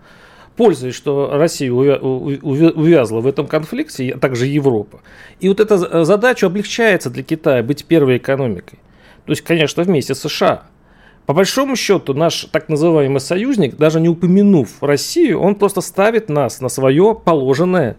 пользуясь, 0.61 0.93
что 0.93 1.31
Россия 1.33 1.71
увязла 1.73 3.19
в 3.19 3.25
этом 3.25 3.47
конфликте, 3.47 4.11
а 4.11 4.19
также 4.19 4.45
Европа. 4.45 5.01
И 5.39 5.49
вот 5.49 5.59
эта 5.59 6.05
задача 6.05 6.45
облегчается 6.45 7.09
для 7.09 7.23
Китая 7.23 7.63
быть 7.63 7.85
первой 7.85 8.17
экономикой. 8.17 8.77
То 9.25 9.31
есть, 9.31 9.41
конечно, 9.41 9.81
вместе 9.81 10.13
с 10.13 10.19
США. 10.19 10.65
По 11.25 11.33
большому 11.33 11.75
счету, 11.75 12.13
наш 12.13 12.45
так 12.51 12.69
называемый 12.69 13.21
союзник, 13.21 13.75
даже 13.77 13.99
не 13.99 14.07
упомянув 14.07 14.83
Россию, 14.83 15.39
он 15.39 15.55
просто 15.55 15.81
ставит 15.81 16.29
нас 16.29 16.61
на 16.61 16.69
свое 16.69 17.15
положенное 17.15 17.97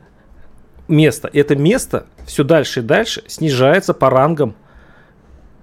место. 0.86 1.26
И 1.32 1.40
это 1.40 1.56
место 1.56 2.06
все 2.26 2.44
дальше 2.44 2.78
и 2.78 2.84
дальше 2.84 3.24
снижается 3.26 3.92
по 3.92 4.08
рангам. 4.08 4.54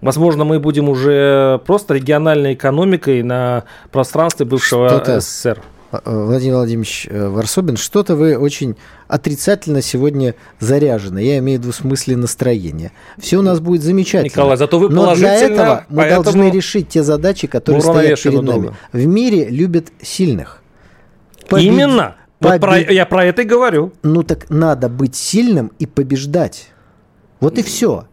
Возможно, 0.02 0.43
мы 0.43 0.60
будем 0.60 0.89
уже 0.89 1.62
просто 1.66 1.93
региональной 1.93 2.56
экономикой 2.56 3.24
на 3.24 3.64
пространстве 3.89 4.45
бывшего 4.45 5.02
СССР. 5.06 5.62
Э, 5.92 6.00
Владимир 6.06 6.56
Владимирович 6.56 7.08
э, 7.10 7.28
Варсобин, 7.30 7.78
что-то 7.78 8.16
вы 8.16 8.38
очень 8.38 8.76
отрицательно 9.08 9.82
сегодня 9.82 10.36
заряжены. 10.60 11.20
Я 11.20 11.40
имею 11.40 11.60
в 11.60 11.64
виду 11.64 11.72
в 11.74 11.76
смысле 11.76 12.18
настроения. 12.18 12.92
Все 13.18 13.38
у 13.38 13.42
нас 13.42 13.60
будет 13.60 13.82
замечательно. 13.82 14.30
Николай, 14.30 14.58
зато 14.58 14.78
вы 14.80 14.90
Но 14.90 15.16
для 15.16 15.36
этого 15.36 15.86
мы 15.90 15.98
поэтому... 15.98 16.24
должны 16.24 16.52
решить 16.52 16.90
те 16.90 17.04
задачи, 17.04 17.48
которые 17.48 17.82
стоят 17.82 18.22
перед 18.22 18.42
нами. 18.42 18.60
Много. 18.60 18.78
В 18.94 19.06
мире 19.06 19.50
любят 19.50 19.88
сильных. 20.02 20.62
Побед... 21.48 21.66
Именно. 21.66 22.16
Побед... 22.40 22.62
Вот 22.62 22.62
про... 22.62 22.80
Я 22.80 23.06
про 23.06 23.26
это 23.26 23.42
и 23.42 23.46
говорю. 23.46 23.92
Ну 24.04 24.24
так 24.24 24.50
надо 24.50 24.90
быть 24.90 25.16
сильным 25.16 25.72
и 25.80 25.86
побеждать. 25.86 26.70
Вот 27.40 27.58
и 27.58 27.64
все 27.64 28.06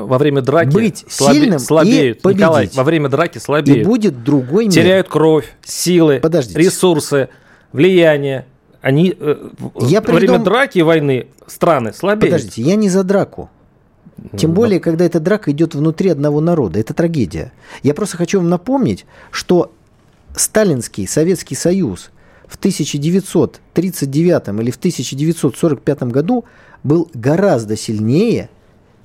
во 0.00 0.18
время 0.18 0.40
драки 0.42 0.72
быть 0.72 1.04
слабе, 1.08 1.40
сильным 1.40 1.58
слабеют. 1.58 2.18
И 2.18 2.20
победить. 2.20 2.40
Николай, 2.40 2.70
во 2.74 2.84
время 2.84 3.08
драки 3.08 3.38
слабеют. 3.38 3.80
И 3.80 3.84
будет 3.84 4.24
другой 4.24 4.64
мир. 4.64 4.72
Теряют 4.72 5.08
кровь, 5.08 5.52
силы, 5.64 6.18
Подождите. 6.20 6.58
ресурсы, 6.58 7.28
влияние. 7.72 8.46
Они 8.80 9.14
э, 9.18 9.50
я 9.80 10.00
во 10.00 10.06
придум... 10.06 10.18
время 10.18 10.38
драки 10.38 10.78
и 10.78 10.82
войны 10.82 11.28
страны 11.46 11.92
слабеют. 11.92 12.34
Подождите, 12.34 12.62
я 12.62 12.76
не 12.76 12.88
за 12.88 13.04
драку. 13.04 13.50
Тем 14.36 14.50
ну, 14.50 14.56
более, 14.56 14.80
когда 14.80 15.04
эта 15.04 15.20
драка 15.20 15.50
идет 15.50 15.74
внутри 15.74 16.10
одного 16.10 16.40
народа. 16.40 16.78
Это 16.78 16.94
трагедия. 16.94 17.52
Я 17.82 17.94
просто 17.94 18.16
хочу 18.16 18.38
вам 18.38 18.48
напомнить, 18.48 19.04
что 19.30 19.72
Сталинский 20.36 21.06
Советский 21.06 21.54
Союз 21.54 22.10
в 22.46 22.56
1939 22.56 24.48
или 24.60 24.70
в 24.70 24.76
1945 24.76 26.02
году 26.04 26.44
был 26.82 27.10
гораздо 27.14 27.76
сильнее, 27.76 28.48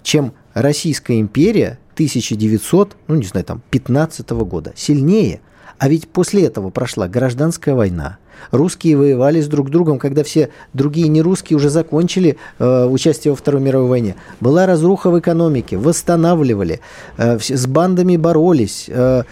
чем 0.03 0.33
Российская 0.61 1.19
империя 1.19 1.77
1900, 1.93 2.97
ну 3.07 3.15
не 3.15 3.25
знаю, 3.25 3.45
там, 3.45 3.61
15 3.69 4.27
года. 4.31 4.73
Сильнее. 4.75 5.41
А 5.77 5.87
ведь 5.87 6.07
после 6.07 6.45
этого 6.45 6.71
прошла 6.71 7.07
гражданская 7.07 7.75
война. 7.75 8.17
Русские 8.51 8.97
воевали 8.97 9.41
с 9.41 9.47
друг 9.47 9.69
другом, 9.69 9.99
когда 9.99 10.23
все 10.23 10.49
другие 10.73 11.07
нерусские 11.07 11.57
уже 11.57 11.69
закончили 11.69 12.37
э, 12.59 12.85
участие 12.85 13.31
во 13.31 13.37
Второй 13.37 13.61
мировой 13.61 13.89
войне. 13.89 14.15
Была 14.39 14.65
разруха 14.65 15.09
в 15.09 15.19
экономике, 15.19 15.77
восстанавливали, 15.77 16.79
э, 17.17 17.39
с 17.39 17.65
бандами 17.67 18.17
боролись. 18.17 18.85
Э, 18.87 19.23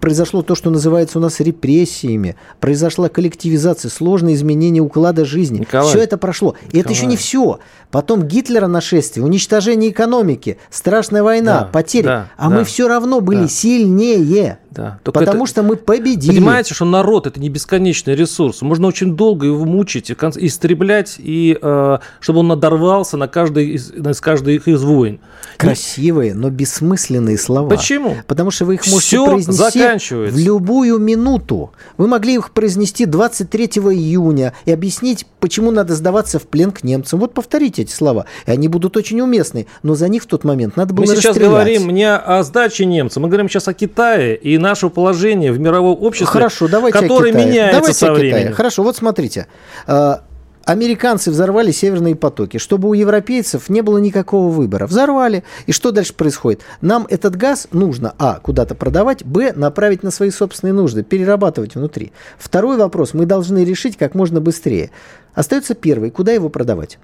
произошло 0.00 0.42
то, 0.42 0.54
что 0.54 0.70
называется 0.70 1.18
у 1.18 1.20
нас 1.20 1.40
репрессиями. 1.40 2.36
Произошла 2.60 3.08
коллективизация, 3.08 3.90
сложные 3.90 4.34
изменения 4.34 4.80
уклада 4.80 5.24
жизни. 5.24 5.60
Николай, 5.60 5.88
все 5.88 6.00
это 6.00 6.18
прошло. 6.18 6.54
И 6.62 6.78
Николай. 6.78 6.80
это 6.82 6.92
еще 6.92 7.06
не 7.06 7.16
все. 7.16 7.60
Потом 7.90 8.24
Гитлера 8.24 8.66
нашествие, 8.66 9.24
уничтожение 9.24 9.90
экономики, 9.90 10.58
страшная 10.70 11.22
война, 11.22 11.60
да, 11.60 11.64
потери. 11.66 12.04
Да, 12.04 12.28
а 12.36 12.50
да, 12.50 12.56
мы 12.56 12.64
все 12.64 12.88
равно 12.88 13.20
были 13.20 13.42
да. 13.42 13.48
сильнее. 13.48 14.58
Да. 14.70 14.98
потому 15.02 15.44
это, 15.44 15.46
что 15.46 15.62
мы 15.62 15.76
победили. 15.76 16.34
Понимаете, 16.34 16.74
что 16.74 16.84
народ 16.84 17.26
это 17.26 17.40
не 17.40 17.48
бесконечный 17.48 18.14
ресурс. 18.14 18.45
Можно 18.62 18.88
очень 18.88 19.16
долго 19.16 19.46
его 19.46 19.64
мучить, 19.64 20.10
истреблять, 20.10 21.16
и 21.18 21.58
э, 21.60 21.98
чтобы 22.20 22.40
он 22.40 22.48
надорвался 22.48 23.16
на 23.16 23.28
каждый 23.28 23.70
из, 23.70 23.92
на 23.92 24.12
каждой 24.14 24.56
из 24.56 24.82
войн. 24.82 25.20
Красивые, 25.56 26.34
но 26.34 26.50
бессмысленные 26.50 27.38
слова. 27.38 27.68
Почему? 27.68 28.16
Потому 28.26 28.50
что 28.50 28.64
вы 28.64 28.74
их 28.74 28.86
можете 28.86 29.06
Все 29.06 29.26
произнести 29.26 30.14
в 30.14 30.38
любую 30.38 30.98
минуту. 30.98 31.72
Вы 31.96 32.08
могли 32.08 32.34
их 32.34 32.50
произнести 32.50 33.06
23 33.06 33.66
июня 33.66 34.52
и 34.64 34.72
объяснить, 34.72 35.26
почему 35.40 35.70
надо 35.70 35.94
сдаваться 35.94 36.38
в 36.38 36.44
плен 36.44 36.70
к 36.70 36.82
немцам. 36.82 37.20
Вот 37.20 37.34
повторите 37.34 37.82
эти 37.82 37.92
слова, 37.92 38.26
и 38.46 38.50
они 38.50 38.68
будут 38.68 38.96
очень 38.96 39.20
уместны. 39.20 39.66
Но 39.82 39.94
за 39.94 40.08
них 40.08 40.24
в 40.24 40.26
тот 40.26 40.44
момент 40.44 40.76
надо 40.76 40.94
было 40.94 41.06
Мы 41.06 41.16
сейчас 41.16 41.36
говорим 41.36 41.90
не 41.90 42.10
о 42.10 42.42
сдаче 42.42 42.84
немцам, 42.84 43.22
мы 43.22 43.28
говорим 43.28 43.48
сейчас 43.48 43.68
о 43.68 43.74
Китае 43.74 44.36
и 44.36 44.58
наше 44.58 44.88
положение 44.88 45.52
в 45.52 45.60
мировом 45.60 45.96
обществе, 46.00 46.26
Хорошо, 46.26 46.68
давайте 46.68 46.98
которое 46.98 47.32
меняется 47.32 47.92
со 47.92 48.12
временем. 48.12 48.35
Хорошо, 48.52 48.82
вот 48.82 48.96
смотрите. 48.96 49.46
А, 49.86 50.22
американцы 50.64 51.30
взорвали 51.30 51.70
северные 51.70 52.16
потоки, 52.16 52.58
чтобы 52.58 52.88
у 52.88 52.94
европейцев 52.94 53.68
не 53.68 53.82
было 53.82 53.98
никакого 53.98 54.50
выбора. 54.50 54.86
Взорвали. 54.86 55.44
И 55.66 55.72
что 55.72 55.92
дальше 55.92 56.12
происходит? 56.14 56.62
Нам 56.80 57.06
этот 57.08 57.36
газ 57.36 57.68
нужно, 57.72 58.14
а, 58.18 58.40
куда-то 58.42 58.74
продавать, 58.74 59.24
б, 59.24 59.52
направить 59.54 60.02
на 60.02 60.10
свои 60.10 60.30
собственные 60.30 60.74
нужды, 60.74 61.02
перерабатывать 61.02 61.74
внутри. 61.76 62.12
Второй 62.38 62.76
вопрос 62.76 63.14
мы 63.14 63.26
должны 63.26 63.64
решить 63.64 63.96
как 63.96 64.14
можно 64.14 64.40
быстрее. 64.40 64.90
Остается 65.34 65.74
первый, 65.74 66.10
куда 66.10 66.32
его 66.32 66.48
продавать? 66.48 66.98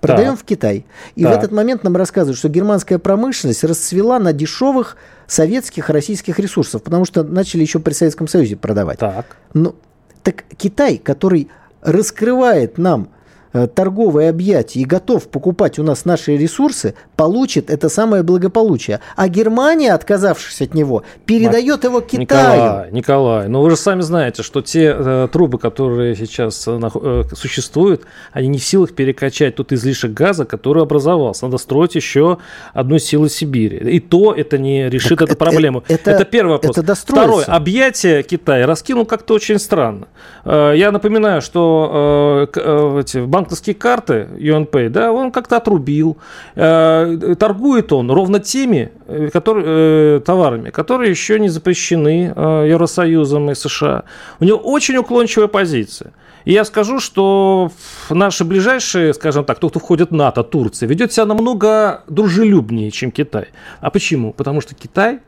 продаем 0.00 0.32
Так. 0.32 0.40
в 0.40 0.44
Китай. 0.44 0.84
И 1.14 1.22
Так. 1.22 1.32
в 1.32 1.38
этот 1.38 1.52
момент 1.52 1.84
нам 1.84 1.96
рассказывают, 1.96 2.36
что 2.36 2.48
германская 2.48 2.98
промышленность 2.98 3.62
расцвела 3.62 4.18
на 4.18 4.32
дешевых 4.32 4.96
советских, 5.28 5.88
российских 5.90 6.38
ресурсов, 6.40 6.82
потому 6.82 7.04
что 7.04 7.22
начали 7.22 7.62
еще 7.62 7.78
при 7.78 7.92
Советском 7.92 8.26
Союзе 8.26 8.56
продавать. 8.56 8.98
Так. 8.98 9.36
Ну, 9.54 9.76
так 10.22 10.44
Китай, 10.56 10.98
который 10.98 11.48
раскрывает 11.80 12.78
нам 12.78 13.08
торговые 13.52 14.30
объятия 14.30 14.80
и 14.80 14.84
готов 14.84 15.28
покупать 15.28 15.78
у 15.78 15.82
нас 15.82 16.04
наши 16.04 16.36
ресурсы, 16.36 16.94
получит 17.16 17.70
это 17.70 17.88
самое 17.88 18.22
благополучие. 18.22 19.00
А 19.16 19.28
Германия, 19.28 19.92
отказавшись 19.94 20.62
от 20.62 20.74
него, 20.74 21.02
передает 21.26 21.84
его 21.84 22.00
Китаю. 22.00 22.20
Николай, 22.22 22.90
Николай, 22.92 23.48
ну 23.48 23.60
вы 23.62 23.70
же 23.70 23.76
сами 23.76 24.00
знаете, 24.00 24.42
что 24.42 24.60
те 24.62 24.94
э, 24.96 25.28
трубы, 25.32 25.58
которые 25.58 26.16
сейчас 26.16 26.66
э, 26.66 26.78
э, 26.94 27.22
существуют, 27.34 28.02
они 28.32 28.48
не 28.48 28.58
в 28.58 28.64
силах 28.64 28.94
перекачать 28.94 29.56
тот 29.56 29.72
излишек 29.72 30.12
газа, 30.12 30.44
который 30.44 30.82
образовался. 30.82 31.44
Надо 31.46 31.58
строить 31.58 31.94
еще 31.94 32.38
одну 32.72 32.98
силу 32.98 33.28
Сибири. 33.28 33.76
И 33.96 34.00
то 34.00 34.32
это 34.32 34.58
не 34.58 34.88
решит 34.88 35.10
Так 35.18 35.22
эту 35.22 35.32
это- 35.32 35.44
проблему. 35.44 35.84
это- 35.88 36.24
первый 36.24 36.52
вопрос. 36.52 36.76
это 36.76 36.86
достроится. 36.86 37.42
Второе. 37.42 37.44
Объятие 37.56 38.22
Китая 38.22 38.66
раскинул 38.66 39.04
как-то 39.04 39.34
очень 39.34 39.58
странно. 39.58 40.06
Э, 40.44 40.72
Я 40.76 40.90
напоминаю, 40.92 41.42
что 41.42 42.48
э, 42.54 42.60
э, 42.60 43.00
эти 43.00 43.18
банковские 43.42 43.74
карты 43.74 44.28
UnPay, 44.38 44.88
да, 44.88 45.12
он 45.12 45.32
как-то 45.32 45.56
отрубил. 45.56 46.16
Э, 46.54 47.34
Торгует 47.38 47.92
он 47.92 48.10
ровно 48.10 48.38
теми 48.38 48.92
э, 49.08 49.28
которые, 49.32 49.64
э, 49.66 50.20
товарами, 50.20 50.70
которые 50.70 51.10
еще 51.10 51.40
не 51.40 51.48
запрещены 51.48 52.32
Евросоюзом 52.70 53.50
и 53.50 53.54
США. 53.54 54.04
У 54.40 54.44
него 54.44 54.58
очень 54.58 54.96
уклончивая 54.96 55.48
позиция. 55.48 56.12
И 56.44 56.52
я 56.52 56.64
скажу, 56.64 57.00
что 57.00 57.70
наши 58.10 58.44
ближайшие, 58.44 59.14
скажем 59.14 59.44
так, 59.44 59.56
кто, 59.56 59.68
кто 59.68 59.78
входит 59.78 60.10
в 60.10 60.14
НАТО, 60.14 60.42
Турция, 60.42 60.88
ведет 60.88 61.12
себя 61.12 61.26
намного 61.26 62.02
дружелюбнее, 62.08 62.90
чем 62.90 63.10
Китай. 63.10 63.46
А 63.80 63.90
почему? 63.90 64.32
Потому 64.32 64.60
что 64.60 64.74
Китай 64.74 65.20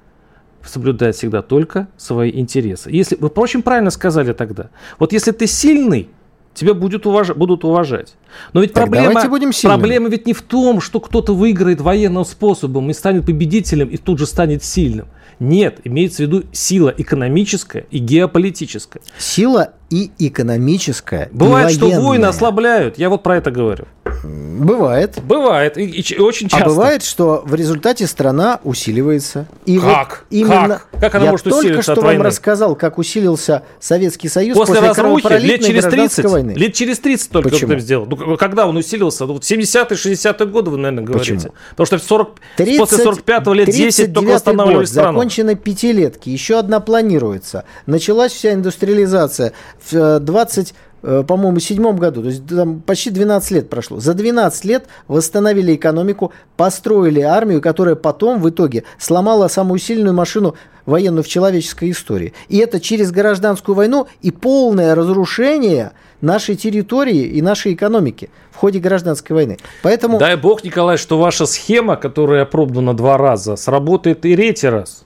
соблюдает 0.65 1.15
всегда 1.15 1.43
только 1.43 1.87
свои 1.97 2.31
интересы. 2.31 2.91
Если, 2.91 3.17
вы, 3.17 3.29
впрочем, 3.29 3.62
правильно 3.62 3.91
сказали 3.91 4.33
тогда. 4.33 4.71
Вот 4.99 5.12
если 5.12 5.33
ты 5.33 5.47
сильный, 5.47 6.09
тебя 6.55 6.75
будет 6.75 7.07
уваж... 7.07 7.31
будут 7.35 7.65
уважать. 7.65 8.15
Но 8.53 8.61
ведь 8.61 8.73
Так 8.73 8.85
проблема, 8.85 9.29
будем 9.29 9.53
сильными. 9.53 9.79
проблема 9.79 10.09
ведь 10.09 10.27
не 10.27 10.33
в 10.33 10.43
том, 10.43 10.81
что 10.81 11.01
кто-то 11.01 11.35
выиграет 11.35 11.81
военным 11.81 12.25
способом 12.25 12.91
и 12.91 12.95
станет 12.95 13.27
победителем 13.27 13.89
и 13.89 13.97
тут 13.97 14.19
же 14.19 14.27
станет 14.27 14.65
сильным. 14.65 15.07
Нет, 15.41 15.81
имеется 15.85 16.19
в 16.19 16.27
виду 16.27 16.45
сила 16.53 16.95
экономическая 16.97 17.87
и 17.91 17.99
геополитическая. 17.99 19.03
Сила 19.19 19.73
и 19.91 20.11
экономическая, 20.18 21.24
и 21.32 21.37
Бывает, 21.37 21.72
что 21.72 21.87
военная. 21.87 22.05
войны 22.05 22.24
ослабляют. 22.26 22.99
Я 22.99 23.09
вот 23.11 23.22
про 23.22 23.37
это 23.37 23.51
говорю. 23.51 23.85
Бывает. 24.22 25.18
Бывает. 25.22 25.76
И, 25.76 25.85
и 25.85 26.03
ч- 26.03 26.16
очень 26.18 26.49
часто. 26.49 26.64
А 26.66 26.68
бывает, 26.68 27.03
что 27.03 27.43
в 27.45 27.55
результате 27.55 28.07
страна 28.07 28.61
усиливается. 28.64 29.47
И 29.66 29.78
Как? 29.78 30.24
Вот 30.30 30.37
именно 30.39 30.80
Как? 30.93 31.01
Как 31.01 31.14
она 31.16 31.24
я 31.26 31.30
может 31.32 31.45
только 31.45 31.82
что 31.82 31.97
вам 31.97 32.05
войны? 32.07 32.24
рассказал, 32.24 32.74
как 32.76 32.99
усилился 32.99 33.62
Советский 33.80 34.28
Союз 34.28 34.57
После, 34.57 34.76
после, 34.76 34.89
разрухи, 34.89 35.39
лет 35.41 35.61
через 35.64 35.82
гражданской 35.85 36.22
30, 36.22 36.24
войны. 36.30 36.51
лет 36.53 36.74
через 36.74 36.99
30 37.01 37.30
только 37.30 37.49
Почему? 37.51 37.72
он 37.74 37.80
сделал. 37.80 38.07
Ну, 38.07 38.37
когда 38.37 38.66
он 38.66 38.76
усилился? 38.76 39.26
Ну, 39.26 39.35
вот 39.35 39.43
70-е, 39.43 39.97
60-е 39.97 40.47
годы 40.47 40.70
вы, 40.70 40.78
наверное, 40.78 41.05
говорите. 41.05 41.35
Почему? 41.35 41.55
Потому 41.70 41.87
что 41.87 41.99
в 41.99 42.03
40, 42.03 42.30
30 42.57 42.78
после 42.78 43.05
45-го 43.05 43.53
лет 43.53 43.66
10 43.70 44.12
только 44.14 44.28
39-й 44.30 44.35
восстанавливали 44.35 44.78
год, 44.78 44.89
страну. 44.89 45.12
Закончены 45.18 45.55
пятилетки, 45.57 46.30
еще 46.30 46.59
одна 46.59 46.80
планируется. 46.80 47.64
Началась 47.87 48.32
вся 48.32 48.53
индустриализация 48.55 49.53
в 49.91 49.95
э, 49.95 50.18
20 50.20 50.74
э, 51.03 51.24
по-моему, 51.26 51.59
седьмом 51.61 51.97
году, 51.97 52.22
то 52.22 52.28
есть 52.28 52.47
там 52.47 52.80
почти 52.80 53.11
12 53.11 53.51
лет 53.51 53.70
прошло. 53.70 54.01
За 54.01 54.14
12 54.14 54.64
лет 54.64 54.87
восстановили 55.09 55.74
экономику, 55.74 56.32
построили 56.57 57.20
армию, 57.20 57.61
которая 57.61 57.95
потом 57.95 58.41
в 58.41 58.49
итоге 58.49 58.85
сломала 58.99 59.49
самую 59.49 59.78
сильную 59.78 60.14
машину 60.14 60.55
военную 60.87 61.22
в 61.24 61.28
человеческой 61.28 61.91
истории. 61.91 62.35
И 62.49 62.59
это 62.59 62.80
через 62.80 63.11
гражданскую 63.11 63.74
войну 63.74 64.07
и 64.22 64.30
полное 64.30 64.95
разрушение 64.95 65.93
нашей 66.20 66.57
территории 66.57 67.24
и 67.24 67.43
нашей 67.43 67.74
экономики 67.74 68.30
в 68.51 68.57
ходе 68.57 68.78
гражданской 68.78 69.35
войны. 69.35 69.59
Поэтому 69.82 70.18
Дай 70.18 70.37
бог, 70.37 70.64
Николай, 70.64 70.97
что 70.97 71.18
ваша 71.18 71.47
схема, 71.47 71.97
которая 71.97 72.43
опробована 72.43 72.95
два 72.95 73.18
раза, 73.18 73.57
сработает 73.57 74.24
и 74.24 74.35
третий 74.35 74.68
раз. 74.68 75.05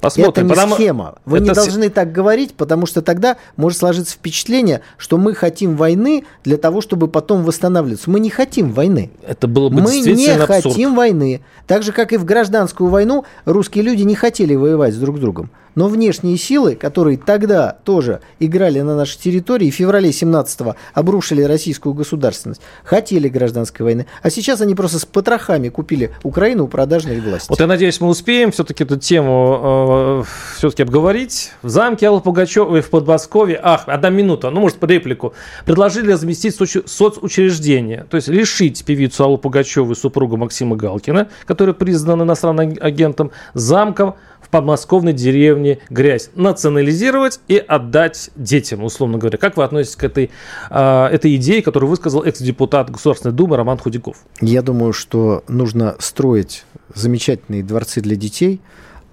Посмотрим. 0.00 0.30
Это 0.30 0.42
не 0.42 0.48
потому- 0.48 0.74
схема. 0.74 1.14
Вы 1.24 1.40
не 1.40 1.50
Это 1.50 1.60
с- 1.60 1.64
должны 1.64 1.88
так 1.90 2.12
говорить, 2.12 2.54
потому 2.54 2.86
что 2.86 3.02
тогда 3.02 3.36
может 3.56 3.78
сложиться 3.78 4.14
впечатление, 4.14 4.82
что 4.96 5.18
мы 5.18 5.34
хотим 5.34 5.76
войны 5.76 6.24
для 6.44 6.56
того, 6.56 6.80
чтобы 6.80 7.08
потом 7.08 7.44
восстанавливаться. 7.44 8.10
Мы 8.10 8.20
не 8.20 8.30
хотим 8.30 8.72
войны. 8.72 9.10
Это 9.26 9.46
было 9.48 9.68
бы 9.68 9.80
Мы 9.82 9.98
не 10.00 10.28
абсурд. 10.28 10.46
хотим 10.64 10.94
войны. 10.94 11.40
Так 11.66 11.82
же, 11.82 11.92
как 11.92 12.12
и 12.12 12.16
в 12.16 12.24
гражданскую 12.24 12.90
войну, 12.90 13.24
русские 13.44 13.84
люди 13.84 14.02
не 14.02 14.14
хотели 14.14 14.54
воевать 14.54 14.94
с 14.94 14.98
друг 14.98 15.16
с 15.16 15.20
другом. 15.20 15.50
Но 15.76 15.88
внешние 15.88 16.38
силы, 16.38 16.74
которые 16.74 17.18
тогда 17.18 17.76
тоже 17.84 18.20
играли 18.40 18.80
на 18.80 18.96
нашей 18.96 19.18
территории, 19.18 19.70
в 19.70 19.74
феврале 19.74 20.08
17-го 20.08 20.74
обрушили 20.94 21.42
российскую 21.42 21.92
государственность, 21.94 22.62
хотели 22.82 23.28
гражданской 23.28 23.84
войны. 23.84 24.06
А 24.22 24.30
сейчас 24.30 24.62
они 24.62 24.74
просто 24.74 24.98
с 24.98 25.04
потрохами 25.04 25.68
купили 25.68 26.12
Украину 26.22 26.64
у 26.64 26.68
продажной 26.68 27.20
власти. 27.20 27.50
Вот 27.50 27.60
я 27.60 27.66
надеюсь, 27.66 28.00
мы 28.00 28.08
успеем 28.08 28.52
все-таки 28.52 28.84
эту 28.84 28.96
тему 28.96 30.22
э, 30.22 30.56
все-таки 30.56 30.82
обговорить. 30.82 31.52
В 31.62 31.68
замке 31.68 32.08
Аллы 32.08 32.22
Пугачевой 32.22 32.80
в 32.80 32.88
Подмосковье, 32.88 33.60
ах, 33.62 33.84
одна 33.86 34.08
минута, 34.08 34.48
ну, 34.48 34.60
может, 34.60 34.78
под 34.78 34.90
реплику, 34.90 35.34
предложили 35.66 36.10
разместить 36.12 36.58
соцу- 36.58 36.86
соцучреждение, 36.86 38.06
то 38.08 38.16
есть 38.16 38.28
лишить 38.28 38.82
певицу 38.82 39.24
Аллу 39.24 39.36
Пугачеву 39.36 39.92
и 39.92 39.94
супругу 39.94 40.38
Максима 40.38 40.74
Галкина, 40.74 41.28
который 41.44 41.74
признан 41.74 42.22
иностранным 42.22 42.78
агентом, 42.80 43.30
замком 43.52 44.14
подмосковной 44.56 45.12
деревне 45.12 45.80
Грязь, 45.90 46.30
национализировать 46.34 47.40
и 47.46 47.58
отдать 47.58 48.30
детям, 48.36 48.84
условно 48.84 49.18
говоря. 49.18 49.36
Как 49.36 49.58
вы 49.58 49.64
относитесь 49.64 49.96
к 49.96 50.04
этой, 50.04 50.30
э, 50.70 51.06
этой 51.08 51.36
идее, 51.36 51.60
которую 51.60 51.90
высказал 51.90 52.22
экс-депутат 52.22 52.88
Государственной 52.90 53.34
Думы 53.34 53.58
Роман 53.58 53.76
Худяков? 53.76 54.16
Я 54.40 54.62
думаю, 54.62 54.94
что 54.94 55.44
нужно 55.46 55.96
строить 55.98 56.64
замечательные 56.94 57.62
дворцы 57.62 58.00
для 58.00 58.16
детей, 58.16 58.62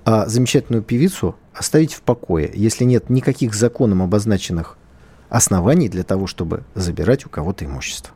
а 0.06 0.28
замечательную 0.28 0.82
певицу 0.82 1.36
оставить 1.54 1.94
в 1.94 2.04
покое, 2.04 2.50
если 2.54 2.86
нет 2.86 3.10
никаких 3.10 3.54
законом 3.54 4.02
обозначенных 4.02 4.78
оснований 5.28 5.90
для 5.90 6.04
того, 6.04 6.26
чтобы 6.26 6.64
забирать 6.74 7.26
у 7.26 7.30
кого-то 7.30 7.66
имущество. 7.66 8.14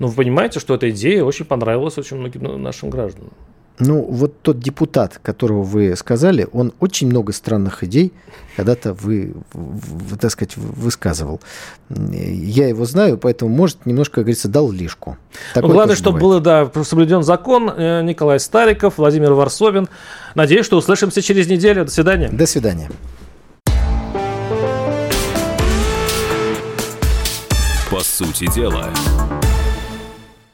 Ну, 0.00 0.08
вы 0.08 0.14
понимаете, 0.16 0.58
что 0.58 0.74
эта 0.74 0.90
идея 0.90 1.22
очень 1.22 1.44
понравилась 1.44 1.96
очень 1.96 2.16
многим 2.16 2.60
нашим 2.60 2.90
гражданам. 2.90 3.30
Ну, 3.80 4.02
вот 4.02 4.42
тот 4.42 4.58
депутат, 4.58 5.20
которого 5.22 5.62
вы 5.62 5.94
сказали, 5.96 6.48
он 6.52 6.72
очень 6.80 7.08
много 7.08 7.32
странных 7.32 7.84
идей 7.84 8.12
когда-то 8.56 8.92
вы, 8.92 9.34
в- 9.52 10.14
в- 10.14 10.18
так 10.18 10.32
сказать, 10.32 10.56
высказывал. 10.56 11.40
Я 11.88 12.66
его 12.66 12.84
знаю, 12.86 13.16
поэтому, 13.16 13.54
может, 13.54 13.86
немножко, 13.86 14.16
как 14.16 14.24
говорится, 14.24 14.48
дал 14.48 14.72
лишку. 14.72 15.16
Такое 15.54 15.68
Ну, 15.68 15.74
Главное, 15.74 15.94
чтобы 15.94 16.18
бывает. 16.18 16.42
был 16.42 16.72
да, 16.74 16.84
соблюден 16.84 17.22
закон. 17.22 17.70
Э, 17.70 18.02
Николай 18.02 18.40
Стариков, 18.40 18.94
Владимир 18.98 19.32
Варсовин. 19.34 19.88
Надеюсь, 20.34 20.66
что 20.66 20.76
услышимся 20.76 21.22
через 21.22 21.46
неделю. 21.48 21.84
До 21.84 21.90
свидания. 21.92 22.30
До 22.30 22.46
свидания. 22.46 22.90
По 27.90 28.00
сути 28.00 28.52
дела, 28.52 28.90